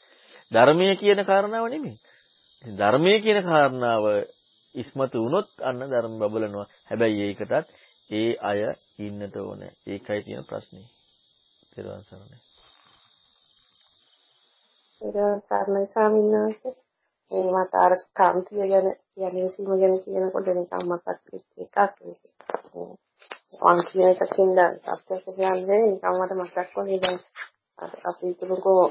[0.52, 1.96] ධර්මයේ කියන කාරණාව නෙමෙයි.
[2.64, 4.04] ඉතින් ධර්මයේ කියන කාරණාව
[4.74, 6.66] ඉස්මතු වුණොත් අන්න ධර්ම බබලනවා.
[6.88, 7.68] හැබැයි ඒකටත්
[8.10, 8.60] ඒ අය
[8.98, 9.72] ඉන්නට ඕනේ.
[9.86, 10.86] ඒකයි තියෙන ප්‍රශ්නේ.
[11.72, 12.38] ඊළඟ සරණයි.
[15.00, 16.87] ඊළඟ සරණයි ස්වාමීන් වහන්සේ
[17.30, 21.76] මේ මට අර කාන්තිය ගැන කියන්නේ සීම ගැන කියනකොට නිකන් මතක් වෙච්ච එකක්
[23.62, 27.18] මම කියන එකකින් දැන් සත්‍යක කියන්නේ නිකන් මට මතක් වුණේ දැන්
[28.04, 28.82] අපි හිතමුකෝ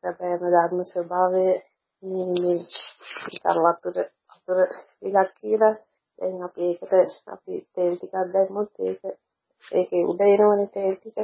[0.00, 1.44] සැබෑම ධර්ම ස්වභාවය
[2.02, 2.56] මේ මේ
[3.24, 3.96] නිකන් වතුර
[4.32, 5.74] වතුර ටිකක් කියලා.
[6.18, 6.92] දැන් අපි ඒකට
[7.26, 9.00] අපි තේල් ටිකක් දැම්මොත් ඒක
[9.64, 11.18] ඒකේ උඩ එනවනේ තේල් ටික.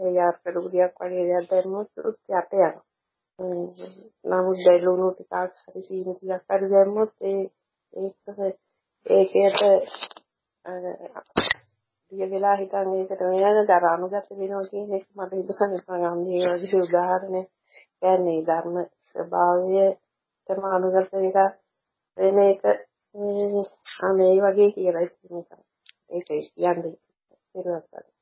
[0.00, 2.72] ඒ යාර පෙරුගියක් වගේ දෙයක් දැම්මොත් යට යනවා.
[4.24, 7.42] නමුත් බැලුණු ටිකක් හරි සීනි ටිකක් හරි දැම්මොත් ඒ
[7.92, 8.56] ඒක
[9.06, 9.60] ඒකයට
[12.12, 17.48] දිය වෙලා හිටන් ඒකට වෙනද දර අනුගත වෙනවා කියන එක මට හිතෙනවා මේ වගේ උදාහරණයක්
[18.00, 18.76] කියන්නේ ධර්ම
[19.08, 19.84] ස්වභාවය
[20.48, 21.50] තම අනුගත වෙලා
[22.18, 22.62] වෙන එක
[24.14, 25.36] මේ වගේ කියලා ඉතින්
[26.10, 26.94] ඒක කියන්නේ
[27.54, 28.13] පෙරවස්තර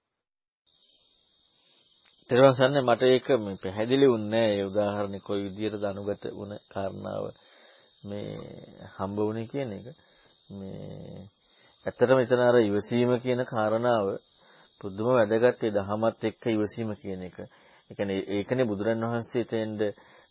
[2.32, 7.24] ඊට පස්සේ මට ඒක මේ පැහැදිලි වුණේ ඒ උදාහරණේ කොයි විදිහටද අනුගත වුණ කාරණාව
[8.04, 8.32] මේ
[8.88, 9.86] හම්බ වුණේ කියන එක.
[10.50, 11.28] මේ
[11.86, 14.06] ඇත්තටම එතන අර ඉවසීම කියන කාරණාව
[14.80, 15.60] පුදුම වැදගත්.
[15.60, 17.36] ඒ දහමත් එක්ක ඉවසීම කියන එක.
[17.90, 19.80] ඒ කියන්නේ ඒකනේ බුදුරන් වහන්සේ තෙන්ද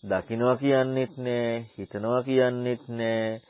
[0.04, 3.42] දකින්නවා කියන්නෙත් නෑ, හිතනවා කියන්නෙත් නෑ,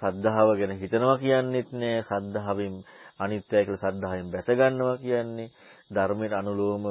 [0.00, 2.74] සද්ධාව ගැන හිතනවා කියන්නෙත් නෑ, සද්ධාවෙන්
[3.18, 5.52] අනිත්‍යය කියලා සද්ධාවෙන් බැස ගන්නවා කියන්නේ
[5.90, 6.84] ධර්මයට අනුලෝම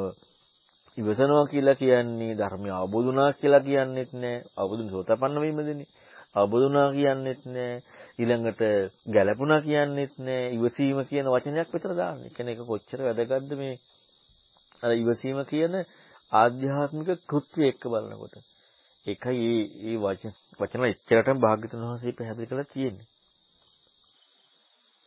[0.97, 4.37] ඉවසනවා කියලා කියන්නේ ධර්මය අවබෝධ වුණා කියලා කියන්නේත් නෑ.
[4.55, 5.87] අවබෝධුන සෝතපන්න වීමදෙනේ.
[6.35, 7.83] අවබෝධ වුණා කියන්නේත් නෑ.
[8.19, 8.61] ඊළඟට
[9.07, 10.43] ගැළපුණා කියන්නේත් නෑ.
[10.51, 12.33] ඉවසීම කියන වචනයක් විතර දාන්නේ.
[12.35, 13.75] කියන එක කොච්චර වැදගත්ද මේ
[14.83, 15.73] අර ඉවසීම කියන
[16.31, 18.35] ආධ්‍යාත්මික කෘත්‍ය එක්ක බලනකොට.
[19.05, 19.49] ඒකයි
[19.81, 23.07] මේ වචන වචන එච්චරටම භාග්‍යතුන් වහන්සේ පැහැදිලි කරලා තියෙන්නේ.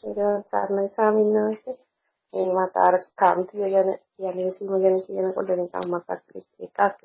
[0.02, 0.18] ඒක
[0.50, 1.76] කාරණා ස්වාමීන් වහන්සේ
[2.32, 7.00] ඒ මට අර කාන්තිය ගැන කියන්නේ සීම ගැන කියනකොට නිකන් මතක් වෙච්ච එකක්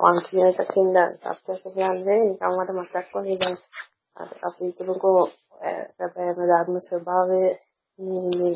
[0.00, 3.56] මම කියන එකකින් දැන් සත්‍යක කියන්නේ නිකන් මට මතක් වුණේ දැන්
[4.42, 5.20] අපි හිතමුකෝ
[5.96, 7.40] සැබෑම ධර්ම ස්වභාවය
[7.98, 8.54] මේ මේ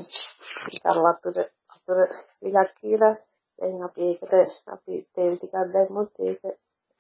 [0.67, 1.37] නිකන් වතුර
[1.73, 3.15] වතුර ටිකක් කියලා
[3.59, 4.33] දැන් අපි ඒකට
[4.69, 6.43] අපි තේල් ටිකක් දැම්මොත් ඒක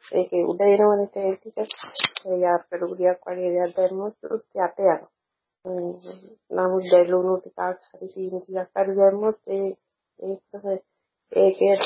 [0.04, 1.56] ඒකේ උඩ එනවනේ තේල් ටික
[2.24, 4.98] ඒ යාප්පඩ උඩියක් වගේ දෙයක් දැම්මොත් යට යනවා
[6.56, 9.68] නමුත් දැලුණු ටිකක් හරි සීනි ටිකක් හරි දැම්මොත් ඒ
[10.20, 10.42] ඒක
[11.32, 11.84] ඒකේට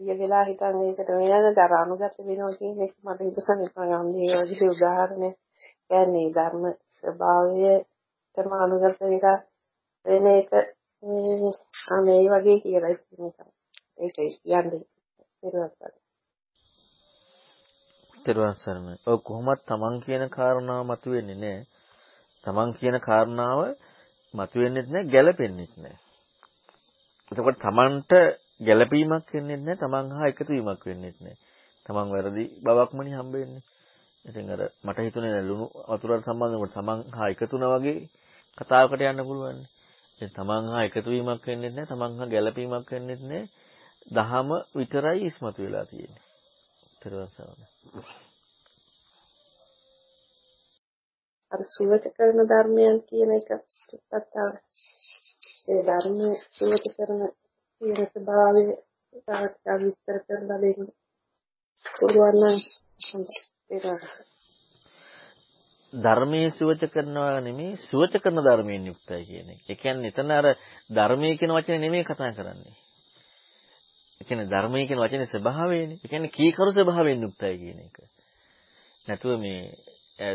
[0.00, 4.68] දිය වෙලා හිටන් ඒකට වෙනද අර අනුගත වෙනවා කියන එක මට හිතෙනවා නිකන් අන්නේ වගේ
[4.68, 5.36] උදාහරණයක්
[5.88, 6.64] කියන්නේ ධර්ම
[6.96, 9.38] ස්වභාවයටම අනුගත වෙලා
[10.06, 10.50] වෙන එක
[11.90, 13.32] අනේ වගේ කියලා ඉතින්
[13.98, 14.84] ඒක කියන්නේ
[15.42, 16.00] පෙරවස්තර
[18.18, 18.94] තෙරුවන් සරණයි.
[19.06, 21.66] ඔය කොහොමත් තමන් කියන කාරණාව මතුවෙන්නේ නැහැ.
[22.44, 23.60] තමන් කියන කාරණාව
[24.34, 25.98] මතුවෙන්නේ නැහැ, ගැළපෙන්නේ නැහැ.
[27.32, 28.12] එතකොට තමන්ට
[28.60, 31.36] ගැළපීමක් වෙන්නේ නැහැ, තමන් හා එකතු වීමක් වෙන්නේ නැහැ.
[31.86, 33.62] තමන් වැරදි බවක්මනේ හම්බෙන්නේ.
[34.24, 37.98] ඉතින් අර මට හිතුනේ ලුණු වතුරට සම්බන්ධව තමන් හා එකතු වුණා වගේ
[38.58, 39.60] කතාවකට යන්න පුළුවන්.
[40.20, 43.46] ඉතින් තමන් හා එකතු වීමක් වෙන්නේ නැහැ, තමන් හා ගැළපීමක් වෙන්නේ නැහැ.
[44.08, 46.26] දහම විතරයි ඉස්මතු වෙලා තියෙන්නේ.
[47.00, 47.66] තෙරුවන් සරණයි.
[51.52, 53.48] අර සුවච කරන ධර්මයන් කියන එක
[54.08, 54.52] කතාව.
[55.68, 57.20] ඒ ධර්මයේ සුවච කරන
[57.82, 58.64] කියන ස්වභාවය
[59.26, 60.82] තාක් විස්තර කරලා දෙන්න.
[61.86, 62.58] පුළුවන් නම්
[63.70, 63.84] ඒක
[65.92, 69.60] ධර්මයේ සුවච කරනවා නෙමෙයි සුවච කරන ධර්මයෙන් යුක්තයි කියන එක.
[69.66, 70.46] ඒ කියන්නේ එතන අර
[70.90, 72.76] ධර්මයේ කියන වචනේ නෙමෙයි කතා කරන්නේ.
[74.20, 75.98] ඒ කියන්නේ ධර්මයේ කියන වචනේ ස්වභාවයනේ.
[75.98, 77.96] ඒ කියන්නේ කීකරු ස්වභාවයෙන් යුක්තයි කියන එක.
[79.06, 79.74] නැතුව මේ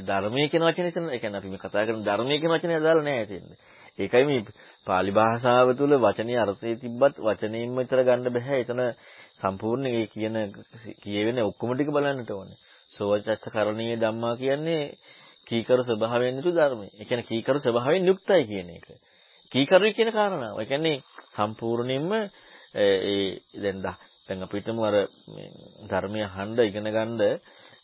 [0.03, 3.21] ධර්මයේ කියන වචනේ එතන ඒ කියන්නේ අපි මේ කතා කරන ධර්මයේ කියන වචනේ අදාළ නෑ
[3.21, 3.51] එතෙන්ද.
[3.97, 4.41] ඒකයි මේ
[4.87, 8.57] pāli භාෂාව තුළ වචනේ අර්ථය තිබ්බත් වචනයෙන්ම විතර ගන්න බෑ.
[8.59, 8.81] එතන
[9.39, 10.35] සම්පූර්ණ ඒ කියන
[11.03, 12.57] කියවෙන ඔක්කොම ටික බලන්නට ඕනේ.
[12.91, 14.83] සෝවචච්ච කරණීය ධම්මා කියන්නේ
[15.47, 16.89] කීකරු ස්වභාවයෙන් යුතු ධර්මයි.
[16.91, 18.87] ඒ කියන්නේ කීකරු ස්වභාවයෙන් යුක්තයි කියන එක.
[19.51, 20.57] කීකරු කියන කාරණාව.
[20.57, 22.11] ඒ කියන්නේ සම්පූර්ණයෙන්ම
[22.75, 24.95] ඒ දැන් දැන් අපිටම අර
[25.85, 27.39] ධර්මය අහන්න ඉගෙන ගන්න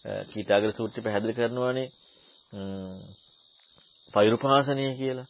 [0.06, 1.88] කීටාගර සූත්‍රය පැහැදිලි කරනවානේ
[4.14, 5.28] පෛරුපාසනය කියලා.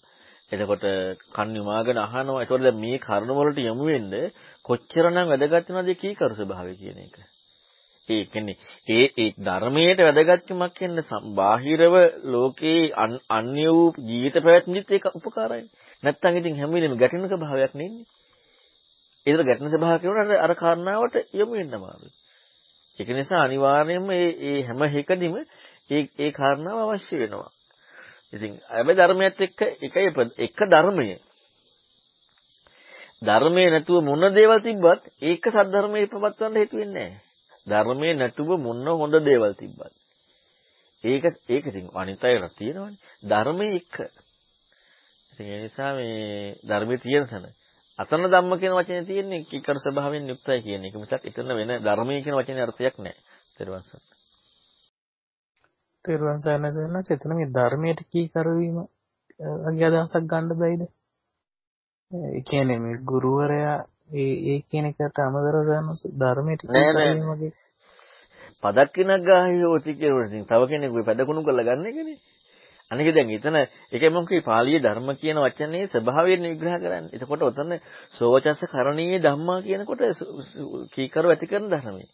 [0.52, 0.86] එතකොට
[1.32, 2.40] කන් යොමාගෙන අහනවා.
[2.40, 4.14] ඒතකොට දැන් මේ කර්ණ වලට යමු වෙන්න
[4.66, 7.18] කොච්චරනම් වැදගත් වෙනවද කීකරු ස්වභාවය කියන එක.
[8.10, 8.58] ඒ කියන්නේ
[8.88, 10.96] ඒ ඒ ධර්මයට වැදගත්කමක් වෙන
[11.36, 11.96] බාහිරව
[12.26, 12.82] ලෝකේ
[13.30, 15.68] අන්‍ය වූ ජීවිත පැවැත්මෙත් ඒක උපකාරයි.
[16.04, 18.10] නැත්තම් ඉතින් හැම වෙලෙම ගැටෙන ස්වභාවයක් නෙන්නේ.
[19.26, 22.12] ඒතර ගැටෙන ස්වභාවයක් කියනකොට අර කාරණාවට යමු වෙන්න අමාරුයි.
[23.00, 25.36] ඒක නිසා අනිවාර්යයෙන්ම මේ මේ හැම එකදීම
[25.90, 27.52] ඒ ඒ කාරණාව අවශ්‍ය වෙනවා.
[28.34, 31.08] ඉතින් හැබැයි ධර්මයත් එක්ක එකයි එක ධර්මය.
[33.22, 37.22] ධර්මයේ නැතුව මොන දේවල් තිබ්බත් ඒක සද්ධර්මයේ ප්‍රපත්වන්න හේතු වෙන්නේ නැහැ.
[37.68, 39.94] ධර්මයේ නැතුව මොන හොඳ දේවල් තිබ්බත්.
[41.04, 43.00] ඒක ඒක ඉතින් අනිත් අයට තියෙනවනේ.
[43.24, 43.96] ධර්මයේ එක.
[45.32, 47.46] ඉතින් ඒ නිසා මේ ධර්මයේ තියෙන තැන
[48.02, 50.96] අතන ධම්ම කියන වචනේ තියෙන්නේ කිකර ස්වභාවයෙන් යුක්තයි කියන එක.
[50.96, 53.22] මිසක් එතන වෙන ධර්මයේ කියන වචනේ අර්ථයක් නැහැ.
[53.52, 54.12] ඊට පස්සේ
[56.06, 58.78] තෙරුවන් සරණ සරණ චේතන මේ ධර්මයට කී කරවීම
[59.66, 60.84] වගේ අදහසක් ගන්න බැයිද?
[62.12, 63.78] ඒ කියන්නේ මේ ගුරුවරයා
[64.16, 65.88] ඒ ඒ කියන එකට අමතරව ගන්න
[66.18, 67.54] ධර්මයට කී කරවීම වගේ
[68.64, 72.18] පදක් කෙනක් ගාහියෝති කියනකොට ඉතින් තව කෙනෙක් ඔය පැදකුණු කරලා ගන්න එකනේ.
[72.92, 77.12] අනික දැන් එතන ඒකයි මම කිව්වේ පාලියේ ධර්ම කියන වචනේ ස්වභාවයෙන් විග්‍රහ කරන්නේ.
[77.12, 77.72] එතකොට ඔතන
[78.14, 80.02] සෝවචස්ස කරණීය ධම්මා කියනකොට
[80.92, 82.06] කීකරු ඇති කරන ධර්මයි.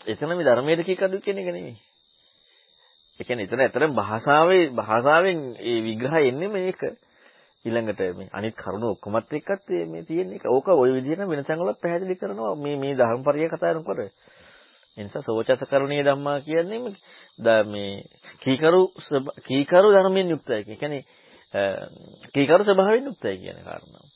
[0.00, 1.76] එතන මේ ධර්මයේ කීකරු කියන එක නෙමෙයි.
[3.20, 6.80] ඒ කියන්නේ එතන ඇත්තටම භාෂාවේ භාෂාවෙන් ඒ විග්‍රහය එන්නේ මේක.
[7.64, 10.44] ඊළඟට මේ අනිත් කරුණු ඔක්කොමත් එක්කත් මේ තියෙන එක.
[10.46, 14.12] ඕක ওই විදිහට වෙන තැන්වල පැහැදිලි කරනවා මේ මේ ධර්මපරිය කතා කරනකොට.
[14.96, 16.80] ඒ නිසා සෝචසකරණීය ධම්මා කියන්නේ
[17.66, 17.92] මේ
[18.42, 18.82] කීකරු
[19.42, 20.62] කීකරු ධර්මයෙන් යුක්තයි.
[20.64, 21.02] ඒ කියන්නේ
[22.34, 24.06] කීකරු ස්වභාවයෙන් යුක්තයි කියන කාරණාව.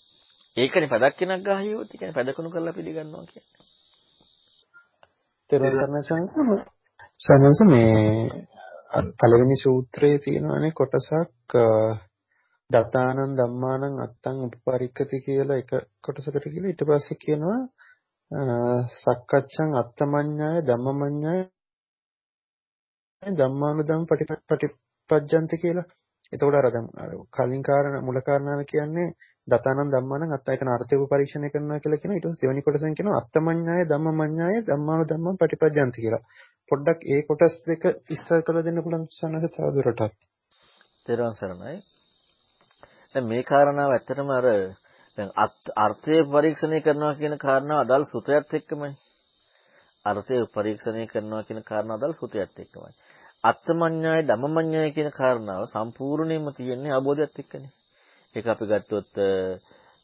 [0.57, 3.65] ඒකනේ පදක් කෙනක් ගාහියොත් කියන්නේ පදකුණු කරලා පිළිගන්නවා කියන්නේ.
[5.51, 6.59] තෙරුවන් සරණයි
[7.21, 8.29] සනස මේ
[9.19, 11.55] පළවෙනි සූත්‍රයේ තියෙනවානේ කොටසක්
[12.71, 17.59] දතානං ධම්මානං අත්තං උපපරික්කති කියලා එක කොටසකට කියලා ඊට පස්සේ කියනවා
[18.31, 21.41] සක්කච්ඡං අත්තමඤ්ඤාය ධම්මමඤ්ඤාය
[23.23, 25.87] ධම්මානුධම් පටිපජ්ජන්ති කියලා.
[26.33, 26.87] එතකොට අර දැන්
[27.31, 29.09] කලින් කාරණා මුල කාරණාව කියන්නේ
[29.49, 32.17] දතානං ධම්මානං අත්ත ඒක අර්ථය පරීක්ෂණය කරනවා කියලා කියනවා.
[32.17, 36.23] ඊට පස්සේ දෙවෙනි කොටසෙන් කියනවා අත්තමඤ්ඤාය ධම්මමඤ්ඤාය ධම්මානුධම්මං පටිපජ්ජන්ති කියලා.
[36.71, 40.15] පොඩ්ඩක් ඒ කොටස් දෙක විස්තර කරලා දෙන්න පුළුවන් සනස තවදුරටත්.
[41.07, 41.77] තේරුවන් සරණයි.
[43.15, 44.47] දැන් මේ කාරණාව ඇත්තටම අර
[45.19, 45.31] දැන්
[45.77, 48.93] අර්ථය පරීක්ෂණය කරනවා කියන කාරණාව අදාළ සුතයත් එක්කමයි.
[50.05, 52.93] අර්ථය පරීක්ෂණය කරනවා කියන කාරණාව අදාළ සුතයත් එක්කමයි.
[53.45, 57.73] අත්තමඤ්ඤාය ධම්මමඤ්ඤාය කියන කාරණාව සම්පූර්ණයෙන්ම තියෙන්නේ අවබෝධයත් එක්කනේ.
[58.35, 59.13] ඒක අපි ගත්තොත්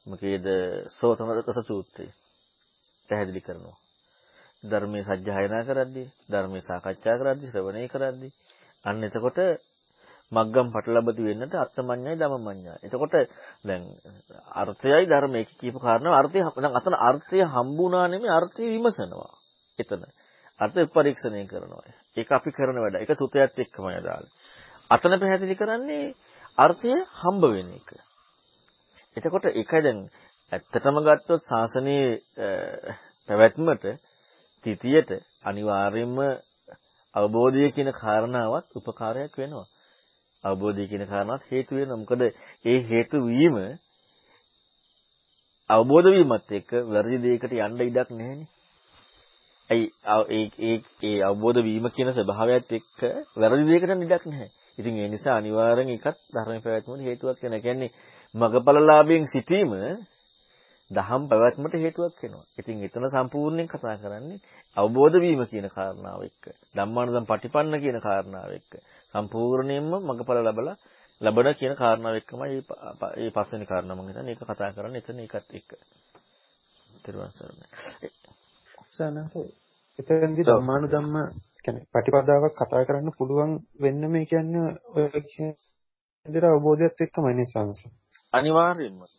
[0.06, 0.46] මොකේද
[0.90, 2.06] සෝතමදත සූත්‍රය.
[3.08, 3.76] පැහැදිලි කරනවා.
[4.62, 8.32] ධර්මයේ සජ්ජායනා කරද්දී ධර්මයේ සාකච්ඡා කරද්දී ශ්‍රවණය කරද්දී
[8.84, 9.38] අන්න එතකොට
[10.32, 12.76] මග්ගම් පටලබති වෙන්නට අත්තමඤ්ඤයි ධමමඤ්ඤයි.
[12.82, 13.14] එතකොට
[13.62, 13.82] දැන්
[14.52, 19.32] අර්ථයයි ධර්මයේ කියපු කාරණා අර්ථය දැන් අතන අර්ථය හම්බුණා නෙමෙයි අර්ථය විමසනවා.
[19.78, 20.02] එතන.
[20.60, 21.84] අර්ථ පරීක්ෂණය කරනවා.
[22.16, 22.96] ඒක අපි කරන වැඩ.
[22.96, 24.26] ඒක සුතයත් එක්කමයි අදාළ.
[24.90, 26.14] අතන පැහැදිලි කරන්නේ
[26.58, 27.88] අර්ථය හම්බ වෙන එක.
[29.16, 30.00] එතකොට ඒකයි දැන්
[30.52, 32.08] ඇත්තටම ගත්තොත් ශාසනයේ
[33.28, 33.84] පැවැත්මට
[34.64, 35.10] තිතියට
[35.44, 36.18] අනිවාර්යයෙන්ම
[37.14, 39.66] අවබෝධය කියන කාරණාවත් උපකාරයක් වෙනවා.
[40.44, 41.98] අවබෝධය කියන කාරණාවත් හේතු වෙනවා.
[41.98, 42.22] මොකද
[42.64, 43.56] ඒ හේතු වීම
[45.70, 48.48] අවබෝධ වීමත් එක්ක වැරදි දෙයකට යන්න ඉඩක් නැහෙනේ.
[49.70, 49.86] ඇයි
[50.30, 53.00] ඒ ඒ ඒ අවබෝධ වීම කියන ස්වභාවයත් එක්ක
[53.36, 54.50] වැරදි දෙයකට යන්න ඉඩක් නැහැ.
[54.78, 57.60] ඉතින් ඒ නිසා අනිවාර්යෙන් එකත් ධර්ම පැවැත්මට හේතුවක් වෙනවා.
[57.60, 57.90] කියන්නේ
[58.34, 59.72] මගපලලාභයෙන් සිටීම
[60.90, 62.44] දහම් පැවැත්මට හේතුවක් වෙනවා.
[62.58, 64.42] ඉතින් එතන සම්පූර්ණයෙන් කතා කරන්නේ
[64.76, 66.44] අවබෝධ වීම කියන කාරණාව එක්ක.
[66.74, 68.72] ධම්මානුදම් පටිපන්න කියන කාරණාව එක්ක.
[69.14, 70.76] සම්පූර්ණයෙන්ම මගපල ලැබලා
[71.20, 72.60] ලැබන කියන කාරණාව එක්කමයි
[73.16, 75.70] මේ පස්වෙනි කාරණා මම හිතන්නේ ඒක කතා කරන්නේ එතන ඒකත් එක්ක.
[76.88, 77.66] ඊට සරණයි.
[78.88, 79.34] සනස
[79.98, 81.14] එතෙන්දි ධම්මානුධම්ම
[81.64, 85.52] කියන්නේ ප්‍රතිපදාවක් කතා කරන්න පුළුවන් වෙන්න මේ කියන්නේ ඔය කියන
[86.26, 87.80] විදිහට අවබෝධයත් එක්කමයි නේ සංස.
[88.32, 89.15] අනිවාර්යයෙන්ම.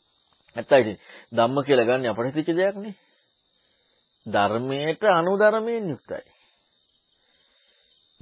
[0.58, 0.98] නැත්තම් ඉතින්
[1.32, 2.96] ධම්ම කියලා ගන්න අපිට හිතෙච්ච දෙයක් නේ.
[4.26, 6.24] ධර්මයට අනුධර්මයෙන් යුක්තයි.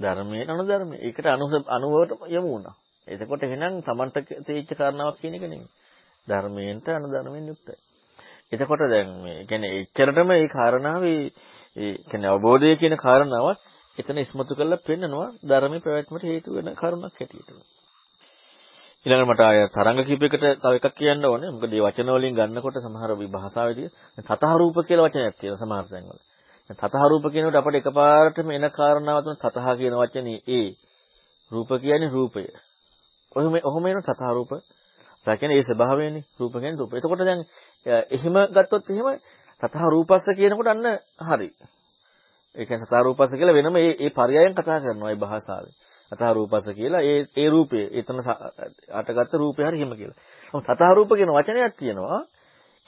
[0.00, 1.00] ධර්මයට අනුධර්මයෙන්.
[1.00, 2.76] ඒකට අනු අනුවට යමු වුණා.
[3.06, 5.68] එතකොට එහෙනම් Tamanට තේච්ච කාරණාවක් කියන එක නෙමෙයි.
[6.28, 7.76] ධර්මයෙන්ට අනුධර්මයෙන් යුක්තයි.
[8.52, 11.22] එතකොට දැන් මේ කියන්නේ එච්චරටම මේ කාරණාවේ
[11.76, 13.60] ඒ කියන්නේ අවබෝධය කියන කාරණාවත්
[13.98, 17.75] එතන ඉස්මතු කරලා පෙන්නනවා ධර්මයේ පැවැත්මට හේතු වෙන කරුණක් හැටියට.
[19.06, 21.50] ඊළඟට මට ආය තරංග කීපයකට තව එකක් කියන්න ඕනේ.
[21.52, 23.88] මොකද මේ වචන වලින් ගන්නකොට සමහර විභාෂාවේදී
[24.20, 26.18] තතහරූප කියලා වචනයක් තියෙනවා සමහර තැන්වල.
[26.70, 30.74] තතහරූප කියනකොට අපිට එකපාරටම එන කාරණාව තමයි තතහ කියන වචනේ ඒ.
[31.50, 32.44] රූප කියන්නේ රූපය.
[33.36, 34.50] ඔහොම ඔහොම එන තතහරූප.
[35.26, 36.24] ඒ කියන්නේ ඒ ස්වභාවයනේ.
[36.40, 36.92] රූප කියන්නේ රූප.
[36.92, 37.46] එතකොට දැන්
[38.10, 39.08] එහෙම ගත්තොත් එහෙම
[39.62, 40.86] තතහ රූපස්ස කියනකොට අන්න
[41.22, 41.50] හරි.
[42.54, 45.74] ඒ කියන්නේ තතහ රූපස්ස කියලා වෙනම ඒ ඒ පරයයන් කතා කරනවා ඒ භාෂාවේ.
[46.12, 48.18] තතහ රූපස්ස කියලා ඒ ඒ රූපය එතන
[48.92, 50.18] අටගත්ත රූපය හරි හිම කියලා.
[50.54, 52.20] නමුත් තතහ රූප කියන වචනයක් තියෙනවා.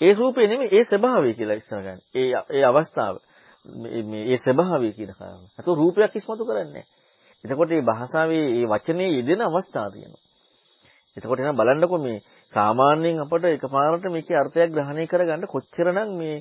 [0.00, 2.00] ඒ රූපේ නෙමෙයි ඒ ස්වභාවය කියලා ඉස්සර ගන්න.
[2.14, 3.16] ඒ ඒ අවස්ථාව
[4.04, 5.50] මේ ඒ ස්වභාවය කියන කාරණා.
[5.58, 6.86] අතෝ රූපයක් ඉස්මතු කරන්නේ
[7.44, 10.22] එතකොට මේ භාෂාවේ මේ වචනේ යෙදෙන අවස්ථා තියෙනවා.
[11.16, 12.22] එතකොට එහෙනම් බලන්නකෝ මේ
[12.52, 16.36] සාමාන්‍යයෙන් අපට එකපාරට මේකේ අර්ථයක් ග්‍රහණය කරගන්න කොච්චරනම් මේ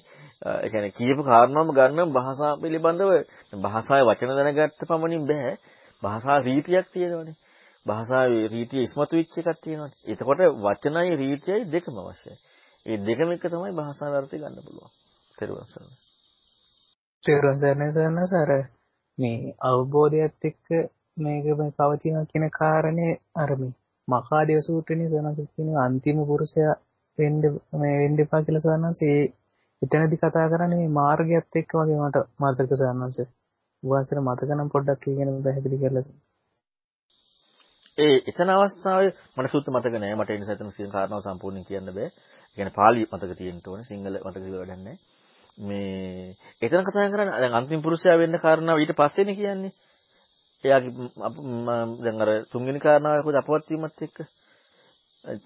[0.46, 3.12] ඒ කියන්නේ කියපු කාරණාවම ගන්න භාෂාව පිළිබඳව
[3.58, 5.54] භාෂාවේ වචන දැනගත්ත පමණින් බෑ.
[6.04, 7.38] භාෂා රීතියක් තියෙනවනේ.
[7.86, 9.98] භාෂාවේ රීතිය ඉස්මතු වෙච්ච එකක් තියෙනවනේ.
[10.06, 12.36] එතකොට වචනයි රීතියයි දෙකම අවශ්‍යයි.
[12.86, 14.92] ඒ දෙකම එක තමයි භාෂාව අර්ථය ගන්න පුළුවන්.
[15.38, 15.98] තේරුවන් සරණයි.
[17.24, 18.52] තේරුවන් සරණයි සරණයි සර
[19.18, 20.66] මේ අවබෝධයත් එක්ක
[21.18, 23.74] මේක මේ පවතින කියන කාරණේ අර මේ
[24.08, 26.76] මකාදේව සූත්‍රයේ සනස කියන අන්තිම පුරුෂයා
[27.18, 27.42] වෙන්න
[27.82, 29.24] මේ වෙන්න එපා කියලා සනස ඒ
[29.82, 33.18] එතනදී කතා කරන්නේ මේ මාර්ගයත් එක්ක වගේ මට මතක සනස.
[33.84, 36.08] උවාසර මතක නම් පොඩ්ඩක් කියන පැහැදිලි කරලා
[37.98, 41.90] ඒ එතන අවස්ථාවේ මට සූත්‍ර මතක නෑ මට ඒ නිසා එතන සියලු කාරණාව සම්පූර්ණයෙන් කියන්න
[41.90, 42.10] බෑ.
[42.10, 44.98] ඒ කියන්නේ පාලි මතක තියෙන්න ඕනේ සිංහල මතක කියලා වැඩක් නෑ.
[45.60, 49.74] මේ එතන කතා කරන්නේ දැන් අන්තිම පුරුෂයා වෙන්න කාරණාව ඊට පස්සේනේ කියන්නේ.
[50.64, 50.92] එයාගේ
[52.04, 54.18] දැන් අර තුන්වෙනි කාරණාව කොහොමද අපවත් වීමත් එක්ක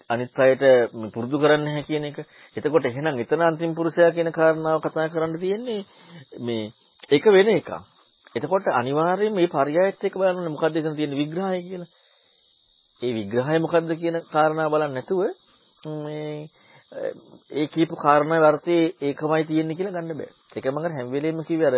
[0.08, 0.64] අනිත් අයට
[1.10, 2.20] පුරුදු කරන්න නැහැ කියන එක.
[2.56, 5.82] එතකොට එහෙනම් එතන අන්තිම පුරුෂයා කියන කාරණාව කතා කරන්න තියෙන්නේ
[6.42, 6.72] මේ
[7.10, 7.72] ඒක වෙන එකක්.
[8.36, 11.90] එතකොට අනිවාර්යයෙන් මේ පරයයත් එක්ක බලන්න මොකද්ද එතන තියෙන විග්‍රහය කියලා.
[13.02, 15.22] ඒ විග්‍රහය මොකද්ද කියන කාරණාව බලන්න නැතුව
[16.00, 16.50] මේ
[17.52, 20.32] ඒ කියපු කාරණාවේ අර්ථය ඒකමයි තියෙන්නේ කියලා ගන්න බෑ.
[20.56, 21.78] ඒක මම හැම වෙලෙම කිව්වේ අර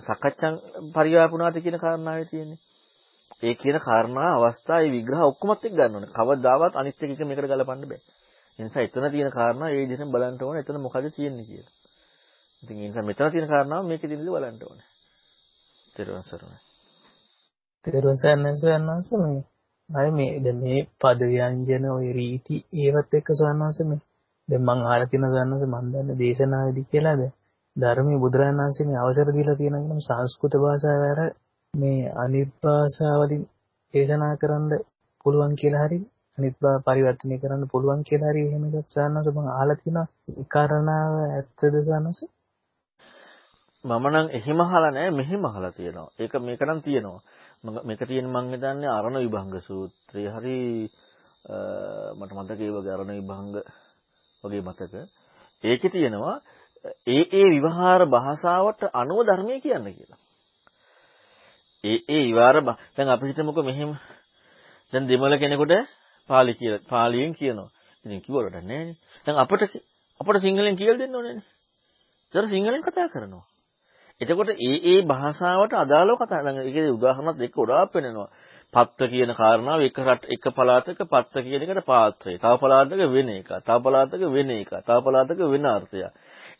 [0.00, 0.54] සකච්ඡන්
[0.94, 2.60] පරිවාපුණාති කියන කාරණාවේ තියෙන්නේ.
[3.42, 6.12] ඒ කියන කාරණා අවස්ථා ඒ විග්‍රහ ඔක්කොමත් එක්ක ගන්න ඕනේ.
[6.12, 8.02] කවදාවත් අනිත් එක එක මේකට ගලපන්න බෑ.
[8.58, 10.62] ඒ නිසා එතන තියෙන කාරණා ඒ විදිහට බලන්න ඕනේ.
[10.62, 11.72] එතන මොකද තියෙන්නේ කියලා.
[12.62, 14.93] ඉතින් ඒ නිසා මෙතන තියෙන කාරණාව මේකේ තියෙන දේ බලන්න ඕනේ.
[15.96, 16.58] තේරුවන් සරණයි.
[17.84, 19.42] තේරුවන් සරණයි සරණයි මේ
[19.90, 24.00] අය මේ දැන් මේ පද ව්‍යංජන ওই රීති ඒවත් එක්ක සරණයි මේ
[24.48, 27.22] දැන් මං අහලා තියෙන සරණයි මන් දන්නේ දේශනාවේදී කියලාද
[27.76, 31.20] ධර්මයේ බුදුරජාණන් වහන්සේ මේ අවසර දීලා තියෙනවා කියන සංස්කෘත භාෂාව ඇර
[31.74, 33.44] මේ අනිත් භාෂාවලින්
[33.94, 34.70] දේශනා කරන්න
[35.24, 35.98] පුළුවන් කියලා හරි
[36.38, 36.54] අනිත්
[36.86, 40.06] පරිවර්තනය කරන්න පුළුවන් කියලා හරි එහෙම එකක් සානස මම අහලා තියෙනවා.
[40.30, 42.18] ඒ කාරණාව ඇත්තද සානස
[43.84, 48.46] මම නම් එහෙම අහලා නැහැ මෙහෙම අහලා තියෙනවා ඒක මේක නම් තියෙනවා මේක තියෙන මම
[48.50, 50.58] හිතන්නේ අරණ විභංග සූත්‍රය හරි
[52.14, 53.54] මට මතකයි වගේ අරණ විභංග
[54.44, 54.94] වගේ මතක
[55.64, 56.36] ඒකේ තියෙනවා
[57.06, 60.20] ඒ ඒ විවහාර භාෂාවට අනුව ධර්මයේ කියන්න කියලා.
[61.84, 62.56] ඒ ඒ විවහාර
[62.96, 63.90] දැන් අපි හිතමුකෝ මෙහෙම
[64.92, 65.74] දැන් දෙමළ කෙනෙකුට
[66.30, 67.70] පාලි කියලා පාලියෙන් කියනවා.
[68.04, 68.96] ඉතින් කිව්වට නෑනේ.
[69.26, 69.62] දැන් අපිට
[70.20, 71.46] අපිට සිංහලෙන් කියලා දෙන්න ඕනේනේ.
[72.34, 73.44] ඒතර සිංහලෙන් කතා කරනවා.
[74.20, 78.28] එතකොට ඒ ඒ භාෂාවට අදාළව කතා දැන් ඒකේ උදාහරණත් එක්ක ගොඩාක් වෙනවා.
[78.74, 82.34] පත්ත කියන කාරණාව එක රට එක පළාතක පත්ත කියන එකට පාත්‍රය.
[82.36, 83.50] තව පළාතක වෙන එක.
[83.60, 84.70] තව පළාතක වෙන එක.
[84.80, 86.12] තව පළාතක වෙන අර්ථයක්.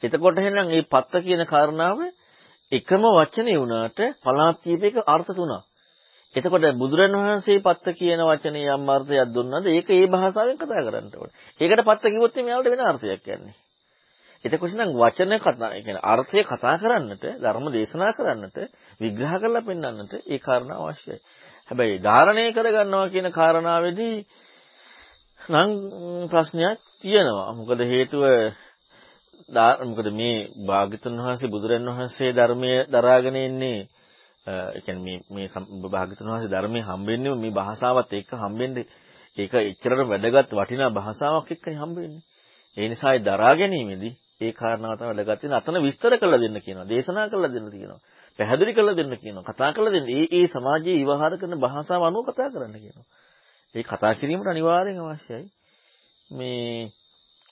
[0.03, 2.03] එතකොට එහෙනම් මේ පත්ත කියන කාරණාව
[2.73, 5.63] එකම වචනේ වුණාට පළාත් කීපයක අර්ථ තුනක්.
[6.35, 11.35] එතකොට බුදුරන් වහන්සේ පත්ත කියන වචනේ යම් අර්ථයක් දුන්නාද ඒක ඒ භාෂාවෙන් කතා කරන්න ඕනේ.
[11.61, 13.55] ඒකට පත්ත කිව්වොත් එයාලට වෙන අර්ථයක් යන්නේ.
[14.45, 18.57] එතකොට නම් වචන කතා, ඒ කියන්නේ අර්ථය කතා කරන්නට, ධර්ම දේශනා කරන්නට,
[19.01, 21.19] විග්‍රහ කරලා පෙන්වන්නට ඒ කාරණා අවශ්‍යයි.
[21.71, 24.17] හැබැයි ධාරණය කරගන්නවා කියන කාරණාවේදී
[25.41, 25.71] නම්
[26.29, 27.53] ප්‍රශ්නයක් තියෙනවා.
[27.53, 28.25] මොකද හේතුව
[29.85, 33.89] මොකද මේ භාග්‍යතුන් වහන්සේ බුදුරන් වහන්සේ ධර්මයේ දරාගෙන ඉන්නේ
[34.47, 38.87] ඒ කියන්නේ මේ මේ භාග්‍යතුන් වහන්සේ ධර්මයේ හම්බෙන්නේ මේ භාෂාවත් එක්ක හම්බෙන්නේ
[39.37, 42.23] ඒක එච්චරට වැදගත් වටිනා භාෂාවක් එක්කනේ හම්බෙන්නේ.
[42.77, 46.87] ඒ නිසා ඒ දරා ගැනීමේදී ඒ කාරණාව තමයි වැදගත් වෙන අතන විස්තර කරලා දෙන්න කියනවා.
[46.87, 48.01] දේශනා කරලා දෙන්න කියනවා.
[48.39, 49.45] පැහැදිලි කරලා දෙන්න කියනවා.
[49.45, 50.09] කතා කරලා දෙන්න.
[50.09, 53.07] ඒ ඒ සමාජයේ විවහාර කරන භාෂාව අනුව කතා කරන්න කියනවා.
[53.75, 55.47] ඒ කතා කිරීමට අනිවාර්යෙන් අවශ්‍යයි.
[56.31, 56.91] මේ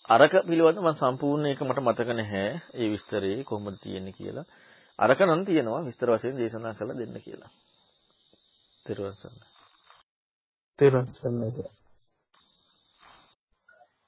[0.09, 2.51] අරක පිළිබඳව මම සම්පූර්ණ ඒක මට මතක නැහැ.
[2.75, 4.47] ඒ විස්තරේ කොහොමද තියෙන්නේ කියලා.
[4.99, 7.51] අරක නම් තියෙනවා විස්තර වශයෙන් දේශනා කරලා දෙන්න කියලා.
[8.85, 9.47] ත්‍රිවංශ සරණයි.
[10.79, 11.82] ත්‍රිවංශ සරණයි.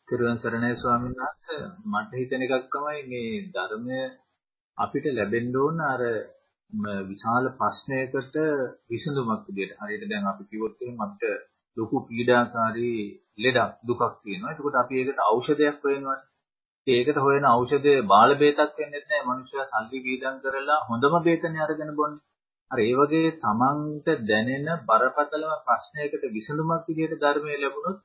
[0.09, 4.01] තිරුවන් සරණයි ස්වාමීන් වහන්සේ මට හිතෙන එකක් තමයි මේ ධර්මය
[4.79, 6.03] අපිට ලැබෙන්න ඕන අර
[7.05, 8.37] විශාල ප්‍රශ්නයකට
[8.91, 9.73] විසඳුමක් විදියට.
[9.79, 11.43] හරියට දැන් අපි කිව්වොත් එහෙනම් අපිට
[11.77, 13.01] ලොකු පීඩාකාරී
[13.39, 14.53] ලෙඩක් දුකක් තියෙනවා.
[14.53, 16.29] එතකොට අපි ඒකට ඖෂධයක් හොයනවානේ.
[16.87, 19.27] ඒකට හොයන ඖෂධය බාල බේතක් වෙන්නේ නැහැ.
[19.27, 22.25] මනුස්සයා සල්ලි වීදම් කරලා හොඳම බේතනේ අරගෙන බොන්නේ.
[22.71, 28.01] අර ඒ වගේ තමන්ට දැනෙන බරපතලම ප්‍රශ්නයකට විසඳුමක් විදියට ධර්මය ලැබුණොත්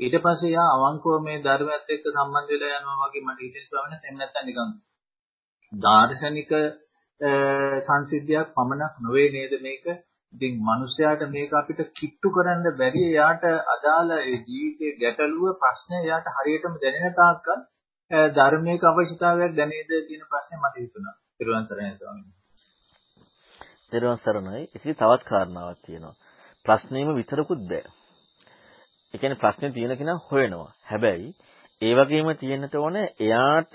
[0.00, 4.18] ඊට පස්සේ යා අවංකව මේ ධර්මයත් එක්ක සම්බන්ධ වෙලා යනවා වගේ මට හිතෙන ස්වාමීන් වහන්සේ
[4.18, 4.70] නැත්තම් නිකන්
[5.72, 6.52] දාර්ශනික
[7.82, 9.84] සංසිද්ධියක් පමණක් නොවේ නේද මේක
[10.32, 16.74] ඉතින් මිනිස්යාට මේක අපිට කිට්ටු කරන්න බැරි එයාට අදාළ ඒ ජීවිතයේ ගැටලුව ප්‍රශ්නය එයාට හරියටම
[16.78, 17.60] දැනෙන තාක්කල්
[18.32, 21.14] ධර්මයක අවශ්‍යතාවයක් දැනේද කියන ප්‍රශ්නේ මට හිතුණා.
[21.38, 22.38] ඊළඟ සරණයි ස්වාමීන් වහන්සේ.
[23.92, 24.62] ඊළඟ සරණයි.
[24.74, 26.14] ඉතින් තවත් කාරණාවක් තියෙනවා.
[26.66, 27.99] ප්‍රශ්නේම විතරකුත් බෑ.
[29.14, 30.72] ඒ කියන්නේ ප්‍රශ්නේ තියෙන කෙනා හොයනවා.
[30.82, 31.28] හැබැයි
[31.82, 33.74] ඒ වගේම තියෙන්නට ඕන එයාට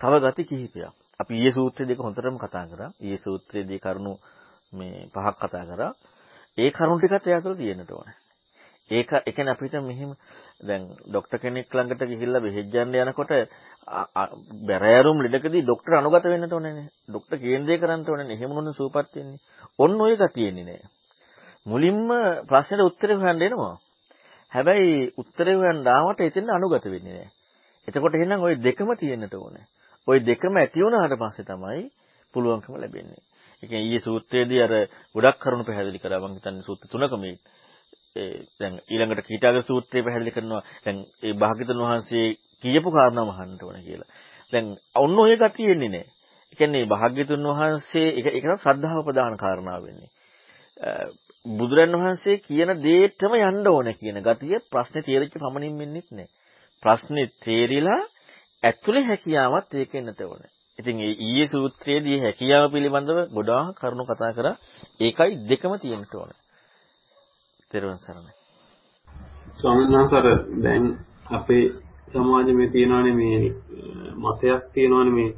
[0.00, 0.92] තව ගති කිහිපයක්.
[1.20, 2.90] අපි ඊයේ සූත්‍රය දෙක හොඳටම කතා කරා.
[3.00, 4.12] ඊයේ සූත්‍රයේදී කරුණු
[4.72, 5.92] මේ පහක් කතා කරා.
[6.58, 8.08] ඒ කරුණු ටිකත් එයා තුළ තියෙන්නට ඕන.
[8.90, 10.10] ඒක ඒ කියන්නේ අපිට මෙහෙම
[10.60, 13.32] දැන් ડોක්ටර් කෙනෙක් ළඟට ගිහිල්ලා බෙහෙත් ගන්න යනකොට
[14.62, 16.88] බැරෑරුම් ලෙඩකදී ડોක්ටර් අනුගත වෙන්නට ඕනේ.
[17.08, 18.34] ડોක්ටර් කේන්ද්‍රය කරන්න ඕනේ.
[18.34, 19.40] එහෙම නොවන සූපත් වෙන්නේ.
[19.78, 20.82] ඔන්න ඔය ගතියෙන්නේ නෑ.
[21.66, 22.02] මුලින්ම
[22.48, 23.76] ප්‍රශ්නෙට උත්තරේ හොයන්න එනවා.
[24.51, 27.31] හැබැයි උත්තරේ හොයන්න ආවට එතෙන් අනුගත වෙන්නේ නැහැ.
[27.87, 29.65] එතකොට එහෙනම් ওই දෙකම තියෙන්නට ඕනේ.
[30.07, 31.83] ওই දෙකම ඇති වුණාට පස්සේ තමයි
[32.33, 33.21] පුළුවන්කම ලැබෙන්නේ.
[33.63, 34.73] ඒ කියන්නේ ඊයේ සූත්‍රයේදී අර
[35.15, 37.35] ගොඩක් කරුණු පැහැදිලි කරා මම හිතන්නේ සූත්‍ර තුනක මේ
[38.15, 42.27] ඒ දැන් ඊළඟට කීටාගර සූත්‍රය පැහැදිලි කරනවා දැන් ඒ භාග්‍යතුන් වහන්සේ
[42.63, 44.09] කියපු කාරණාව අහන්න ඕනේ කියලා.
[44.53, 46.11] දැන් ඔන්න ඔය ගතිය එන්නේ නැහැ.
[46.53, 50.11] ඒ කියන්නේ භාග්‍යතුන් වහන්සේ ඒක ඒක ශ්‍රද්ධාව ප්‍රදාන කාරණාව වෙන්නේ.
[51.44, 56.28] බුදුරන් වහන්සේ කියන දේටම යන්න ඕන කියන ගතිය ප්‍රශ්නේ තේරිච්ච පමණින් වෙන්නේ නැහැ.
[56.82, 58.00] ප්‍රශ්නේ තේරිලා
[58.62, 60.50] ඇතුලේ හැකියාවත් ඒකෙන්නට ඕනේ.
[60.78, 64.56] ඉතින් ඒ ඊයේ සූත්‍රයේදී හැකියාව පිළිබඳව ගොඩාක් කරුණු කතා කරා.
[65.00, 66.38] ඒකයි දෙකම තියෙන්න ඕනේ.
[67.70, 68.32] තෙරුවන් සරණයි.
[69.54, 70.84] ස්වාමීන් වහන්සේ දැන්
[71.30, 71.64] අපේ
[72.12, 73.38] සමාජෙ මේ තියෙනවානේ මේ
[74.16, 75.30] මතයක් තියෙනවානේ මේ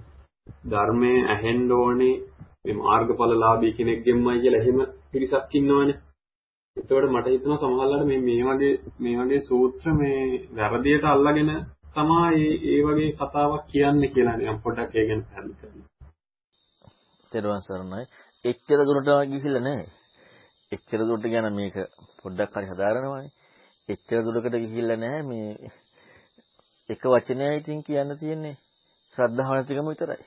[0.70, 2.14] ධර්මයේ ඇහෙන්න ඕනේ
[2.64, 4.80] මේ මාර්ගඵලලාභී කෙනෙක්ගෙන්මයි කියලා එහෙම
[5.14, 5.96] පිරිසක් ඉන්නවනේ.
[6.76, 10.20] එතකොට මට හිතෙනවා සමහරවිට මේ මේ වගේ මේ වගේ සූත්‍ර මේ
[10.56, 11.50] වැරදියට අල්ලාගෙන
[11.94, 15.84] තමයි ඒ වගේ කතාවක් කියන්නේ කියලා නිකන් පොඩ්ඩක් ඒ ගැන පැහැදිලි කරන්න.
[17.32, 18.04] තෙරුවන් සරණයි.
[18.44, 19.86] එච්චර දුරට ගිහිල්ලා නැහැ.
[20.72, 21.76] එච්චර දුරට ගැන මේක
[22.20, 23.32] පොඩ්ඩක් හරි හදාරනවානේ.
[23.88, 25.50] එච්චර දුරකට ගිහිල්ලා නැහැ මේ
[26.90, 28.56] එක වචනයයි ඉතින් කියන්න තියෙන්නේ.
[29.12, 30.22] ශ්‍රද්ධාව නැතිකම විතරයි.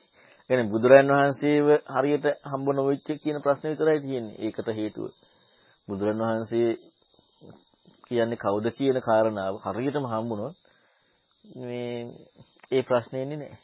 [0.50, 4.36] කියන්නේ බුදුරන් වහන්සේව හරියට හම්බ නොවෙච්ච කියන ප්‍රශ්නේ විතරයි තියෙන්නේ.
[4.38, 5.10] ඒකට හේතුව.
[5.88, 6.70] බුදුරන් වහන්සේ
[8.06, 10.56] කියන්නේ කවුද කියන කාරණාව හරියටම හම්බුනොත්
[11.44, 11.92] මේ
[12.70, 13.58] ඒ ප්‍රශ්නේ එන්නේ නැහැ.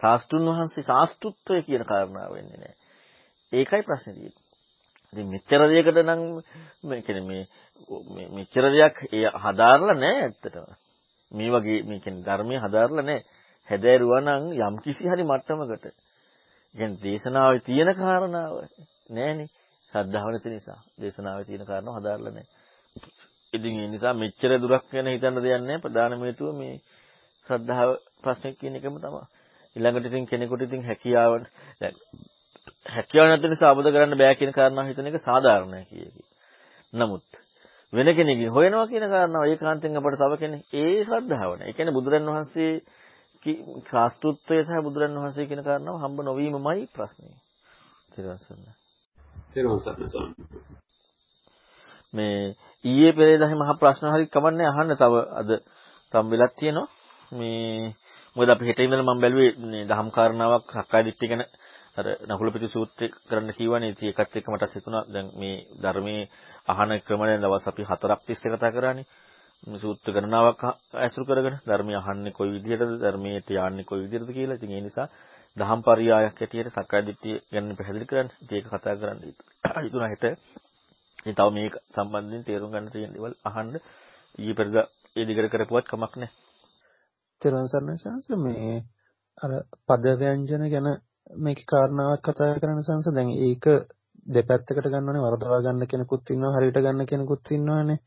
[0.00, 2.76] ශාස්ත්‍රුන් වහන්සේ ශාස්ත්‍රුත්වය කියන කාරණාව වෙන්නේ නැහැ.
[3.52, 4.46] ඒකයි ප්‍රශ්නේ තියෙන්නේ.
[5.12, 6.22] ඉතින් මෙච්චර දෙයකට නම්
[6.84, 7.42] මේ කියන්නේ
[8.10, 10.66] මේ මෙච්චර දෙයක් ඒ හදාarලා නැහැ ඇත්තටම.
[11.32, 13.39] මේ වගේ මේ කියන්නේ ධර්මයේ හදාarලා නැහැ.
[13.70, 15.86] හැදෑරුවා නම් යම් කිසි හරි මට්ටමකට
[16.74, 18.54] කියන්නේ දේශනාවේ තියෙන කාරණාව
[19.10, 19.48] නෑනේ
[19.92, 22.48] ශ්‍රද්ධාව නැති නිසා දේශනාවේ තියෙන කාරණාව හදාarලා නෑ
[23.52, 25.78] ඉතින් ඒ නිසා මෙච්චර දුරක් ගැන හිතන්න දෙයක් නැහැ.
[25.78, 26.74] ප්‍රධානම හේතුව මේ
[27.46, 27.90] ශ්‍රද්ධාව
[28.22, 29.22] ප්‍රශ්නේ කියන එකම තමයි.
[29.76, 31.32] ඊළඟට ඉතින් කෙනෙකුට ඉතින් හැකියාව
[31.80, 31.94] දැන්
[32.86, 36.22] හැකියාව නැති නිසා අවබෝධ කරන්න බෑ කියන කාරණාව හිතන එක සාධාරණයි කියකි.
[36.92, 37.26] නමුත්
[37.92, 41.68] වෙන කෙනෙක්ගෙන් හොයනවා කියන කාරණාව ඒකාන්තයෙන් අපට තව කෙනෙක් ඒ ශ්‍රද්ධාව නෑ.
[41.68, 42.72] ඒ කියන්නේ බුදුරන් වහන්සේ
[43.86, 47.36] ශාස්ත්‍රුත්වය සහ බුදුරන් වහන්සේ කියන කාරණාව හම්බ නොවීමමයි ප්‍රශ්නේ.
[48.12, 48.60] ත්‍රිවංශන.
[49.52, 50.50] ත්‍රිවංශන
[52.14, 55.50] මේ ඊයේ පෙරේදා මහ ප්‍රශ්න හරි කමන්නේ අහන්න තව අද
[56.14, 56.88] තම් වෙලක් තියෙනවා.
[57.32, 57.94] මේ
[58.36, 61.44] මොකද අපි හෙට ඉඳලා මම බැලුවේ මේ දහම් කාරණාවක් සක්කාය දිට්ඨිය ගැන
[61.96, 66.22] අර නකුල පිටු සූත්‍රය කරන්න කියවනේ ඉතින් ඒකත් එක්ක මට හිතුණා දැන් මේ ධර්මයේ
[66.68, 69.06] අහන ක්‍රම දැන් දවස් අපි හතරක් තිස්සේ කතා කරානේ
[69.76, 70.62] සූත්‍ර ගණනාවක්
[70.96, 74.56] ඇසුරු කරගෙන ධර්මය අහන්නේ කොයි විදිහටද ධර්මයට යන්නේ කොයි විදිහටද කියලා.
[74.56, 75.08] ඉතින් ඒ නිසා
[75.56, 79.20] දහම් පරියායක් හැටියට සක්කාය දිට්ඨිය ගැන පැහැදිලි කරන්න ඉතින් ඒක කතා කරන්න
[79.78, 80.24] හිතුණා හෙට
[81.20, 83.74] ඉතින් තව මේක සම්බන්ධයෙන් තේරුම් ගන්න තියෙන දේවල් අහන්න.
[84.38, 86.30] ඊයේ පෙරදා ඒ දිගට කරපුවත් කමක් නැහැ.
[87.42, 88.74] තෙරුවන් සරණයි සංස මේ
[89.38, 89.52] අර
[89.88, 90.88] පද ව්‍යංජන ගැන
[91.38, 93.64] මේකේ කාරණාවක් කතා කරන සංස දැන් ඒක
[94.26, 97.98] දෙපැත්තකට ගන්නවනේ වරදවා ගන්න කෙනෙකුත් ඉන්නවා හරියට ගන්න කෙනෙකුත් ඉන්නවනේ.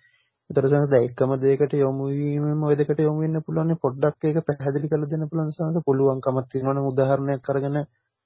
[0.53, 4.89] ඒතර සංස දැන් එකම දෙයකට යොමු වීමෙන් ওই දෙකට යොමු වෙන්න පුළුවන් පොඩ්ඩක් ඒක පැහැදිලි
[4.89, 7.77] කරලා දෙන්න පුළුවන් සංස පුළුවන්කමක් තියෙනවනේ උදාහරණයක් අරගෙන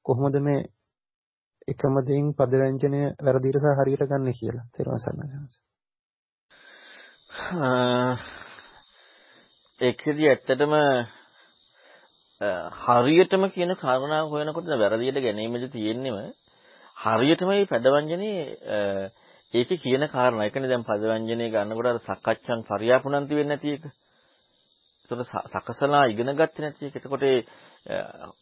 [0.06, 0.66] කොහොමද මේ
[1.68, 4.66] එකම දෙයින් පද ව්‍යංජනය වැරදිට සහ හරියට ගන්න කියලා.
[4.74, 5.56] තෙරුවන් සරණයි සංස.
[9.82, 10.74] ඒකෙදි ඇත්තටම
[12.82, 16.18] හරියටම කියන කාරණාව හොයනකොට වැරදියට ගැනීමද තියෙන්නේම
[16.98, 18.42] හරියටම මේ පදවංජනේ
[19.54, 20.44] ඒකේ කියන කාරණා.
[20.44, 23.84] ඒකනේ දැන් පදවංජනේ ගන්නකොට අර සකච්ඡන් පරියාපුණන්ති වෙන්නේ නැති එක.
[25.12, 26.96] ඒතකොට සකසලා ඉගෙන ගත්තේ නැති එක.
[26.98, 27.24] එතකොට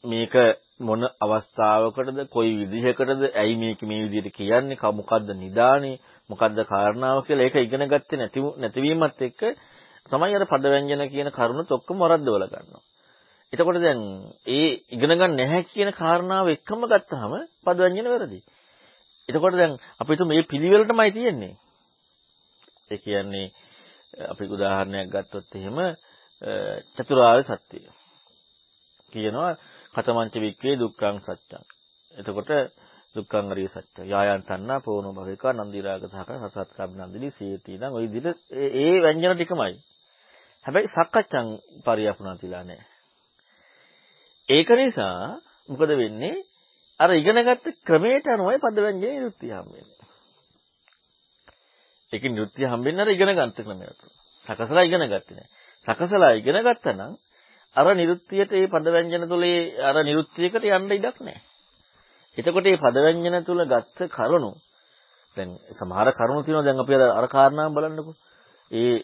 [0.03, 0.33] මේක
[0.79, 5.99] මොන අවස්ථාවකටද කොයි විදිහකටද ඇයි මේක මේ විදිහට කියන්නේ මොකද්ද නිදානේ
[6.29, 9.41] මොකද්ද කාරණාව කියලා ඒක ඉගෙන ගත්තේ නැති නැතිවීමත් එක්ක
[10.05, 12.83] තමයි අර පදව්‍යංජන කියන කරුණුත් ඔක්කොම වරද්දවල ගන්නවා.
[13.53, 14.01] එතකොට දැන්
[14.47, 17.33] ඒ ඉගෙන ගන්න නැහැ කියන කාරණාව එකම ගත්තාම
[17.63, 18.39] පදව්‍යංජන වැරදි.
[19.29, 21.53] එතකොට දැන් අපි හිතමු මේ පිළිවෙලටමයි තියෙන්නේ.
[22.91, 23.47] ඒ කියන්නේ
[24.23, 25.77] අපි උදාහරණයක් ගත්තොත් එහෙම
[26.95, 27.85] චතුරාර්ය සත්‍යය.
[29.13, 29.51] කියනවා
[29.95, 31.63] කතමංච වික්කේ දුක්ඛං සත්‍යං.
[32.13, 32.51] එතකොට
[33.15, 34.01] දුක්ඛං අරිය සත්‍ය.
[34.05, 39.33] යායන් තණ්හා පෝනෝ භවිකා නන්දි රාග සහක සසත් කබ්නන්දිලි සීති නම් ওই විදිහට ඒ ව්‍යංජන
[39.33, 39.73] ටිකමයි.
[40.65, 41.47] හැබැයි සක්කච්ඡන්
[41.85, 42.87] පරියපුණාතිලා නැහැ.
[44.49, 46.35] ඒක නිසා මොකද වෙන්නේ?
[46.99, 50.05] අර ඉගෙනගත්ත ක්‍රමයට අනුවයි පදවැන්ජේ නිරුක්තිය හම්බෙන්නේ.
[52.13, 54.01] ඒකේ නිරුක්තිය හම්බෙන්නේ අර ඉගෙන ගන්න ක්‍රමයට.
[54.45, 55.49] සකසලා ඉගෙන ගත්තේ නැහැ.
[55.87, 57.13] සකසලා ඉගෙන ගත්තා නම්
[57.75, 61.41] අර නිරුක්තියට ඒ පදවැන්ජන තුලේ අර නිරුක්තියකට යන්න ඉඩක් නැහැ.
[62.37, 64.51] එතකොට මේ පදවැන්ජන තුල ගත්ත කරුණු
[65.37, 68.15] දැන් සමහර කරුණු තියෙනවා දැන් අපි අර කාරණාව බලන්නකෝ.
[68.71, 69.03] ඒ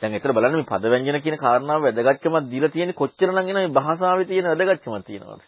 [0.00, 4.26] දැන් ඒතර බලන්න මේ පද ව්‍යංජන කියන කාරණාව වැදගත්කමක් දීලා තියෙන්නේ කොච්චරනම් එන මේ භාෂාවේ
[4.26, 5.42] තියෙන වැදගත්කමක් තියෙනවද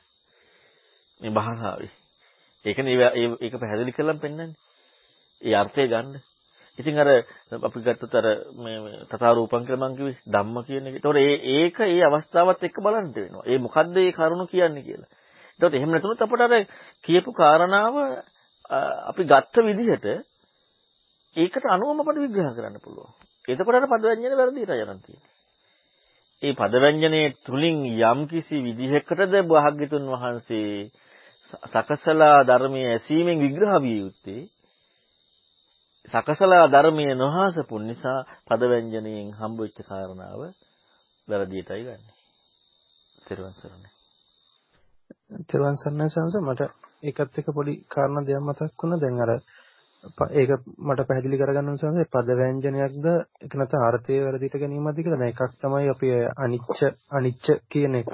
[1.21, 1.93] මේ භාෂාවේ
[2.65, 4.51] ඒකනේ ඒක පැහැදිලි කරලා පෙන්නන්නේ
[5.43, 6.21] ඒ අර්ථය ගන්න
[6.79, 7.09] ඉතින් අර
[7.61, 10.95] අපි ගත්තොත් අර මේ තථා රූපං කියලා මං කිව්වේ ධම්ම කියන එක.
[10.95, 13.45] ඒතකොට ඒ ඒක ඒ අවස්ථාවත් එක්ක බලන්න වෙනවා.
[13.45, 15.11] ඒ මොකද්ද ඒ කරුණ කියන්නේ කියලා.
[15.51, 16.53] ඒතකොට එහෙම නැතුනොත් අපට අර
[17.05, 17.95] කියපු කාරණාව
[19.11, 20.07] අපි ගත්ත විදිහට
[21.37, 23.13] ඒකට අනුවම අපට විග්‍රහ කරන්න පුළුවන්.
[23.49, 25.29] එතකොට අර පදව්‍යංජන වැරදියට යනවා තියෙන්නේ.
[26.43, 30.91] ඒ පදව්‍යංජනයේ තුලින් යම්කිසි විදිහකටද භාග්‍යතුන් වහන්සේ
[31.65, 34.43] සකසලා ධර්මයේ ඇසීමෙන් විග්‍රහ විය යුත්තේ
[36.09, 40.41] සකසලා ධර්මයේ නොහාසපු නිසා පදව්‍යංජනයෙන් හම්බ වෙච්ච කාරණාව
[41.29, 42.13] වැරදියටයි ගන්නෙ.
[43.25, 43.91] තෙරුවන් සරණයි.
[45.45, 46.63] තෙරුවන් සරණයි සංස මට
[47.03, 48.99] ඒකත් එක්ක පොඩි කාරණා දෙයක් මතක් වුණා.
[48.99, 49.31] දැන් අර
[50.33, 50.51] ඒක
[50.81, 53.07] මට පැහැදිලි කරගන්න උනසන්නේ පද ව්‍යංජනයක්ද
[53.39, 55.19] ඒක නැත්නම් අර්ථය වැරදිට ගැනීමක්ද කියලා.
[55.19, 56.09] දැන් එකක් තමයි අපි
[56.39, 56.79] අනිච්ච
[57.11, 58.13] අනිච්ච කියන එක.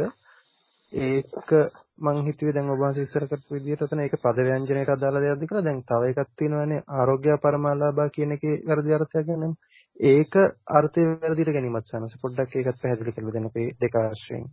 [0.93, 1.51] ඒක
[1.99, 5.63] මං හිතුවේ දැන් ඔබ වහන්සේ ඉස්සර කරපු විදිහට උතන ඒක පද ව්‍යංජනයට අදාළ දෙයක්ද කියලා.
[5.63, 9.55] දැන් තව එකක් තියෙනවානේ ආරෝග්‍ය පරමාලාභා කියන එකේ වැරදි අර්ථයක් ගැන.
[10.01, 10.35] ඒක
[10.71, 14.45] අර්ථය වැරදිට ගැනීමත් සනස පොඩ්ඩක් ඒකත් පැහැදිලි කරලා දෙන්න අපේ දෙක ආශ්‍රයෙන්.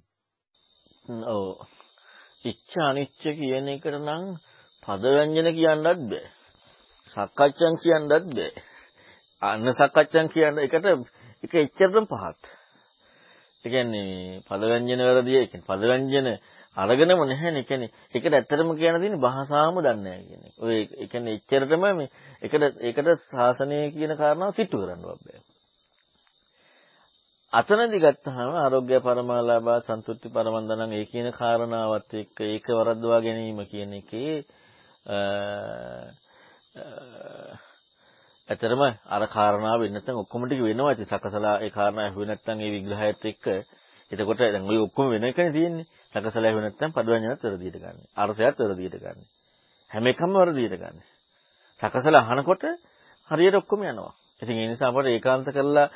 [1.27, 1.67] ඔව්.
[2.45, 4.23] ඉච්ඡ අනිච්ච කියන එකට නම්
[4.83, 6.23] පද ව්‍යංජන කියන්නත් බෑ.
[7.07, 8.51] සක්කච්ඡන් කියන්නත් බෑ.
[9.41, 10.85] අන්න සක්කච්ඡන් කියන එකට
[11.43, 12.53] එක එච්චරටම පහත්.
[13.65, 15.37] ඒ කියන්නේ පදව්‍යංජන වැරදිය.
[15.37, 16.27] ඒ කියන්නේ පදව්‍යංජන
[16.77, 17.59] අරගෙනම නැහැනේ.
[17.59, 20.55] ඒ කියන්නේ ඒකට ඇත්තටම කියන්න තියෙන්නේ භාෂාවම දන්නේ නැහැ කියන එක.
[20.59, 22.09] ඔය ඒ කියන්නේ එච්චරටම මේ
[22.41, 25.41] ඒකට ඒකට ශාසනය කියන කාරණාව සිටු කරන්න බෑ.
[27.53, 34.35] අතනදි ගත්තාම ආරෝග්‍ය පරමාලාභා සන්තුෂ්ටි පරමන්දනං ඒ කියන කාරණාවත් එක්ක ඒක වරද්දවා ගැනීම කියන එකේ
[38.49, 42.71] ඇතරම අර කාරණාව වෙන්නේ නැත්නම් ඔක්කොම ටික වෙනවා ඉතින් සකසලා ඒ කාරණා ඇහුවේ නැත්නම් ඒ
[42.71, 43.45] විග්‍රහයත් එක්ක
[44.11, 47.99] එතකොට දැන් ওই ඔක්කොම වෙන එකනේ තියෙන්නේ සකසලා ඇහුවේ නැත්නම් පදවඤ්ඤයත් වැරදියට ගන්න.
[48.15, 49.19] අර්ථයත් වැරදියට ගන්න.
[49.91, 50.99] හැම එකම වැරදියට ගන්න.
[51.81, 52.63] සකසලා අහනකොට
[53.31, 54.13] හරියට ඔක්කොම යනවා.
[54.41, 55.87] ඉතින් ඒ නිසා අපට ඒකාන්ත කරලා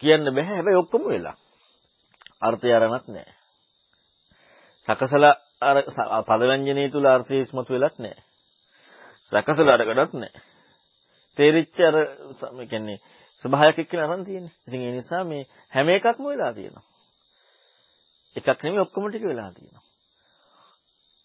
[0.00, 0.46] කියන්න බෑ.
[0.46, 1.36] හැබැයි ඔක්කොම වෙලා.
[2.40, 3.34] අර්ථය අරනත් නැහැ.
[4.88, 5.76] සකසලා අර
[6.24, 8.22] පදව්‍යංජනයේ තුල අර්ථය ඉස්මතු වෙලත් නැහැ.
[9.32, 10.57] සකසලා අරකටත් නැහැ.
[11.38, 11.96] තේරිච්ච අර
[12.52, 12.98] මේ කියන්නේ
[13.44, 14.54] ස්වභාවයක් එක්කන අරන් තියෙන්නේ.
[14.66, 15.42] ඉතින් ඒ නිසා මේ
[15.72, 16.84] හැම එකක්ම වෙලා තියෙනවා.
[18.36, 19.84] එකක් නෙමෙයි ඔක්කොම ටික වෙලා තියෙනවා.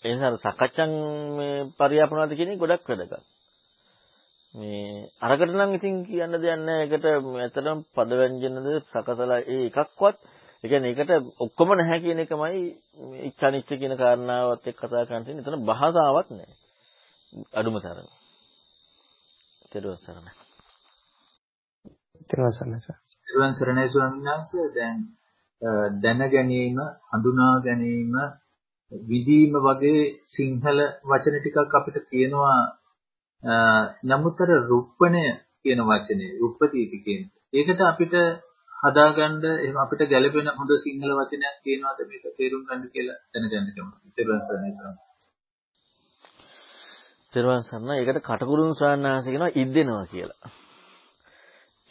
[0.03, 0.91] ඒ නිසා සකච්ඡන්
[1.37, 3.25] මේ පරියාපනාද කියන එක ගොඩක් වැදගත්.
[4.55, 6.85] මේ අරකට නම් ඉතින් කියන්න දෙයක් නැහැ.
[6.85, 10.17] ඒකට ඇත්තටම පද ව්‍යංජනද සකසලා ඒ එකක්වත්
[10.63, 12.65] ඒ කියන්නේ ඒකට ඔක්කොම නැහැ කියන එකමයි
[13.29, 15.45] ඉච්ඡානිච්ච කියන කාරණාවත් එක්ක කතා කරන්න තියෙන්නේ.
[15.45, 16.55] එතන භාෂාවක් නැහැ.
[17.53, 18.09] අඩුම තරම.
[19.73, 20.33] ඊට සරණයි.
[22.29, 22.95] තේරුවන් සරණයි සර්.
[23.27, 24.99] ඊළඟ සරණයි ස්වාමීන් වහන්සේ දැන්
[26.01, 26.77] දැන ගැනීම,
[27.09, 28.13] හඳුනා ගැනීම,
[28.91, 32.59] විදීම වගේ සිංහල වචන ටිකක් අපිට තියෙනවා
[34.03, 35.25] නමුතර රුප්පණය
[35.61, 37.31] කියන වචනේ රුප්පතීති කියන්නේ.
[37.53, 38.13] ඒකට අපිට
[38.77, 43.83] හදාගන්න එහෙම අපිට ගැළපෙන හොඳ සිංහල වචනයක් තියෙනවද මේක තේරුම් ගන්න කියලා දැනගන්න කැමතියි.
[44.07, 45.02] ඊට පස්සේ
[47.33, 47.95] තෙරුවන් සරණයි.
[47.99, 50.49] ඒකට කටකුරුන් ස්වාමීන් කියනවා ඉද්දෙනවා කියලා.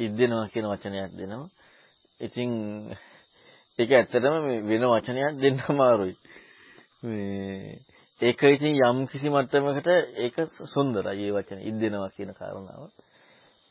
[0.00, 1.48] ඉද්දෙනවා කියන වචනයක් දෙනවා.
[2.20, 2.50] ඉතින්
[3.78, 4.36] ඒක ඇත්තටම
[4.68, 6.14] වෙන වචනයක් දෙන්න අමාරුයි.
[7.02, 7.80] මේ
[8.20, 10.36] ඒක ඉතින් යම් කිසි මට්ටමකට ඒක
[10.74, 12.82] සුන්දරයි ඒ වචනේ ඉද්දෙනවා කියන කාරණාව.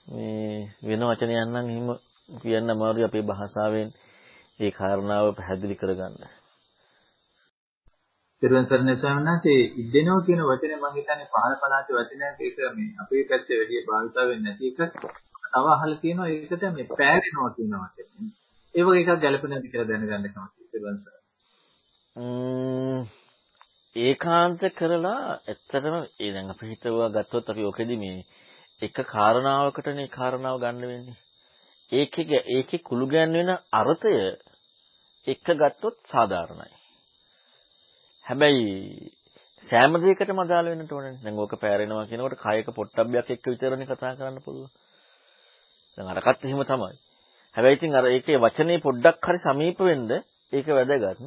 [0.08, 1.88] මේ වෙන වචනයක් නම් එහෙම
[2.42, 3.90] කියන්න අමාරුයි අපේ භාෂාවෙන්
[4.60, 6.41] ඒ කාරණාව පැහැදිලි කරගන්න.
[8.42, 13.24] තිරුවන් සරණයි ස්වාමීන් වහන්සේ ඉද්දෙනවා කියන වචනේ මම හිතන්නේ පහළ පළාතේ වචනයක් ඒක මේ අපේ
[13.24, 14.80] පැත්තේ වැඩි භාවිත වෙන්නේ නැති එක.
[15.46, 18.32] තව අහලා තියෙනවා ඒකට මේ පෑරෙනවා කියන වචනේ.
[18.76, 21.22] ඒ වගේ එකක් ගැලපෙනවද කියලා දැනගන්න කැමතියි තිරුවන් සරණයි.
[23.96, 28.20] ඒකාන්ත කරලා ඇත්තටම ඒ දැන් අපි හිතුවා ගත්තොත් අපි ඔකෙදි මේ
[28.82, 31.18] එක කාරණාවකටනේ කාරණාව ගන්න වෙන්නේ.
[31.92, 34.20] ඒකේ ඒකේ කුළු ගැන්වෙන අර්ථය
[35.28, 36.81] එක ගත්තොත් සාධාරණයි.
[38.26, 39.12] හැබැයි
[39.70, 41.14] සෑම දෙයකටම අදාළ වෙන්නට ඕනේ.
[41.24, 44.72] දැන් ඕක පෑරෙනවා කියනකොට කායක පොට්ටබ්බයක් එක්ක විතරනේ කතා කරන්න පුළුවන්.
[45.98, 46.96] දැන් අරකට එහෙම තමයි.
[47.56, 50.12] හැබැයි ඉතින් අර ඒකේ වචනේ පොඩ්ඩක් හරි සමීප වෙන්න
[50.54, 51.22] ඒක වැදගත්.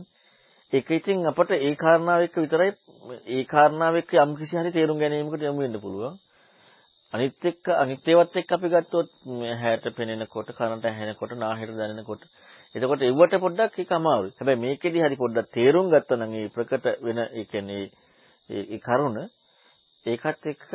[0.73, 2.71] ඒක ඉතින් අපට ඒ කාරණාව එක්ක විතරයි
[3.29, 6.19] ඒ කාරණාව එක්ක යම් කිසි හරි තේරුම් ගැනීමකට යොමු වෙන්න පුළුවන්.
[7.15, 9.11] අනිත් එක්ක අනිත් ඒවත් එක්ක අපි ගත්තොත්
[9.57, 12.23] හැට පෙනෙනකොට කනට ඇහෙනකොට නාහෙට දැනෙනකොට
[12.75, 14.35] එතකොට එව්වට පොඩ්ඩක් ඒක අමාරුයි.
[14.35, 17.85] හැබැයි මේකෙදි හරි පොඩ්ඩක් තේරුම් ගත්තා නම් ඒ ප්‍රකට වෙන ඒ කියන්නේ
[18.51, 19.19] ඒ කරුණ
[20.07, 20.71] ඒකත් එක්ක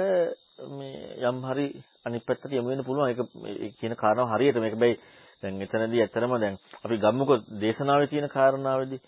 [0.71, 1.67] මේ යම් හරි
[2.05, 3.09] අනිත් පැත්තට යමු වෙන්න පුළුවන්.
[3.09, 3.19] ඒක
[3.57, 4.95] ඒ කියන කාරණාව හරියට මේක බයි
[5.43, 9.01] දැන් එතනදී ඇත්තරම දැන් අපි ගම්මුකෝ දේශනාවේ තියෙන කාරණාවේදී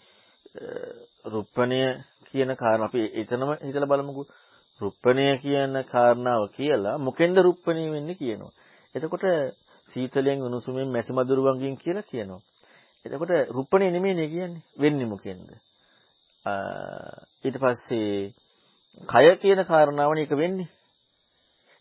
[1.26, 1.82] රුප්පණය
[2.28, 4.28] කියන කාරණා අපි එතනම හිතලා බලමුකෝ.
[4.80, 8.54] රුප්පණය කියන කාරණාව කියලා මොකෙන්ද රුප්පණය වෙන්නේ කියනවා.
[8.96, 9.26] එතකොට
[9.90, 12.42] සීතලෙන් උණුසුමෙන් මැසි මදුරු වංගින් කියලා කියනවා.
[13.06, 14.64] එතකොට රුප්පණේ නෙමෙයිනේ කියන්නේ.
[14.78, 15.50] වෙන්නේ මොකෙන්ද?
[17.44, 18.34] ඊට පස්සේ
[19.04, 20.70] කය කියන කාරණාවනේ ඒක වෙන්නේ.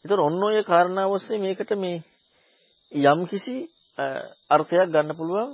[0.04, 1.98] ඒතර ඔන්න ඔය කාරණාව ඔස්සේ මේකට මේ
[2.92, 3.56] යම් කිසි
[4.50, 5.50] අර්ථයක් ගන්න පුළුවන්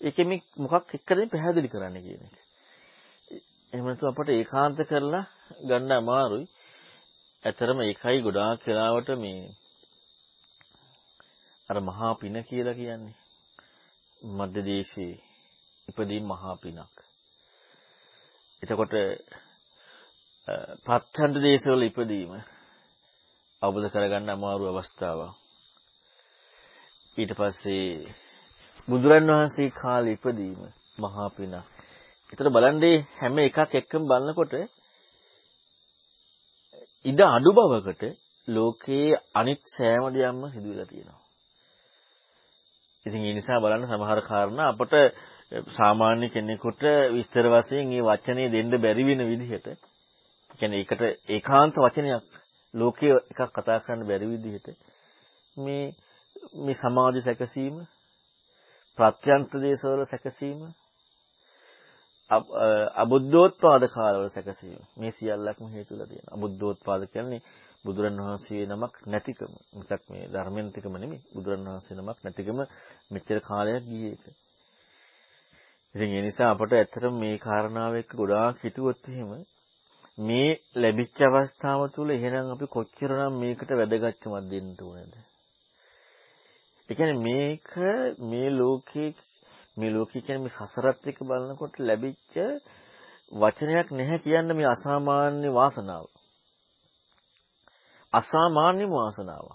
[0.00, 2.36] ඒකෙ මේ මොකක් එක්කද පැහැදිලි කරන්න කියන එක.
[3.72, 5.24] එහෙම නැත්නම් අපට ඒකාන්ත කරලා
[5.62, 6.46] ගන්න අමාරුයි.
[7.44, 9.40] ඇතරම ඒකයි ගොඩාක් වෙලාවට මේ
[11.68, 13.14] අර මහා පින කියලා කියන්නේ
[14.22, 15.14] මධ්‍ය දේශයේ
[15.88, 16.94] ඉපදීම මහා පිනක්.
[18.62, 18.94] එතකොට
[20.84, 22.32] ප්‍රත්‍යන්ත දේශවල ඉපදීම
[23.62, 25.34] අවබෝධ කරගන්න අමාරු අවස්ථාවක්.
[27.16, 27.86] ඊට පස්සේ
[28.88, 30.60] බුදුරන් වහන්සේ කාලේ ඉපදීම
[30.98, 31.54] මහා පිනක්.
[32.32, 34.54] ඒතර බලන්නේ හැම එකක් එක්කම බලනකොට
[37.06, 38.02] ඉඩ අඩු බවකට
[38.48, 41.20] ලෝකයේ අනිත් සෑම දෙයක්ම සිදු වෙලා තියෙනවා.
[43.06, 44.94] ඉතින් ඒ නිසා බලන්න සමහර කාරණා අපට
[45.70, 49.68] සාමාන්‍ය කෙනෙකුට විස්තර වශයෙන් මේ වචනේ දෙන්න බැරි වෙන විදිහට
[50.58, 52.24] කියන්නේ ඒකට ඒකාන්ත වචනයක්
[52.74, 54.66] ලෝකයේ එකක් කතා කරන්න බැරි විදිහට
[55.56, 55.84] මේ
[56.56, 57.76] මේ සමාධි සැකසීම
[58.98, 60.60] ප්‍රත්‍යන්ත දේශවල සැකසීම
[62.30, 66.34] අබුද්ධෝත්පාද කාලවල සැකසීම මේ සියල්ලක්ම හේතුලා තියෙනවා.
[66.34, 67.40] අබුද්ධෝත්පාද කියන්නේ
[67.84, 69.52] බුදුරන් වහන්සේ නමක් නැතිකම.
[69.74, 71.22] මිසක් මේ ධර්මෙන් තිකම නෙමෙයි.
[71.34, 72.58] බුදුරන් වහන්සේ නමක් නැතිකම
[73.12, 74.24] මෙච්චර කාලයක් ගියේ ඒක.
[75.94, 79.30] ඉතින් ඒ නිසා අපට ඇත්තටම මේ කාරණාව එක්ක ගොඩාක් හිතුවොත් එහෙම
[80.18, 85.14] මේ ලැබිච්ච අවස්ථාව තුළ එහෙනම් අපි කොච්චරනම් මේකට වැදගත්කමක් දෙන්න ඕනේද?
[86.88, 87.70] ඒ කියන්නේ මේක
[88.24, 89.08] මේ ලෝකේ
[89.76, 92.34] මේ ලෝකේ කියන්නේ මේ සසරත් එක්ක බලනකොට ලැබිච්ච
[93.32, 96.06] වචනයක් නැහැ කියන්න මේ අසාමාන්‍ය වාසනාව.
[98.12, 99.46] අසාමාන්‍ය වාසනාව.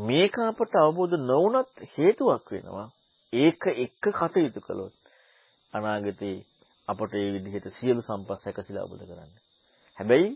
[0.00, 2.88] මේක අපට අවබෝධ නොවුනත් හේතුවක් වෙනවා.
[3.32, 4.94] ඒක එක්ක කටයුතු කළොත්
[5.72, 6.36] අනාගතේ
[6.88, 9.30] අපට ඒ විදිහට සියලු සම්පත් සැකසීලා අවබෝධ කරන්න.
[9.98, 10.30] හැබැයි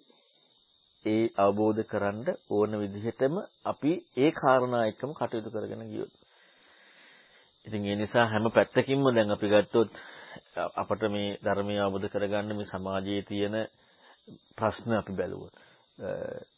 [1.05, 3.35] ඒ අවබෝධ කරන්න ඕන විදිහටම
[3.65, 6.12] අපි ඒ කාරණා එක්කම කටයුතු කරගෙන ගියොත්.
[7.69, 9.90] ඉතින් ඒ නිසා හැම පැත්තකින්ම දැන් අපි ගත්තොත්
[10.74, 13.57] අපට මේ ධර්මය අවබෝධ කරගන්න මේ සමාජයේ තියෙන
[14.57, 15.55] ප්‍රශ්න අපි බැලුවොත්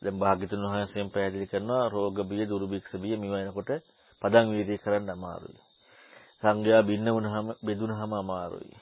[0.03, 3.71] දැන් භාග්‍යතුන් වහන්සේම පැහැදිලි කරනවා රෝග බිය දුර්භික්ෂ බිය මේව එනකොට
[4.23, 5.61] පදන් වීර්ය කරන්න අමාරුයි.
[6.43, 8.75] සංඝයා බින්න වුණාම බෙදුනහම අමාරුයි.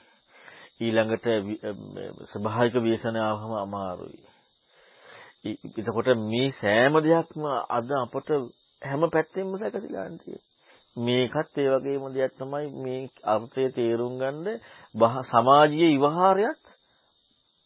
[0.79, 1.25] ඊළඟට
[2.25, 4.21] ස්වභාවික ව්‍යසන ආවම අමාරුයි.
[5.79, 8.29] එතකොට මේ සෑම දෙයක්ම අද අපට
[8.81, 10.07] හැම පැත්තෙම සැකසීලා
[10.99, 14.47] මේකත් ඒ වගේම දෙයක් තමයි මේ අර්ථය තේරුම් ගන්න
[15.25, 16.63] සමාජීය විවහාරයත්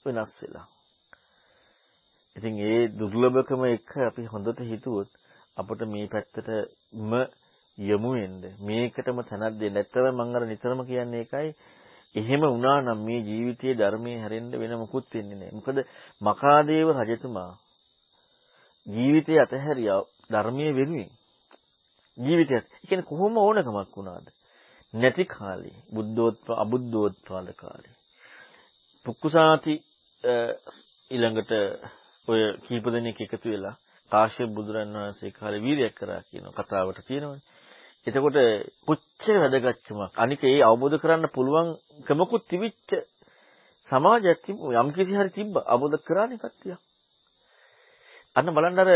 [0.05, 0.67] වෙනස් වෙලා.
[2.35, 5.09] ඉතින් ඒ දුර්ලභකම එක අපි හොඳට හිතුවොත්
[5.57, 7.11] අපිට මේ පැත්තටම
[7.77, 9.75] යමු වෙන්න මේකටම තැනක් දෙන්න.
[9.75, 11.49] ඇත්තම මම අර නිතරම කියන්නේ ඒකයි
[12.15, 15.53] එහෙම වුණා නම් මේ ජීවිතයේ ධර්මයේ හැරෙන්න වෙන මොකුත් වෙන්නේ නැහැ.
[15.53, 15.77] මොකද
[16.21, 17.51] මකාදේව රජතුමා
[18.87, 21.09] ජීවිතය අතහැරියා ධර්මයේ වෙනුවෙන්.
[22.17, 22.65] ජීවිතයත්.
[22.65, 24.27] ඒ කියන්නේ කොහොම ඕනකමක් වුණාද?
[24.93, 27.93] නැති කාලේ බුද්ධෝත්ප අබුද්ධෝත්පාද කාලේ.
[29.05, 29.73] පුක්කුසාති
[31.11, 31.51] ඊළඟට
[32.27, 33.75] ඔය කීප දෙනෙක් එකතු වෙලා
[34.11, 37.41] කාශ්‍යප බුදුරන් වහන්සේ කාලේ වීර්යයක් කරා කියන කතාවට තියෙනවනේ.
[38.07, 38.37] එතකොට
[38.87, 42.89] කොච්චර වැදගත්කමක් අනික ඒ අවබෝධ කරන්න පුළුවන්කමකුත් තිබිච්ච
[43.87, 46.75] සමාජයක් තිබ්බ යම් කිසි හරි තිබ්බ අවබෝධ කරානේ කට්ටිය.
[48.35, 48.91] අන්න බලන්න අර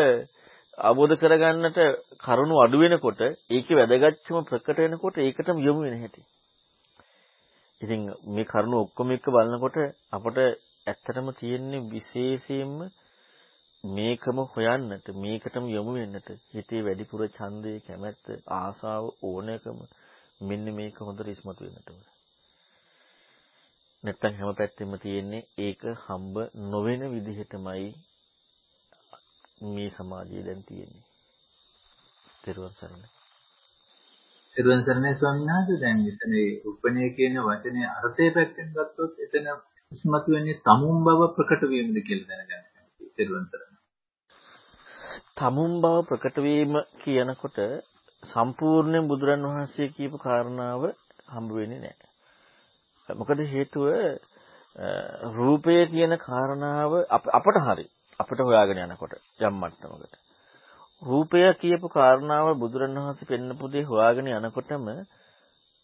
[0.77, 1.77] අවබෝධ කරගන්නට
[2.19, 6.21] කරුණු අඩු වෙනකොට ඒකේ වැදගත්කම ප්‍රකට වෙනකොට ඒකටම යොමු වෙන හැටි.
[7.81, 9.77] ඉතින් මේ කරුණු ඔක්කොම එක බලනකොට
[10.11, 10.37] අපට
[10.87, 12.75] ඇත්තටම තියෙන්නේ විශේෂයෙන්ම
[13.83, 18.25] මේකම හොයන්නට මේකටම යොමු වෙන්නට හිතේ වැඩිපුර ඡන්දය කැමැත්ත
[18.55, 19.79] ආසාව ඕනෑකම
[20.41, 22.03] මෙන්න මේක හොඳට ඉස්මතු වෙන්නට ඕන.
[24.03, 26.35] නැත්තම් හැම පැත්තෙම තියෙන්නේ ඒක හම්බ
[26.67, 27.89] නොවන විදිහටමයි
[29.61, 31.05] මේ සමාජයේ දැන් තියෙන්නේ.
[32.43, 33.07] තෙරුවන් සරණයි.
[34.55, 36.33] තෙරුවන් සරණයි ස්වාමීන් වහන්සේ දැන් මෙතන
[36.65, 39.49] උපනේ කියන වචනේ අර්ථය පැත්තෙන් ගත්තොත් එතන
[39.91, 42.63] ඉස්මතු වෙන්නේ තමුන් බව ප්‍රකට වීමද කියලා දැනගන්න.
[43.17, 43.77] තෙරුවන් සරණයි.
[45.37, 47.59] තමුන් බව ප්‍රකට වීම කියනකොට
[48.23, 50.81] සම්පූර්ණයෙන් බුදුරන් වහන්සේ කියපු කාරණාව
[51.27, 52.09] හම්බ වෙන්නේ නැහැ.
[53.09, 53.85] මොකද හේතුව
[55.35, 57.87] රූපය කියන කාරණාව අපට හරි
[58.19, 60.15] අපිට හොයාගෙන යනකොට යම් මට්ටමකට
[61.01, 64.87] රූපය කියපු කාරණාව බුදුරන් වහන්සේ පෙන්නපු දේ හොයාගෙන යනකොටම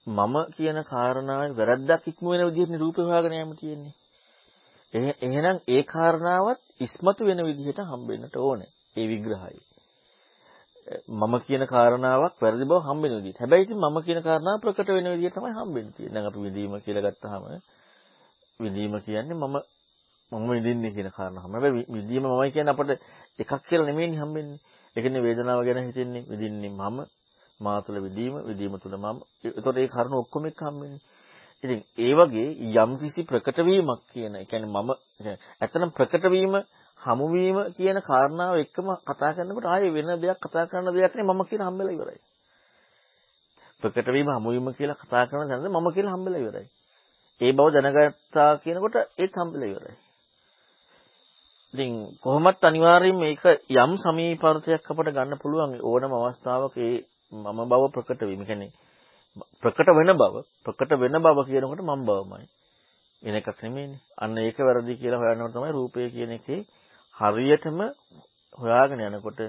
[0.07, 3.93] මම කියන කාරණාවේ වැරද්දක් ඉක්ම වෙන විදිහට රූපය හොයාගෙන යන්න තියෙන්නේ.
[5.21, 8.71] එහෙනම් ඒ කාරණාවත් ඉස්මතු වෙන විදිහට හම්බෙන්නට ඕනේ.
[8.95, 9.57] ඒ විග්‍රහය.
[11.11, 13.39] මම කියන කාරණාවක් වැරදි බව හම්බෙන විදිහට.
[13.39, 16.13] හැබැයි ඉතින් මම කියන කාරණාව ප්‍රකට වෙන විදිහට තමයි හම්බෙන්නේ තියෙන්නේ.
[16.15, 17.43] දැන් අපි විදීම කියලා ගත්තාම
[18.59, 19.55] විදීම කියන්නේ මම
[20.31, 21.43] මම විඳින්නේ කියන කාරණා.
[21.43, 23.01] හැබැයි විදීම මමයි කියන්නේ අපිට
[23.39, 24.59] එකක් කියලා නෙමෙයිනේ හම්බෙන්නේ.
[24.95, 26.97] ඒ කියන්නේ වේදනාව ගැන හිතෙන්නේ විඳින්නේ මම
[27.59, 29.17] මා තුළ විදීම විදීම තුළ මම.
[29.43, 31.01] ඒතකොට ඒ කරුණු ඔක්කොම එක්ක හම්බෙන්නේ.
[31.63, 34.89] ඉතින් ඒ වගේ යම් කිසි ප්‍රකට වීමක් කියන, ඒ කියන්නේ මම
[35.61, 36.53] ඇත්තනම් ප්‍රකට වීම
[36.99, 41.41] හමු වීම කියන කාරණාව එක්කම කතා කරනකොට ආයේ වෙන දෙයක් කතා කරන දෙයක් නේ මම
[41.45, 42.19] කියලා හම්බෙලා ඉවරයි.
[43.83, 46.67] ප්‍රකට වීම හමු වීම කියලා කතා කරන දැනද මම කියලා හම්බෙලා ඉවරයි.
[47.41, 49.95] ඒ බව දැනගත්තා කියනකොට ඒත් හම්බෙලා ඉවරයි.
[51.73, 53.43] ඉතින් කොහොමත් අනිවාර්යයෙන් මේක
[53.73, 58.45] යම් සමීපාර්ථයක් අපට ගන්න පුළුවන් ඕනම අවස්ථාවක ඒ මම බව ප්‍රකට වීම.
[58.45, 58.71] කියන්නේ
[59.61, 60.35] ප්‍රකට වෙන බව
[60.65, 62.45] ප්‍රකට වෙන බව කියනකොට මම බවමයි.
[63.21, 64.01] වෙන එකක් නෙමෙයිනේ.
[64.17, 66.61] අන්න ඒක වැරදි කියලා හොයනකොට තමයි රූපය කියන එකේ
[67.15, 67.79] හරියටම
[68.59, 69.39] හොයාගෙන යනකොට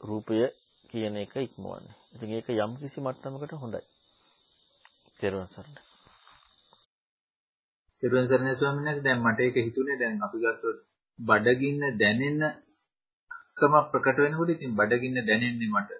[0.00, 0.50] රූපය
[0.90, 1.94] කියන එක ඉක්මවන්නේ.
[2.14, 3.82] ඉතින් ඒක යම් කිසි මට්ටමකට හොඳයි.
[5.20, 5.76] තේරුම් ගන්න.
[8.02, 10.78] තේරුම් ගන්න ස්වාමීන් වහන්සේ දැන් මට ඒක හිතුනේ දැන් අපි ගත්තොත්
[11.18, 12.40] බඩගින්න දැනෙන
[13.56, 15.90] කම ප්‍රකට වෙනකොට ඉතින් බඩගින්න දැනෙන්නේ මට.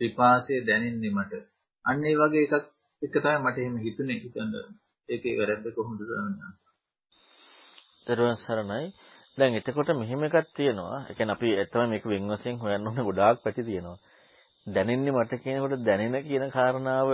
[0.00, 1.32] පිපාසය දැනෙන්නේ මට.
[1.84, 2.54] අන්න ඒ වගේ එකක්
[3.02, 4.52] එක තමයි මට එහෙම හිතුනේ හිතන්න.
[5.08, 6.70] ඒකේ වැරද්ද කොහොමද ස්වාමීන් වහන්සේ?
[8.06, 8.86] තේරුම් සරණයි.
[9.38, 10.98] දැන් එතකොට මෙහෙම එකක් තියෙනවා.
[11.00, 13.98] ඒ කියන්නේ අපි ඇත්තම මේක වෙන් වශයෙන් හොයන්න ඕනේ ගොඩාක් පැති තියෙනවා.
[14.66, 17.08] දැනෙන්නේ මට කියනකොට දැනෙන කියන කාරණාව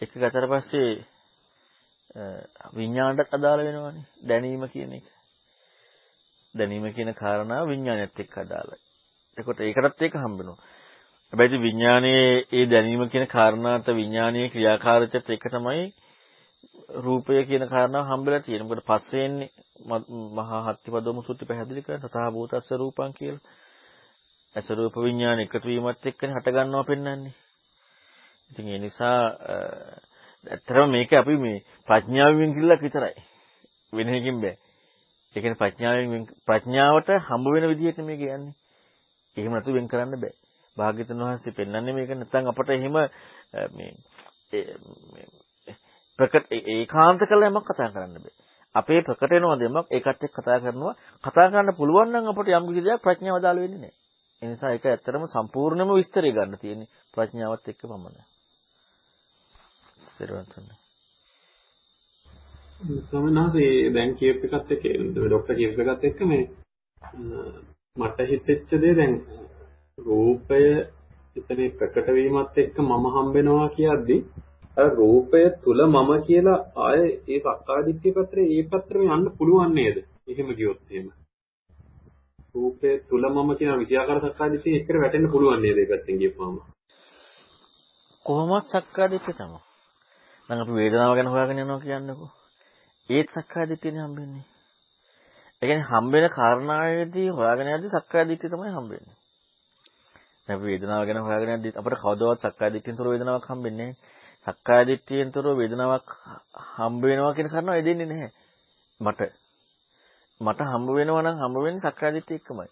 [0.00, 0.90] එක ගතට පස්සේ
[2.74, 4.06] විඥාණයට අදාළ වෙනවනේ.
[4.22, 5.06] දැනීම කියන එක.
[6.54, 8.80] දැනීම කියන කාරණාව විඥාණයත් එක්ක අදාළයි.
[9.38, 10.58] එතකොට ඒකටත් ඒක හම්බ වෙනවා.
[11.32, 15.84] හැබැයි විඥානයේ ඒ දැනීම කියන කාරණාට විඥානයේ ක්‍රියාකාරීත්වයට එක තමයි
[16.98, 18.68] රූපය කියන කාරණාව හම්බෙලා තියෙනවා.
[18.68, 19.50] මොකද පස්සේ එන්නේ
[20.32, 23.44] මහා හත්තිපදෝම සුත්ති පැහැදිලි කරන තථා භූතස්ස රූපං කියලා.
[24.56, 27.32] ඇස රූප විඥාන එකතු වීමත් එක්කනේ හට ගන්නවා පෙන්වන්නේ.
[28.50, 29.18] ඉතින් ඒ නිසා
[30.46, 33.16] ඇත්තටම මේක අපි මේ ප්‍රඥාවෙන් කිල්ලක් විතරයි.
[33.92, 34.56] වෙන එකකින් බෑ.
[35.36, 38.54] ඒ කියන්නේ ප්‍රඥාවෙන් ප්‍රඥාවට හම්බ වෙන විදිහට මේක යන්නේ.
[39.36, 40.34] එහෙම නැතු වෙන් කරන්න බෑ.
[40.76, 43.90] භාග්‍යතුන් වහන්සේ පෙන්වන්නේ මේක නැත්නම් අපට එහෙම මේ
[46.18, 48.34] ප්‍රකට ඒකාන්ත කළා යමක් කතා කරන්න බෑ.
[48.74, 50.94] අපේ ප්‍රකට වෙනවා දෙමක් ඒකට එක්ක කතා කරනවා.
[51.24, 53.98] කතා කරන්න පුළුවන් නම් අපට යම් කිසි දෙයක් ප්‍රඥාව දාල වෙන්නේ නැහැ.
[54.42, 58.22] ඒ නිසා ඒක ඇත්තටම සම්පූර්ණයෙන්ම විස්තරය ගන්න තියෙන්නේ ප්‍රඥාවත් එක්ක පමණයි.
[62.82, 63.02] ස්ථිරවන්තන.
[63.02, 64.84] ස්වාමීනාසේ දැන් කියප එකත් එක්ක
[65.14, 66.44] ડોක්ටර් කියප එකත් එක්ක මේ
[67.96, 69.14] මට හිතෙච්ච දේ දැන්
[69.98, 70.60] රූපය
[71.36, 74.16] ඉතින් ප්‍රකට වීමත් එක්ක මම හම්බෙනවා කියද්දි
[74.76, 79.96] අර රූපය තුල මම කියලා ආයේ ඒ සක්කාදිට්ඨිය පැත්තේ ඒ පැත්තටම යන්න පුළුවන් නේද?
[80.26, 81.08] එහෙම ගියොත් එහෙම.
[82.54, 86.56] රූපය තුල මම කියන විෂයාකාර සක්කාදිට්ඨිය එක්කර වැටෙන්න පුළුවන් නේද ඒ පැත්තෙන් ගියපුවාම?
[88.26, 89.60] කොහොමත් සක්කාදිට්ඨිය තමයි.
[90.48, 92.30] දැන් අපි වේදනාව ගැන හොයාගෙන යනවා කියන්නකෝ.
[93.12, 94.44] ඒත් සක්කාදිට්ඨියනේ හම්බෙන්නේ.
[95.62, 99.16] ඒ කියන්නේ හම්බෙන කාරණාවේදී හොයාගෙන යද්දී සක්කාදිට්ඨිය තමයි හම්බෙන්නේ.
[100.44, 104.20] දැන් අපි වේදනාව ගැන හොයාගෙන යද්දී අපිට කවදාවත් සක්කාදිට්ඨියෙන් තොර වේදනාවක් හම්බෙන්නේ නැහැ.
[104.46, 106.08] සක්කාය දිට්ඨියෙන් තොරව වේදනාවක්
[106.68, 108.30] හම්බ වෙනවා කියන කාරණාව එදෙන්නේ නැහැ.
[109.00, 109.20] මට
[110.40, 112.70] මට හම්බ වෙනවා නම් හම්බ වෙන්නේ සක්කාය දිට්ඨිය එක්කමයි.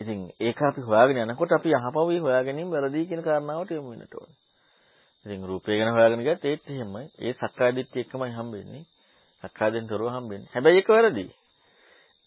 [0.00, 4.36] ඉතින් ඒක අපි හොයාගෙන යනකොට අපි යහපවි හොයාගැනීම වැරදි කියන කාරණාවට යමු වෙනට ඕනේ.
[5.26, 7.06] ඉතින් රූපය ගැන හොයාගෙන ගියත් ඒත් එහෙමයි.
[7.18, 8.84] ඒ සක්කාය දිට්ඨිය එක්කමයි හම්බෙන්නේ.
[9.44, 10.52] සක්කායෙන් තොරව හම්බෙන්නේ.
[10.52, 11.24] හැබැයි ඒක වැරදි.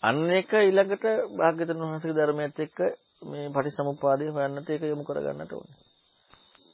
[0.04, 2.78] අන්න එක ඊළඟට භාග්‍යවතුන් වහන්සේගේ ධර්මයත් එක්ක
[3.24, 5.78] මේ පටිසමුප්පාදේ හොයන්නට ඒක යොමු කරගන්නට ඕනේ.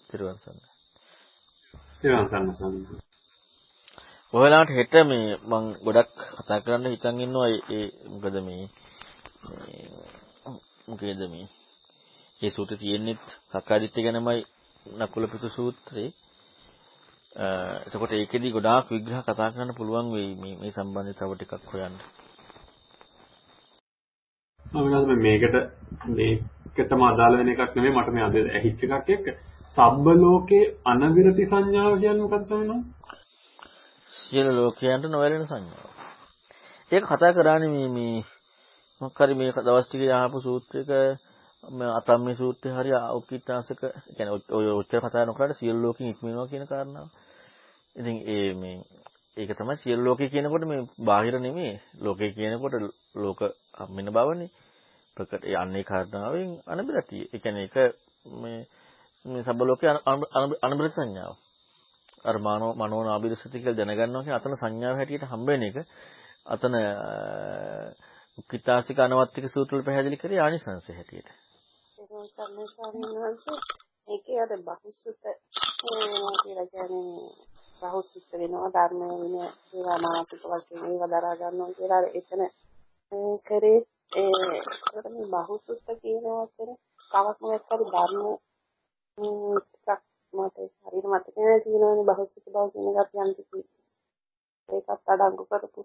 [0.09, 0.59] ත්‍රිවංශන්න.
[1.99, 2.89] තේරුම් ගන්න සම්මත.
[4.33, 8.63] ඔයාලට හෙට මේ මම ගොඩක් කතා කරන්න හිතන් ඉන්නවා ඒ මොකද මේ
[10.87, 11.47] මොකේද මේ
[12.41, 13.17] ඒ සූත්‍රය තියෙන්නේ
[13.51, 14.41] සක්කාදිට්ඨිය ගැනමයි
[14.85, 16.09] නකුල පිටු සූත්‍රේ.
[17.35, 21.95] එතකොට ඒකෙදි ගොඩාක් විග්‍රහ කතා කරන්න පුළුවන් වෙයි මේ මේ සම්බන්ධව තව ටිකක් හොයන්න.
[24.65, 25.55] ස්වාමීන් මේකට
[26.09, 29.25] මේකටම අදාළ වෙන එකක් නෙමෙයි මට මේ අද ඇහිච්ච එකක් එක්ක
[29.77, 32.81] සබ්බ ලෝකේ අනවිරති සංඥාව කියන්නේ මොකක්ද ස්වාමීන්
[34.11, 35.91] සියලු ලෝකයන්ට නොවැළෙන සංඥාව.
[36.91, 38.17] ඒක කතා කරානේ මේ මේ
[39.01, 40.89] මොකක් හරි මේ දවස් ටිකේ ආපු සූත්‍රයක
[41.63, 47.07] අතම්මේ සූත්‍රය හරි උක්කිටාසක කියන්නේ ඔය උත්තර කතා නොකරට සියලු ලෝකෙන් ඉක්මනවා කියන කාරණාව.
[47.95, 48.77] ඉතින් ඒ මේ
[49.37, 52.75] ඒක තමයි සියලු ලෝකේ කියනකොට මේ බාහිර නෙමෙයි ලෝකේ කියනකොට
[53.15, 53.39] ලෝක
[53.79, 54.49] හම්බෙන බවනේ
[55.17, 57.23] ප්‍රකට යන්නේ කාරණාවෙන් අනබිරතිය.
[57.25, 57.75] ඒ කියන්නේ ඒක
[58.33, 58.59] මේ
[59.25, 59.91] මේ සබ්බලෝකේ
[60.61, 61.35] අනුබ්‍රත සංඥාව.
[62.25, 65.77] අර මනෝ මනෝනාභිරසති කියලා දැනගන්නවා කියන්නේ අතන සංඥාව හැටියට හම්බ වෙන එක.
[66.45, 66.75] අතන
[68.37, 71.29] උක්කිතාසික අනවත්තික සූත්‍ර වල පැහැදිලි කරේ ආනිසංශ හැටියට.
[74.07, 75.21] ඒකේ අර බහුසුත
[76.41, 77.29] කියලා කියන්නේ
[77.81, 79.35] බහුසුත වෙනවා ධර්මයේ වෙන
[79.73, 82.41] ඒවා මානසික වශයෙන් ඒවා දරා ගන්නවා කියලා එතන
[83.45, 83.79] කරේ
[84.15, 84.29] ඒ
[85.09, 86.77] මේ බහුසුත කියන වචනේ
[87.11, 88.25] කවක් මොකක් හරි ධර්ම
[89.63, 90.01] ටිකක්
[90.33, 93.59] මට හරියට මතක නැහැ තියෙනවනේ බහුසුත බව කියන එකත් යම් කිසි
[94.69, 95.81] ඒකත් අඩංගු කරපු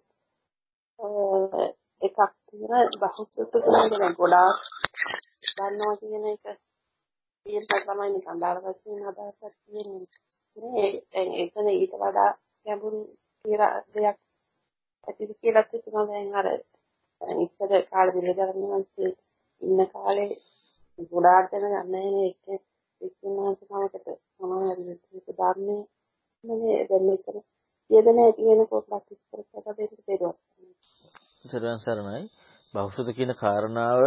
[2.02, 4.58] එකක් තියෙන බහුසුත කියන්නේ ගොඩාක්
[5.48, 6.44] දන්නවා කියන එක.
[7.46, 10.06] කියන තමයි නිකන් දාලා තියෙන අදහසක් තියෙන්නේ
[11.16, 12.30] ඒ එතන ඊට වඩා
[12.66, 13.00] ගැඹුරු
[13.44, 14.18] කියලා දෙයක්
[15.08, 16.46] ඇතිද කියලා හිතනවා දැන් අර
[17.38, 18.80] ඉස්සර කාලේ විලදරන්නේ
[19.62, 20.30] ඉන්න කාලේ
[21.08, 22.58] ගොඩාක් දෙනා යන්නේ නැහැ
[23.00, 24.80] විශ්වනාථ සමකට සමාන
[25.28, 25.82] ධර්මයේ
[26.44, 27.38] මේ දැන් මෙතන
[27.90, 30.36] යෙදෙන කියන පොත්ලක් ඉස්සර කරලා දෙන්න බැරුවා.
[31.44, 32.22] සරණ සරණයි.
[32.74, 34.02] බෞද්ධ කියන කාරණාව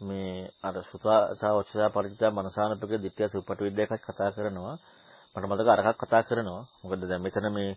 [0.00, 4.76] මේ අර සුතා සාවචසා පරිචිතා මනසානපක දිට්ඨිය සුපට විද්‍යාවකත් කතා කරනවා.
[5.36, 6.62] මට මතක අරකට කතා කරනවා.
[6.80, 7.70] මොකද දැන් මෙතන මේ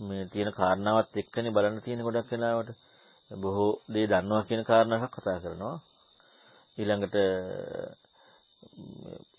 [0.00, 2.70] මේ තියෙන කාරණාවත් එක්කනේ බලන්න තියෙන ගොඩක් වෙලාවට.
[3.30, 5.76] බොහෝ දේ දන්නවා කියන කාරණාවක් කතා කරනවා.
[6.78, 7.16] ඊළඟට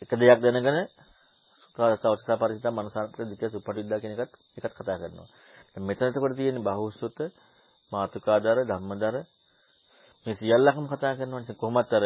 [0.01, 0.79] එක දෙයක් දැනගෙන
[1.97, 5.27] සෞත්සා පරිචිත මනසාන්තර දිට්ඨිය සුපටිද්දා කියන එකත් එකත් කතා කරනවා.
[5.71, 7.19] දැන් මෙතන එතකොට තියෙන බහුසුත
[7.91, 9.15] මාතුකාදාර ධම්මදාර
[10.25, 11.41] මේ සියල්ලක්ම කතා කරනවා.
[11.41, 12.05] ඉතින් කොහොමත් අර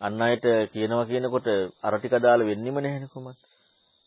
[0.00, 1.48] අන් අයට කියනවා කියනකොට
[1.82, 3.38] අර ටික දාලා වෙන්නෙම නැහැනේ කොහොමත්.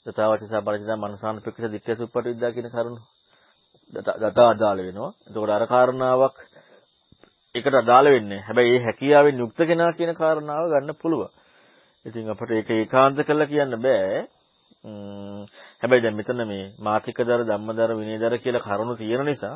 [0.05, 2.97] දතාවචසා පරිචිත මනසාන්තර දිට්ඨිය සුපටිද්දා කියන කරුණ
[3.93, 5.11] දතා අදාළ වෙනවා.
[5.27, 6.37] එතකොට අර කාරණාවක්
[7.55, 8.39] ඒකට අදාළ වෙන්නේ.
[8.39, 11.31] හැබැයි මේ හැකියාවෙන් යුක්ත කෙනා කියන කාරණාව ගන්න පුළුවන්.
[12.05, 14.27] ඉතින් අපිට ඒක ඒකාන්ත කරලා කියන්න බෑ.
[15.81, 19.55] හැබැයි දැන් මෙතන මේ මාතිකදර ධම්මදර විනයදර කියලා කරුණු තියෙන නිසා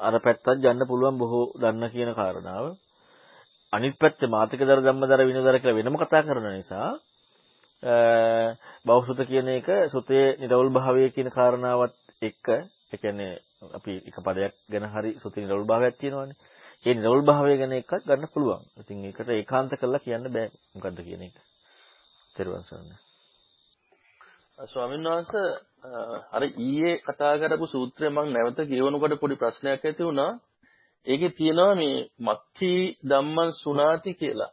[0.00, 2.66] අර පැත්තත් යන්න පුළුවන් බොහෝ දන්න කියන කාරණාව.
[3.72, 6.88] අනිත් පැත්තේ මාතිකදර ධම්මදර විනයදර කියලා වෙනම කතා කරන නිසා
[8.84, 13.32] බෞසුත කියන එක සුතේ නිරවුල් භාවය කියන කාරණාවත් එක්ක ඒ කියන්නේ
[13.72, 16.36] අපි එක පදයක් ගැන හරි සුතේ නිරවුල් භාවයක් තියෙනවානේ.
[16.86, 18.62] ඒ නිරවුල් භාවය ගැන එකක් ගන්න පුළුවන්.
[18.80, 21.36] ඉතින් ඒකට ඒකාන්ත කරලා කියන්න බෑ මොකද්ද කියන එක.
[22.36, 23.13] තෙරුවන් සරණයි.
[24.58, 25.48] ස්වාමීන් වහන්සේ
[26.32, 30.32] අර ඊයේ කතා කරපු සූත්‍රය මම නැවත කියවනකොට පොඩි ප්‍රශ්නයක් ඇති වුණා.
[31.06, 32.72] ඒකේ තියෙනවා මේ මක්ඛි
[33.08, 34.50] ධම්මං සුණාති කියලා.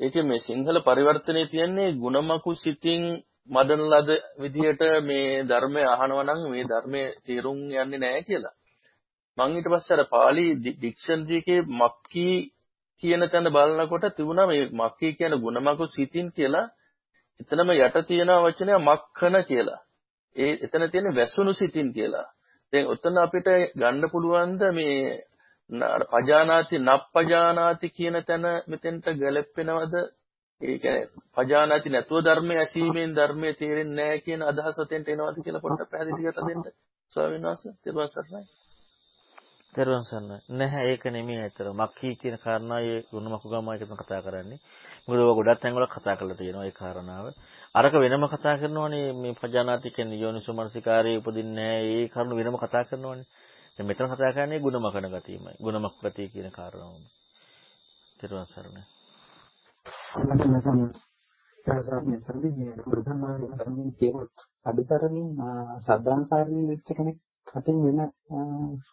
[0.00, 3.02] ඒකේ මේ සිංහල පරිවර්තනයේ තියන්නේ ගුණමකු සිතින්
[3.48, 4.10] මදන ලද
[4.40, 8.54] විදිහට මේ ධර්මය අහනවා නම් මේ ධර්මයේ තේරුම් යන්නේ නැහැ කියලා.
[9.38, 12.28] මම ඊට පස්සේ අර පාලි ඩික්ෂනරි එකේ මක්ඛි
[13.02, 16.66] කියන තැන බලනකොට තිබුණා මේ මක්ඛි කියන ගුණමකු සිතින් කියලා
[17.40, 19.80] එතනම යට තියෙන වචනය මක්ඛන කියලා.
[20.36, 22.26] ඒ එතන තියෙන වැසුණු සිතින් කියලා.
[22.72, 24.98] දැන් ඔතන අපිට ගන්න පුළුවන්ද මේ
[25.70, 29.94] පජානාති නප්පජානාති කියන තැන මෙතෙන්ට ගැලපෙනවද?
[30.60, 35.90] ඒ කියන්නේ පජානාති නැතුව ධර්මයේ ඇසීමෙන් ධර්මයේ තේරෙන්නේ නැහැ කියන අදහස එතෙන්ට එනවද කියලා පොඩ්ඩක්
[35.90, 36.62] පැහැදිලි කරලා දෙන්න.
[37.12, 38.44] ස්වාමීන් වහන්සේ තෙරුවන් සරණයි.
[39.74, 40.38] තෙරුවන් සරණයි.
[40.50, 41.66] නැහැ ඒක නෙමෙයි අතර.
[41.74, 44.60] මක්ඛී කියන කාරණාවේ ගුණ මකුගම එක තමයි කතා කරන්නේ.
[45.08, 47.26] මොකද ඔය ගොඩක් තැන්වල කතා කරලා තියෙනවා ඒ කාරණාව.
[47.74, 51.90] අරක වෙනම කතා කරනවනේ මේ පජානාති කියන්නේ යෝනිසෝ මනසිකාරයේ උපදින්නේ නැහැ.
[51.94, 53.26] ඒ කරුණු වෙනම කතා කරනවනේ.
[53.76, 55.56] දැන් මෙතන කතා කරන්නේ ගුණ මකන ගතියමයි.
[55.60, 57.04] ගුණ මක් ගතිය කියන කාරණාවම.
[58.18, 58.82] තෙරුවන් සරණයි.
[64.66, 65.28] අඩුතරමින්
[65.80, 67.18] සද්ධාන්සාරී වෙච්ච කෙනෙක්
[67.54, 68.00] අතින් වෙන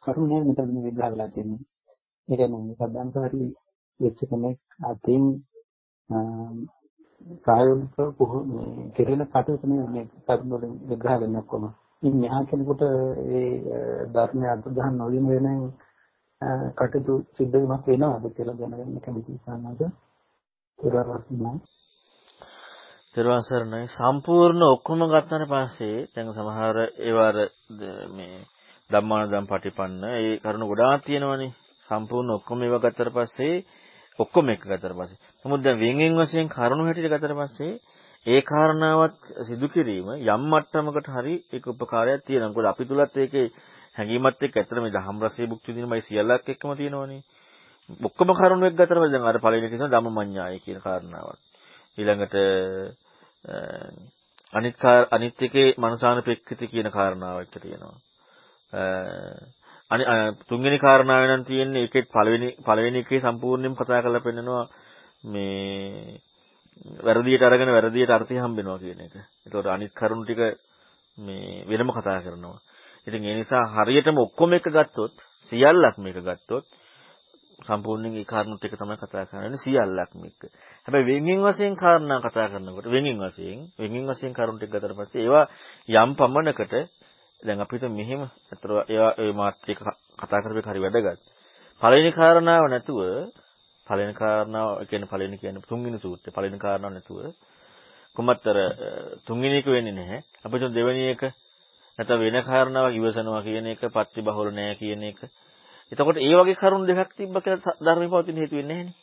[0.03, 1.63] කරුණ නෑ මෙතන විග්‍රහ වෙලා තියෙන්නේ.
[2.29, 3.49] ඒ කියන්නේ සද්ධාන්සාරී
[3.99, 5.23] වෙච්ච කෙනෙක් අතින්
[7.43, 7.95] ප්‍රායෝගික
[8.47, 11.63] මේ කෙරෙන කටයුතු මේ කරුණ වලින් විග්‍රහ වෙන්නේ ඔක්කොම.
[12.03, 12.81] ඉතින් මෙහා කෙනෙකුට
[13.29, 13.43] ඒ
[14.07, 15.47] ධර්මය අතුගහන් නොවීම වෙන
[16.75, 19.91] කටයුතු සිද්ධ වීමක් වෙනවද කියලා දැනගන්න කැමතියි සාමාන්‍යයෙන්.
[23.15, 27.37] තෙරුවන් සරණයි සම්පූර්ණ ඔක්කොම ගත්තට පස්සේ දැන් සමහර ඒවාර
[28.11, 28.37] මේ
[28.89, 31.51] ධම්මානදම් පටිපන්න ඒ කරුණු ගොඩාක් තියෙනවනේ
[31.87, 33.55] සම්පූර්ණ ඔක්කොම ඒවා ගත්තට පස්සේ
[34.19, 37.73] ඔක්කොම එක ගත්තට පස්සේ නමුත් දැන් වෙන්ගෙන් වශයෙන් කරුණු හැටියට ගත්තට පස්සේ
[38.25, 43.47] ඒ කාරණාවත් සිදු කිරීම යම් මට්ටමකට හරි ඒක උපකාරයක් තියෙනවා මොකද අපි තුලත් ඒකේ
[43.95, 47.21] හැඟීමත් එක්ක ඇත්තට මේ දහම් රසයේ භුක්ති විඳිනමයි සියල්ලක් එක්කම තියෙනවනේ
[48.01, 51.39] ඔක්කොම කරුණු එක්ක ගත්තට පස්සේ දැන් අර පළවෙනි එක තියෙනවා ධම්මමඤ්ඤාය කියන කාරණාවත්.
[51.97, 52.35] ඊළඟට
[54.53, 57.97] අනිත් අනිත් එකේ මනසානුපෙක්ඛිත කියන කාරණාව එක තියෙනවා.
[59.91, 60.03] අනි
[60.47, 64.63] තුන්වෙනි කාරණාව නම් තියෙන්නේ ඒකේ පළවෙනි පළවෙනි එකේ සම්පූර්ණයෙන්ම කතා කරලා පෙන්නනවා
[65.25, 66.21] මේ
[66.99, 69.15] වැරදියට අරගෙන වැරදියට අර්ථය හම්බෙනවා කියන එක.
[69.45, 70.41] ඒතකොට අනිත් කරුණු ටික
[71.17, 72.59] මේ වෙනම කතා කරනවා.
[73.07, 75.15] ඉතින් ඒ නිසා හරියටම ඔක්කොම එක ගත්තොත්
[75.51, 76.65] සියල්ලක් මේක ගත්තොත්
[77.59, 80.41] සම්පූර්ණයෙන් ඒ කාරණුත් එක තමයි කතා කරන්නේ සියල්ලක්ම එක්ක.
[80.87, 85.45] හැබැයි වෙන්ගෙන් වශයෙන් කාරණා කතා කරනකොට වෙන්ගෙන් වශයෙන් වෙන්ගෙන් වශයෙන් කරුණු ටික ගතට පස්සේ ඒවා
[85.97, 86.73] යම් පමණකට
[87.43, 89.79] දැන් අපිට මෙහෙම අතර ඒවා ඒ මාත්‍රික
[90.19, 91.19] කතා කරපේක හරි වැදගත්.
[91.81, 92.99] පළවෙනි කාරණාව නැතුව
[93.87, 97.19] පළවෙනි කාරණාව කියන්නේ පළවෙනි කියන්නේ තුන්වෙනි සූත්‍රය පළවෙනි කාරණාව නැතුව
[98.17, 98.57] කොමත්තර
[99.25, 100.19] තුන්වෙනි එක වෙන්නේ නැහැ.
[100.41, 101.21] අපිට දෙවෙනි එක
[101.99, 105.19] නැත්නම් වෙන කාරණාවක් ඉවසනවා කියන එක පත්‍ති බහුල නැහැ කියන එක
[105.91, 108.95] එතකොට ඒ වගේ කරුණු දෙකක් තිබ්බ කියලා ධර්මයේ පවතින හේතු වෙන්නේ නැහනේ.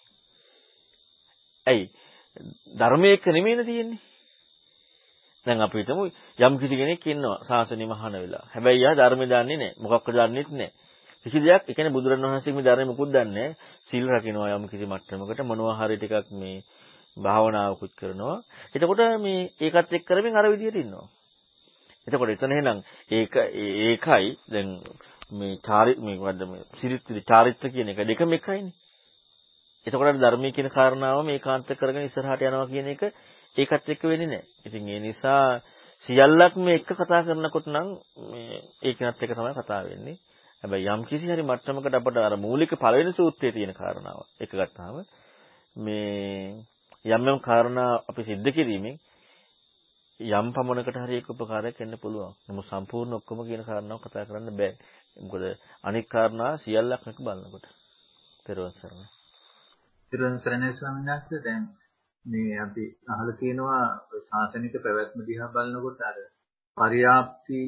[1.67, 1.85] ඇයි?
[2.75, 4.01] ධර්මයේ එක නෙමෙයිනේ තියෙන්නේ.
[5.49, 6.03] දැන් අපි හිතමු
[6.39, 8.45] යම් කිසි කෙනෙක් ඉන්නවා සාසනෙ මහාන වෙලා.
[8.49, 9.77] හැබැයි යා ධර්මය දන්නේ නැහැ.
[9.79, 10.73] මොකක්ද දන්නේත් නැහැ.
[11.27, 13.57] කිසි දෙයක් ඒ කියන්නේ බුදුරණවහන්සේ මේ ධර්මය මුකුත් දන්නේ නැහැ.
[13.85, 16.57] සීල් රකින්නවා යම් කිසි මට්ටමකට මොනවා හරි ටිකක් මේ
[17.17, 18.37] භාවනාවකුත් කරනවා.
[18.75, 21.07] එතකොට මේ ඒකත් එක්ක කරමින් අර විදියට ඉන්නවා.
[22.07, 22.79] එතකොට එතන එහෙනම්
[23.11, 24.69] ඒක ඒකයි දැන්
[25.33, 28.77] මේ චාරි මේ මොකද්ද මේ සිරිත්‍රි චාරිත්‍ර කියන එක දෙකම එකයිනේ.
[29.87, 33.03] එතකොට ධර්මයේ කියන කාරණාව මේකාන්ත කරගෙන ඉස්සරහට යනවා කියන එක
[33.58, 34.46] ඒකත් එක්ක වෙන්නේ නැහැ.
[34.66, 35.62] ඉතින් ඒ නිසා
[36.02, 37.88] සියල්ලක්ම එක කතා කරනකොට නම්
[38.30, 40.18] මේ ඒකනත් එක තමයි කතා වෙන්නේ.
[40.64, 45.04] හැබැයි යම් කිසි හරි මට්ටමකට අපට අර මූලික පළවෙනි සූත්‍රයේ තියෙන කාරණාව එක ගත්තාම
[45.76, 46.64] මේ
[47.06, 48.96] යම් යම් කාරණා අපි सिद्ध කිරීමෙන්
[50.20, 52.34] යම් පමණකට හරි ඒක උපකාරයක් වෙන්න පුළුවන්.
[52.48, 54.74] නමුත් සම්පූර්ණ ඔක්කොම කියන කාරණාව කතා කරන්න බෑ.
[55.20, 55.44] මොකද
[55.84, 57.66] අනික් කාරණා සියල්ලක් එක බලනකොට.
[58.46, 59.08] පෙරවන් සරණ.
[60.14, 61.64] පෙරවන් සරණයි ස්වාමීන් වහන්සේ දැන්
[62.29, 63.85] මේ අපි අහලා තියෙනවා
[64.25, 66.17] ශාසනික පැවැත්ම දිහා බලනකොට අර
[66.77, 67.61] පරියාප්ති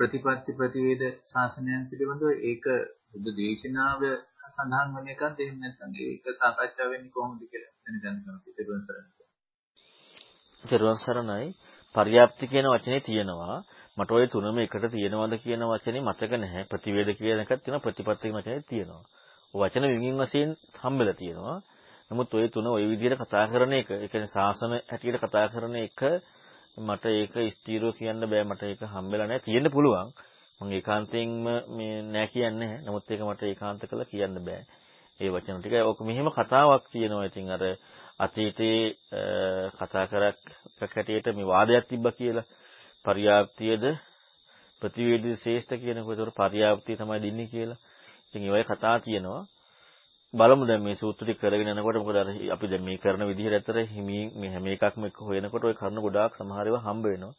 [0.00, 2.64] ප්‍රතිපත්ති ප්‍රතිවේද ශාසනයන් පිළිබඳව ඒක
[3.12, 4.00] බුද්ධ දේශනාව
[4.52, 5.38] සඳහන් වෙන එකක්ද?
[5.38, 9.22] එහෙම නැත්නම් ඒක සාකච්ඡා වෙන්නේ කොහොමද කියලා දැනගන්න කැමතියි පෙරවන් සරණයි.
[10.64, 11.46] චරුවන් සරණයි.
[11.94, 13.56] පර්යාප්ති කියන වචනේ තියෙනවා.
[13.96, 16.64] මට ওই තුනම එකට තියෙනවද කියන වචනේ මතක නැහැ.
[16.64, 19.02] ප්‍රතිවේද කියන එකක් තියෙනවා ප්‍රතිපත්ති කියන වචනේ තියෙනවා.
[19.54, 21.58] වචන විමින් වශයෙන් හම්බෙලා තියෙනවා.
[22.11, 26.01] නමුත් ওই තුන ওই විදිහට කතා කරන එක ඒ කියන්නේ සාසන හැටියට කතා කරන එක
[26.79, 30.11] මට ඒක ස්ථීරව කියන්න බෑ මට ඒක හම්බෙලා නැහැ තියෙන්න පුළුවන්
[30.61, 34.61] මම ඒකාන්තයෙන්ම මේ නෑ කියන්නේ නැහැ නමුත් ඒක මට ඒකාන්ත කළා කියන්න බෑ
[35.19, 37.63] ඒ වචන ටික ඔක මෙහෙම කතාවක් තියෙනවා ඉතින් අර
[38.19, 38.83] අතීතයේ
[39.73, 40.39] කතා කරක්
[40.79, 42.49] හැටියට මේ වාදයක් තිබ්බා කියලා
[43.05, 43.83] පරියාප්තියද
[44.81, 47.79] ප්‍රතිවේදී ශ්‍රේෂ්ඨ කියනකොට ඒතකොට පරියාප්තිය තමයි දෙන්නේ කියලා.
[48.27, 49.43] ඉතින් ඒ වගේ කතා තියෙනවා.
[50.33, 53.77] බලමු දැන් මේ සූත්‍ර ටික කරගෙන යනකොට මොකද අර අපි දැන් මේ කරන විදිහට ඇතර
[53.85, 57.33] හිමින් මේ හැම එකක්ම එක්ක හොයනකොට ওই කරුණු ගොඩාක් සමහර ඒවා හම්බ වෙනවා.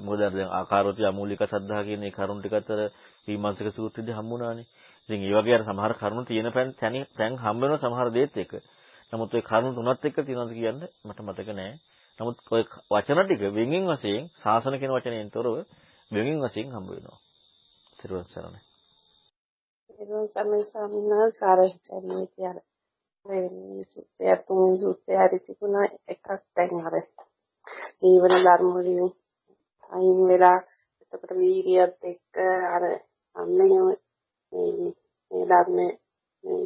[0.00, 2.78] මොකද අර දැන් ආකාරෝති අමූලික සද්ධා කියන ඒ කරුණු ටික අතර
[3.26, 4.66] විමර්ශක සූත්‍රෙදි හම්බුණානේ.
[5.08, 8.52] ඉතින් ඒ වගේ අර සමහර කරුණු තියෙන පැන් තැන් හම්බ වෙන සමහර දේත් එක්ක.
[9.12, 11.72] නමුත් ওই කරුණු තුනත් එක්ක තියෙනවද කියන්න මට මතක නෑ.
[12.20, 15.54] නමුත් ওই වචන ටික වෙන්ගෙන් වශයෙන් සාසන කියන වචනයෙන් තොරව
[16.10, 17.18] වෙන්ගෙන් වශයෙන් හම්බ වෙනවා.
[17.98, 18.65] ත්‍රිවංශ සරණයි.
[19.89, 22.57] ත්‍රිවංශ සරණයි ස්වාමීන් වහන්සේ ආර කියන්නේ කියන
[23.25, 26.95] මේ සුත්‍රය තුන් සුත්‍රය හරි තිබුණා එකක් දැන් අර
[28.01, 29.09] ජීවන ධර්ම වලින්
[29.91, 30.59] අයින් වෙලා
[31.01, 32.35] එතකොට වීර්යයත් එක්ක
[32.69, 32.83] අර
[33.35, 34.71] අන්නේ මේ
[35.31, 35.93] මේ ධර්මයේ
[36.43, 36.65] මේ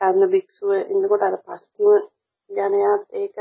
[0.00, 1.92] ධර්ම භික්ෂුව ඉන්නකොට අර පස්තිම
[2.50, 3.36] ජනයාත් ඒක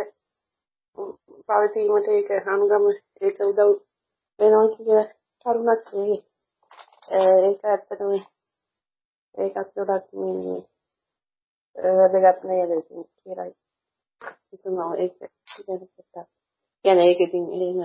[1.48, 2.86] පවතීමට ඒක හනුගම
[3.22, 3.72] ඒක උදව්
[4.40, 5.08] වෙනවා කියලා
[5.46, 6.20] කරුණක් නෙවෙයි.
[7.12, 8.12] ඒක ඇත්තටම
[9.36, 10.58] ඒකත් ගොඩක් මේ
[12.14, 12.72] වැදගත් නේද
[13.16, 13.50] කියලා
[14.52, 15.16] හිතනවා ඒක
[15.60, 15.80] ඉතින්
[16.86, 17.80] කියන්නේ ඒක ඉතින් එහෙම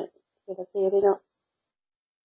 [0.49, 1.19] ඒක තේරෙනවා.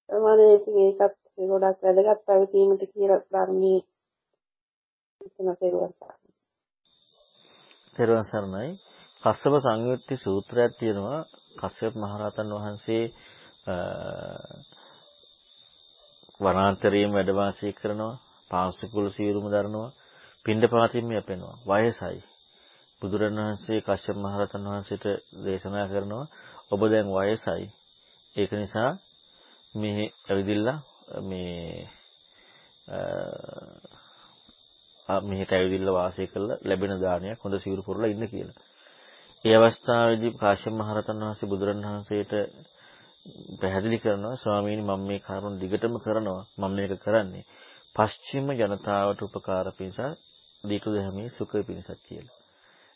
[0.09, 3.79] මම ඉතින් ඒකත් ගොඩක් වැදගත් පැවතීමට කියලා ධර්මයේ
[5.21, 5.93] හිතන තේරුම්
[7.95, 8.69] තෙරුවන් සරණයි.
[9.23, 11.19] කස්සප සංයුත්ති සූත්‍රයක් තියෙනවා.
[11.59, 13.03] කස්සප මහරහතන් වහන්සේ
[16.39, 18.15] වනාන්තරයේම වැඩ වාසය කරනවා.
[18.53, 19.89] පාංශුකුල සීරුම දරනවා.
[20.45, 21.55] පින්ඩපාතින්ම යැපෙනවා.
[21.63, 22.19] වයසයි.
[23.01, 25.05] බුදුරණවහන්සේ කශ්‍යප මහරහතන් වහන්සේට
[25.43, 26.25] දේශනා කරනවා
[26.71, 27.65] ඔබ දැන් වයසයි.
[28.35, 28.91] ඒක නිසා
[29.75, 30.79] මේ ඇවිදිලා
[31.21, 31.89] මේ
[35.23, 38.57] මෙහෙට ඇවිදilla වාසය කරලා ලැබෙන දානයක් හොඳ සිවුරු පුරලා ඉන්න කියලා.
[39.45, 42.33] ඒ අවස්ථාවේදී කාශ්‍යප මහරහතන් වහන්සේ බුදුරණවහන්සේට
[43.59, 47.43] පැහැදිලි කරනවා ස්වාමීනි මම මේ කරුණ දිගටම කරනවා මම මේක කරන්නේ
[47.95, 49.99] පශ්චිම ජනතාවට උපකාර පිණිස
[50.63, 52.37] දීතු දෙහමේ සුඛ පිණිසක් කියලා.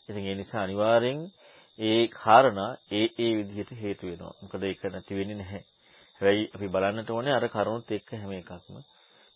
[0.08, 1.20] ඉතින් ඒ නිසා අනිවාර්යෙන්
[1.78, 4.34] ඒ කාරණා ඒ ඒ විදිහට හේතු වෙනවා.
[4.40, 5.62] මොකද ඒක නැති වෙන්නේ නැහැ.
[6.20, 8.74] හැබැයි අපි බලන්නට ඕනේ අර කරුණුත් එක්ක හැම එකක්ම.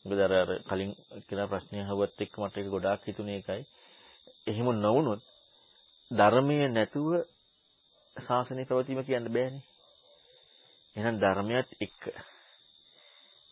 [0.05, 0.91] මොකද අර අර කලින්
[1.27, 3.63] කියන ප්‍රශ්නය අහුවත් එක්ක මට ඒක ගොඩාක් හිතුනේ ඒකයි.
[4.47, 5.23] එහෙම නොවුනොත්
[6.11, 7.11] ධර්මයේ නැතුව
[8.17, 9.65] ශාසනය පැවතීම කියන්න බෑනේ.
[10.97, 12.03] එහෙනම් ධර්මයත් එක්ක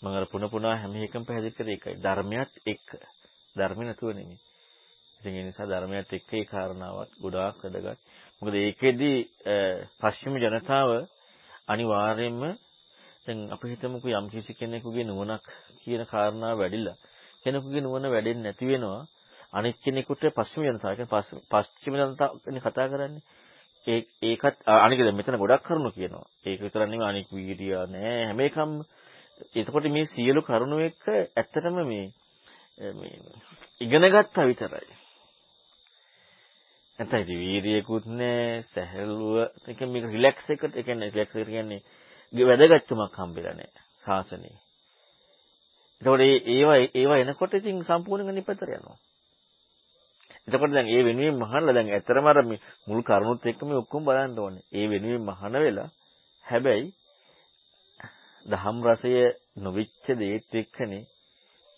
[0.02, 1.96] මම අර පුන පුනා හැම එකම පැහැදිලි කරේ ඒකයි.
[1.96, 2.88] ධර්මයත් එක්ක.
[3.56, 4.38] ධර්ම නැතුව නෙමෙයි.
[5.20, 8.00] ඉතින් ඒ නිසා ධර්මයත් එක්ක ඒ කාරණාවත් ගොඩාක් වැදගත්.
[8.42, 9.12] මොකද ඒකෙදි
[10.00, 10.90] පශ්චිම ජනතාව
[11.66, 12.42] අනිවාර්යයෙන්ම
[13.26, 15.44] දැන් අපි හිතමුකෝ යම් කිසි කෙනෙකුගේ නුවණක්
[15.80, 16.96] කියන කාරණාව වැඩිලා
[17.44, 19.02] කෙනෙකුගේ නුවණ වැඩෙන්නේ නැති වෙනවා
[19.52, 22.32] අනිත් කෙනෙකුට පස්චිම ජනතාව කියන්නේ පස්චිම ජනතාව
[22.64, 23.22] කතා කරන්නේ
[23.86, 28.40] ඒ ඒකත් අනික දැන් මෙතන ගොඩක් කරුණු කියනවා ඒක විතර නෙවෙයි අනික් වීඩිය නෑ හැම
[28.40, 28.70] එකම
[29.54, 31.04] එතකොට මේ සියලු කරුණු එක්ක
[31.36, 32.06] ඇත්තටම මේ
[32.94, 33.14] මේ
[33.80, 34.88] ඉගෙන ගත්තා විතරයි
[36.98, 41.80] නැත්නම් ඉතින් වීර්යයකුත් නෑ සැහැල්ලුව ඒ කියන්නේ මේක රිලැක්ස් එකට ඒ කියන්නේ රිලැක්ස් එකට කියන්නේ
[42.32, 44.58] වැදගත්කමක් හම්බෙලා නැහැ ශාසනයේ.
[46.02, 48.98] එතකොට ඒවා ඒවා එනකොට ඉතින් සම්පූර්ණයෙන් නිපතර යනවා.
[50.46, 54.38] එතකොට දැන් ඒ වෙනුවෙන් මහන්නලා දැන් ඇත්තරම අර මේ මුල් කරුණුත් එක්ක මේ ඔක්කොම බලන්න
[54.38, 54.64] ඕනේ.
[54.72, 55.88] ඒ වෙනුවෙන් මහන වෙලා
[56.44, 56.92] හැබැයි
[58.46, 59.12] දහම් රසය
[59.58, 61.04] නොවිච්ච දේත් එක්කනේ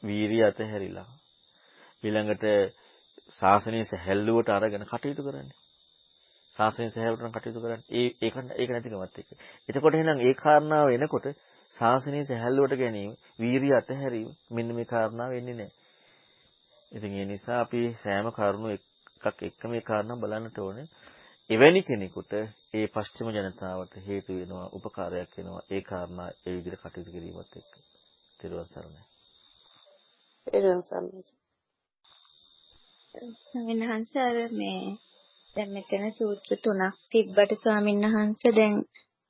[0.02, 1.09] වීරිය අතහැරිලා
[2.02, 2.44] ඊළඟට
[3.32, 5.56] ශාසනය සැහැල්ලුවට අරගෙන කටයුතු කරන්නේ.
[6.56, 7.86] ශාසනය සැහැල්ලුවට කටයුතු කරන්නේ.
[7.93, 9.30] ඒ ඒක ඒක නැතිකමත් එක්ක.
[9.68, 11.26] එතකොට එහෙනම් ඒ කාරණාව එනකොට
[11.74, 15.72] ශාසනය සැහැල්ලුවට ගැනීම, වීරිය අතහැරීම මෙන්න මේ කාරණාව වෙන්නේ නැහැ.
[16.93, 20.86] ඉතින් ඒ නිසා අපි සෑම කරුණු එකක් එක්ක මේ කාරණා බලන්නට ඕනේ.
[21.51, 22.32] එවැනි කෙනෙකුට
[22.74, 25.62] ඒ පශ්චිම ජනතාවට හේතු වෙනවා, උපකාරයක් වෙනවා.
[25.70, 27.73] ඒ කාරණා ඒ විදිහට කටයුතු කිරීමත් එක්ක.
[28.39, 29.02] ත්‍රිවන් සරණයි.
[30.47, 31.23] ත්‍රිවන් සරණයි.
[33.40, 34.81] ස්වාමීන් වහන්සේ අර මේ
[35.56, 38.77] දැන් මෙතන සූත්‍ර තුනක් තිබ්බට ස්වාමීන් වහන්සේ දැන්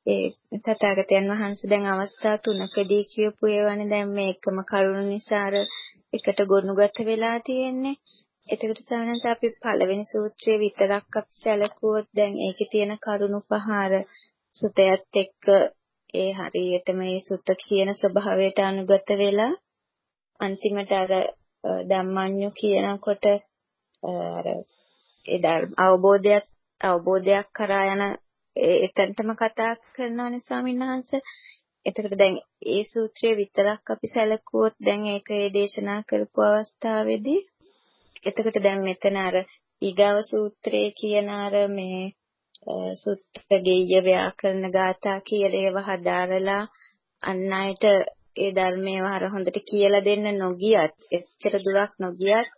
[0.07, 0.27] ඒ
[0.61, 5.57] තථාගතයන් වහන්සේ දැන් අවස්ථා තුනකදී කියපු ඒවානේ දැන් මේ එකම කරුණ නිසා අර
[6.13, 7.97] එකට ගොනුගත වෙලා තියෙන්නේ.
[8.49, 13.93] එතකොට සමහරවිට අපි පළවෙනි සූත්‍රයේ විතරක් අපි සැලකුවොත් දැන් ඒකේ තියෙන කරුණු පහ අර
[14.55, 15.45] සුතයත් එක්ක
[16.15, 19.53] ඒ හරියටම මේ සුත කියන ස්වභාවයට අනුගත වෙලා
[20.41, 21.13] අන්තිමට අර
[21.85, 23.25] ධම්මඤ්ඤු කියනකොට
[24.35, 24.47] අර
[25.27, 26.47] ඒ අවබෝධයක්
[26.81, 28.03] අවබෝධයක් කරා යන
[28.57, 31.27] එතනටම කතා කරනවානේ ස්වාමීන් වහන්සේ.
[31.87, 32.37] එතකොට දැන්
[32.67, 37.41] ඒ සූත්‍රය විතරක් අපි සැලකුවොත් දැන් ඒක ඒ දේශනා කරපු අවස්ථාවේදී
[38.25, 39.37] එතකොට දැන් මෙතන අර
[39.83, 42.03] ඊගාව සූත්‍රයේ කියන අර මේ
[42.95, 43.35] සුත්ත
[43.65, 46.63] ගෙය්‍ය ව්‍යාකරණ ගාථා කියලා ඒව හදාරලා
[47.23, 47.85] අන් අයට
[48.37, 52.51] ඒ ධර්මයව අර හොඳට කියලා දෙන්න නොගියත් එච්චර දුරක් නොගියත්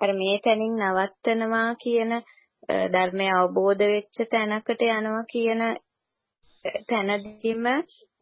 [0.00, 2.12] අර මේ තැනින් නවත්තනවා කියන
[2.92, 5.62] ධර්මය අවබෝධ වෙච්ච තැනකට යනවා කියන
[6.88, 7.66] තැනදීම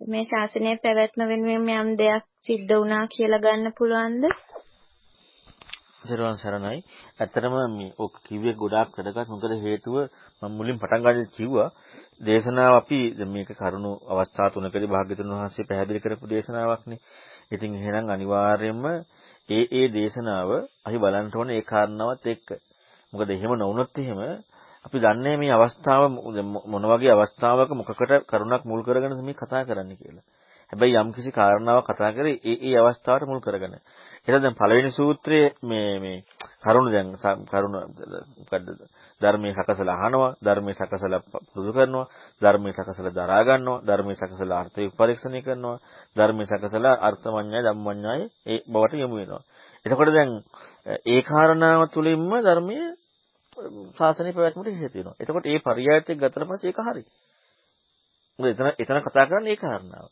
[0.08, 4.24] මේ ශාසනය පැවැත්ම වෙනුවෙන් යම් දෙයක් සිද්ධ වුණා කියලා ගන්න පුළුවන්ද?
[6.04, 6.78] සර්වන් සරණයි.
[7.16, 9.28] ඇත්තටම මේ ඔක් කිව්වේ ගොඩාක් වැඩගත්.
[9.28, 9.96] මොකද හේතුව
[10.42, 11.68] මම මුලින් පටන් ගන්න කිව්වා
[12.20, 17.00] දේශනාව අපි මේක කරුණු අවස්ථා තුනකදී භාග්‍යතුන් වහන්සේ පැහැදිලි කරපු දේශනාවක්නේ.
[17.50, 18.84] ඉතින් එහෙනම් අනිවාර්යයෙන්ම
[19.48, 20.50] ඒ ඒ දේශනාව
[20.86, 22.48] අපි බලන්න ඕනේ ඒ කාරණාවත් එක්ක.
[23.12, 24.20] මොකද එහෙම නොවුනොත් එහෙම
[24.84, 26.02] අපි දන්නේ මේ අවස්ථාව
[26.64, 30.26] මොන වගේ අවස්ථාවක මොකකට කරුණක් මුල් කරගෙන මේ කතා කරන්නේ කියලා.
[30.74, 33.74] හැබැයි යම් කිසි කාරණාවක් කතා කරේ ඒ ඒ අවස්ථාවට මුල් කරගෙන.
[34.24, 36.18] එහෙනම් දැන් පළවෙනි සූත්‍රයේ මේ මේ
[36.60, 37.08] කරුණ දැන්
[37.46, 37.74] කරුණ
[38.38, 38.68] මොකද්ද?
[39.20, 42.06] ධර්මයේ සකසලා අහනවා, ධර්මයේ සකසලා පුරුදු කරනවා,
[42.42, 45.78] ධර්මයේ සකසලා දරා ගන්නවා, ධර්මයේ සකසලා අර්ථය පරීක්ෂණය කරනවා,
[46.16, 49.42] ධර්මයේ සකසලා අර්ථමඤ්ඤය ධම්මඤ්ඤය ඒ බවට යොමු වෙනවා.
[49.86, 50.30] එතකොට දැන්
[51.06, 52.88] ඒ කාරණාව තුළින්ම ධර්මයේ
[53.94, 55.16] ශාසනය පැවැත්මට හේතු වෙනවා.
[55.20, 57.02] එතකොට ඒ පරියායත් එක්ක ගතට පස්සේ ඒක හරි.
[58.38, 60.06] මොකද එතන එතන කතා කරන්නේ ඒ කාරණාව.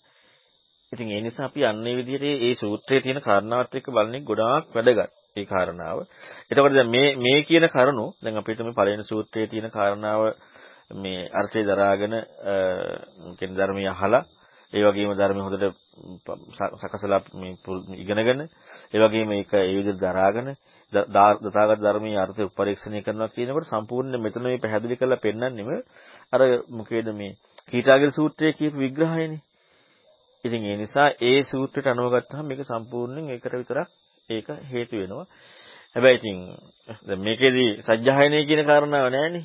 [0.92, 5.12] ඉතින් ඒ නිසා අපි අන්නේ විදිහට මේ සූත්‍රයේ තියෙන කාරණාවත් එක්ක බලන්නේ ගොඩාක් වැදගත්.
[5.36, 5.98] ඒ කාරණාව.
[6.50, 10.22] එතකොට දැන් මේ මේ කියන කරුණු දැන් අපිට මේ පළවෙනි සූත්‍රයේ තියෙන කාරණාව
[10.94, 12.14] මේ අර්ථය දරාගෙන
[13.38, 14.22] කියන ධර්මය අහලා
[14.72, 15.64] ඒ වගේම ධර්මය හොඳට
[16.82, 17.52] සකසලා මේ
[17.96, 18.40] ඉගෙනගෙන
[18.92, 20.48] ඒ වගේම ඒක ඒ විදිහට දරාගෙන
[20.92, 25.70] දතාගත ධර්මයේ අර්ථය පරීක්ෂණය කරනවා කියනකොට සම්පූර්ණ මෙතන මේ පැහැදිලි කරලා පෙන්නන්නෙම
[26.32, 26.40] අර
[26.70, 27.36] මොකේද මේ
[27.68, 29.40] කීටාගිර සූත්‍රයේ කියපු විග්‍රහයනේ.
[30.44, 33.88] ඉතින් ඒ නිසා ඒ සූත්‍රයට අනුව ගත්තහම මේක සම්පූර්ණයෙන් ඒකට විතරක්
[34.28, 35.26] ඒක හේතු වෙනවා.
[35.96, 36.38] හැබැයි ඉතින්
[37.06, 39.44] දැන් මේකේදී සජ්ජායනය කියන කාරණාව නැහැනේ.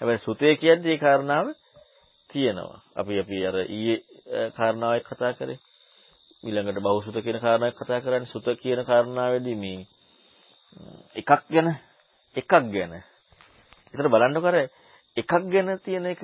[0.00, 1.46] හැබැයි සුතේ කියන්නේ ඒ කාරණාව
[2.30, 2.80] තියෙනවා.
[2.94, 3.98] අපි අපි අර ඊයේ
[4.52, 5.58] කාරණාවක් කතා කරේ.
[6.44, 9.80] ඊළඟට බහුසුත කියන කාරණාවක් කතා කරන්නේ සුත කියන කාරණාවේදී මේ
[11.14, 11.68] එකක් ගැන
[12.36, 12.92] එකක් ගැන.
[13.90, 14.58] ඒතර බලන්නකො අර
[15.16, 16.20] එකක් ගැන තියෙන එක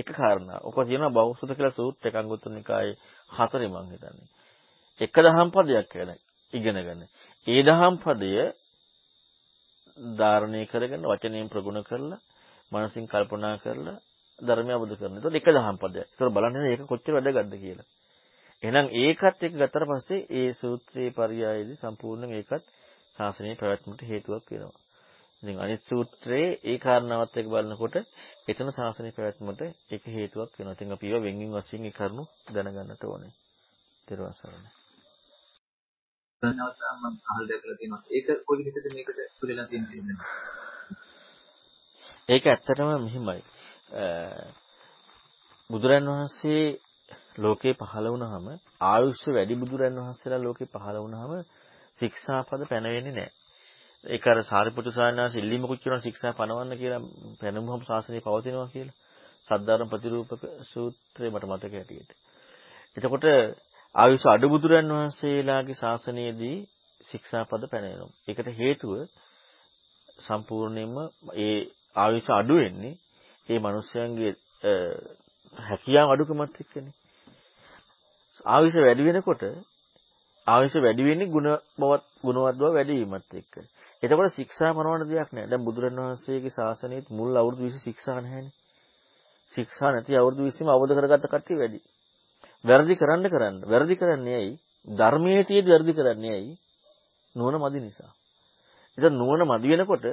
[0.00, 0.60] එක කාරණා.
[0.62, 2.98] ඔක තියෙනවා බෞසුත කියලා සූත්‍ර එකක් අංගුත්තර නිකායේ
[3.30, 4.28] හතරේ මං හිතන්නේ.
[5.00, 6.10] එක දහම් පදයක් ගැන
[6.52, 7.02] ඉගෙන ගන්න.
[7.46, 8.32] ඒ දහම් පදය
[10.16, 12.20] ධාරණය කරගෙන වචනයෙන් ප්‍රගුණ කරලා
[12.72, 13.98] මනසින් කල්පනා කරලා
[14.38, 15.16] ධර්මය අවබෝධ කරගන්න.
[15.16, 16.06] ඒතකොට එක දහම් පදයක්.
[16.06, 17.88] ඒතකොට බලන්න මේක කොච්චර වැදගත්ද කියලා.
[18.62, 22.64] එහෙනම් ඒකත් එක්ක ගත්තට පස්සේ ඒ සූත්‍රයේ පරියායේදී සම්පූර්ණයෙන් ඒකත්
[23.16, 24.78] ශාසනයේ පැවැත්මට හේතුවක් වෙනවා.
[25.42, 27.96] ඉතින් අනිත් සූත්‍රයේ ඒ කාරණාවත් එක්ක බලනකොට
[28.48, 30.76] එතන ශාසනය පැවැත්මට ඒක හේතුවක් වෙනවා.
[30.76, 33.32] ඉතින් අපි ඒවා වෙන්ගින් වශයෙන් ඒ කරුණු දැනගන්නට ඕනේ.
[37.46, 38.02] දැකලා තියෙනවා.
[38.10, 40.18] ඒක කොයි විදිහටද මේකට පුරලා තියෙන්නේ?
[42.28, 43.42] ඒක ඇත්තටම මෙහිමයි.
[45.70, 46.62] බුදුරන් වහන්සේ
[47.38, 48.46] ලෝකේ පහළ වුණාම
[48.84, 51.32] ආයුෂ වැඩි බුදුරන් වහන්සේලා ලෝකේ පහළ වුණාම
[51.96, 53.39] ශික්ෂාපද පැනවෙන්නේ නැහැ.
[54.04, 57.02] ඒක අර සාරිපුත්‍ර සායනාස ඉල්ලීමකුත් කරන ශික්ෂා පනවන්න කියලා
[57.40, 58.96] පැනමුහම ශාසනය පවතිනවා කියලා.
[59.48, 62.10] සද්ධාරම් ප්‍රතිරූපක සූත්‍රය මට මතක හැටියට.
[62.96, 63.26] එතකොට
[63.94, 66.56] ආයුෂ අඩු බුදුරන් වහන්සේලාගේ ශාසනයේදී
[67.00, 68.10] ශික්ෂාපද පැනවෙනවා.
[68.28, 68.92] ඒකට හේතුව
[70.18, 70.96] සම්පූර්ණයෙන්ම
[71.38, 71.58] ඒ
[71.96, 72.94] ආයුෂ අඩු වෙන්නේ
[73.48, 74.32] ඒ මිනිස්යන්ගේ
[75.56, 76.94] හැකියාව අඩුකමත් එක්කනේ.
[78.46, 79.42] ආයුෂ වැඩි වෙනකොට
[80.46, 81.46] ආයුෂ වැඩි වෙන්නේ ಗುಣ
[81.78, 83.54] බවත් ගුණවත් බව වැඩි වීමත් එක්ක.
[84.02, 85.46] එතකොට ශික්ෂා පනවන දෙයක් නෑ.
[85.46, 88.54] දැන් බුදුරණවහන්සේගේ ශාසනයේ මුල් අවුරුදු 20 ශික්ෂා නැහැනේ.
[89.50, 91.80] ශික්ෂා නැති අවුරුදු 20ම අවබෝධ කරගත්ත කට්ටිය වැඩි.
[92.64, 93.56] වැරදි කරන්න කරන්න.
[93.64, 94.52] වැරදි කරන්නේ ඇයි?
[94.88, 96.52] ධර්මයේ තියෙදි වැරදි කරන්නේ ඇයි?
[97.34, 98.12] නුවණ මදි නිසා.
[98.98, 100.04] ඉතින් නුවණ මදි වෙනකොට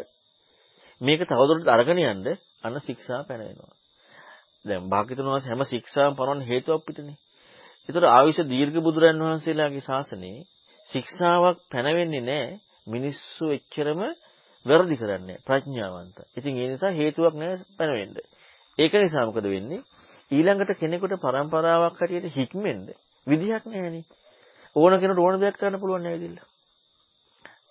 [1.01, 2.27] මේක තවදුරටත් අරගෙන යන්න
[2.63, 3.75] අන්න ශික්ෂා පැනවෙනවා.
[4.65, 7.17] දැන් භාග්‍යතුන් වහන්සේ හැම ශික්ෂාවම පනවන හේතුවක් පිටනේ.
[7.89, 10.45] ඒතර ආවිෂ දීර්ඝ බුදුරන් වහන්සේලාගේ ශාසනයේ
[10.89, 12.55] ශික්ෂාවක් පැනවෙන්නේ නැහැ.
[12.87, 14.01] මිනිස්සු එච්චරම
[14.65, 16.17] වැරදි කරන්නේ ප්‍රඥාවන්ත.
[16.37, 18.17] ඉතින් ඒ නිසා හේතුවක් නැහැ පැනවෙන්න.
[18.77, 19.85] ඒක නිසා මොකද වෙන්නේ?
[20.31, 22.87] ඊළඟට කෙනෙකුට પરම්පරාවක් හැටියට හික්මෙන්න
[23.27, 24.05] විදිහක් නැහැනේ.
[24.75, 26.43] ඕන කෙනෙකුට ඕන දෙයක් කරන්න පුළුවන් නෑවිදilla.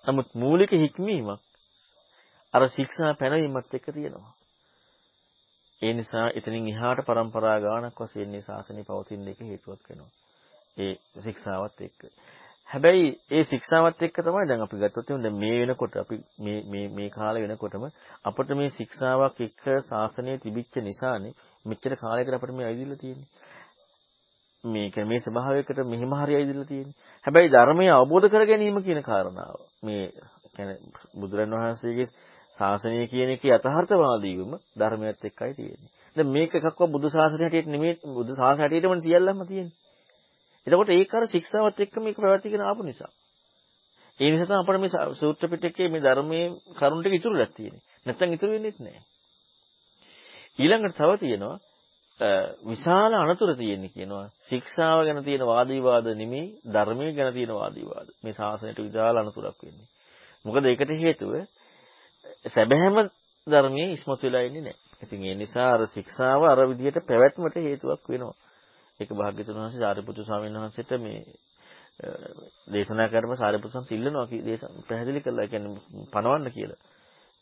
[0.05, 1.41] නමුත් මූලික හික්මීමක්
[2.55, 4.35] අර ශික්ෂා පැනවීමත් එක්ක තියෙනවා.
[5.83, 10.13] ඒ නිසා එතනින් එහාට પરම්පරා ගානක් වශයෙන් මේ ශාසනය පවතින එක හේතුවක් වෙනවා.
[10.77, 12.01] ඒ ශික්ෂාවත් එක්ක.
[12.69, 17.11] හැබැයි ඒ ශික්ෂාවත් එක්ක තමයි දැන් අපි ගත්තොත් දැන් මේ වෙනකොට අපි මේ මේ මේ
[17.11, 17.85] කාලේ වෙනකොටම
[18.25, 23.29] අපිට මේ ශික්ෂාවක් එක්ක ශාසනය තිබිච්ච නිසානේ මෙච්චර කාලයකට අපිට මේ ඇවිදilla තියෙන්නේ.
[24.65, 26.97] මේක මේ ස්වභාවයකට මෙහෙම හරි ඇවිදilla තියෙන්නේ.
[27.25, 30.05] හැබැයි ධර්මය අවබෝධ කර ගැනීම කියන කාරණාව මේ
[30.53, 30.79] කියන්නේ
[31.17, 32.11] බුදුරන් වහන්සේගේ
[32.59, 35.91] ශාසනය කියන එකේ යථාර්ථවාදීවම ධර්මයත් එක්කයි තියෙන්නේ.
[36.17, 39.86] දැන් මේක එකක්වත් බුදු ශාසනය හැටියට නෙමෙයි බුදු ශාසනය හැටියටම සියල්ලම තියෙන්නේ.
[40.67, 43.11] එතකොට ඒක අර ශික්ෂාවත් එක්ක මේක පැවැත්ගෙන ආපු නිසා.
[44.21, 47.85] ඒ නිසා තමයි අපිට මේ සූත්‍ර පිටකයේ මේ ධර්මයේ කරුණ ටික ඉතුරුලා තියෙන්නේ.
[48.07, 49.03] නැත්තම් ඉතුරු වෙන්නේ නැහැ.
[50.59, 51.57] ඊළඟට තව තියෙනවා
[52.63, 54.31] විශාල අනතුරු තියෙන්නේ කියනවා.
[54.43, 58.09] ශික්ෂාව ගැන තියෙන වාද විවාද නෙමෙයි ධර්මයේ ගැන තියෙන වාද විවාද.
[58.23, 59.89] මේ ශාසනයට විශාල අනතුරක් වෙන්නේ.
[60.45, 61.33] මොකද ඒකට හේතුව
[62.47, 62.97] සැබෑම
[63.47, 64.81] ධර්මයේ ඉස්මතු වෙලා ඉන්නේ නැහැ.
[65.03, 68.35] ඉතින් ඒ නිසා අර ශික්ෂාව අර විදිහට පැවැත්මට හේතුවක් වෙනවා.
[69.01, 71.21] ඒක භාග්‍යතුන් වහන්සේ සාරිපුත්තු ස්වාමීන් වහන්සේට මේ
[72.69, 75.47] දේශනා කරපම සාරිපුත්තු සම් සිල්ලනවා කී දේශ පැහැදිලි කළා.
[75.47, 76.81] කියන්නේ පණවන්න කියලා.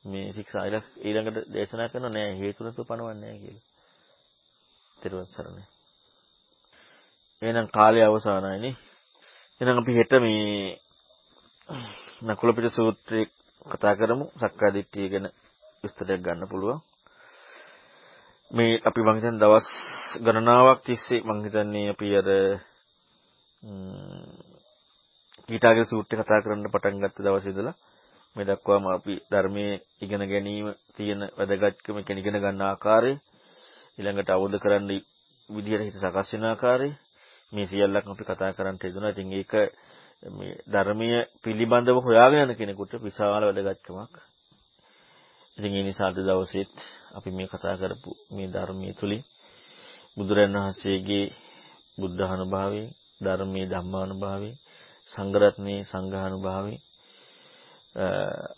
[0.05, 3.64] මේ ශික්ෂා ඊළඟට දේශනා කරනවා නෑ හේතු නැතුව පණවන්නේ නෑ කියලා.
[4.98, 5.64] ත්‍රිවන් සරණයි.
[7.43, 8.74] එහෙනම් කාලය අවසానයිනේ.
[9.60, 10.78] එහෙනම් අපි හෙට මේ
[12.24, 13.31] නකුල පිට සූත්‍රයේ
[13.66, 14.24] කතා කරමු.
[14.40, 15.26] සක්කාය දිට්ඨිය ගැන
[15.85, 16.81] විස්තරයක් ගන්න පුළුවන්.
[18.55, 19.66] මේ අපි මං හිතන්නේ දවස්
[20.20, 22.28] ගණනාවක් තිස්සේ මං හිතන්නේ අපි අර
[25.48, 27.76] කීටාගේ සූත්‍රය කතා කරන්න පටන් ගත්ත දවසේ ඉඳලා
[28.36, 33.12] මේ දක්වාම අපි ධර්මයේ ඉගෙන ගැනීම තියෙන වැදගත්කම කියන ඉගෙන ගන්න ආකාරය
[33.98, 34.93] ඊළඟට අවබෝධ කරන්න
[35.48, 36.89] විදියට හිත සකස් වෙන ආකාරය
[37.52, 39.10] මේ සියල්ලක් අපි කතා කරන්න හේතුණා.
[39.10, 39.52] ඉතින් ඒක
[40.31, 44.14] මේ ධර්මීය පිළිබඳව හොයාගෙන යන කෙනෙකුට විශාල වැදගත්කමක්.
[45.59, 46.70] ඉතින් ඒ නිසා අද දවසේත්
[47.14, 49.22] අපි මේ කතා කරපු මේ ධර්මයේ තුලින්
[50.16, 51.26] බුදුරන් වහන්සේගේ
[51.98, 52.89] බුද්ධානුභාවයෙන්
[53.20, 54.56] ධර්මයේ ධම්මානුභාවයෙන්
[55.12, 56.81] සංඝරත්නයේ සංඝානුභාවයෙන්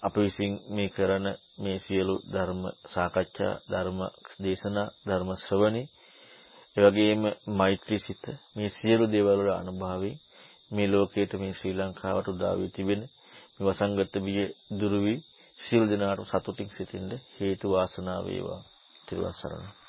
[0.02, 1.26] අප විසින් මේ කරන
[1.58, 4.00] මේ සියලු ධර්ම සාකච්ඡා ධර්ම
[4.42, 5.90] දේශනා ධර්ම ශ්‍රවණේ
[6.76, 8.24] ඒ වගේම මෛත්‍රී සිත
[8.54, 10.20] මේ සියලු දේවල් වල අනුභවයෙන්
[10.70, 13.02] මේ ලෝකයට මේ ශ්‍රී ලංකාවට උදා වී තිබෙන
[13.54, 14.40] මේ වසංගත බිය
[14.72, 15.20] දුරු වී
[15.58, 18.60] සියලු දෙනාට සතුටින් සිටින්න හේතු වාසනා වේවා.
[19.08, 19.85] ත්‍රිවසරණ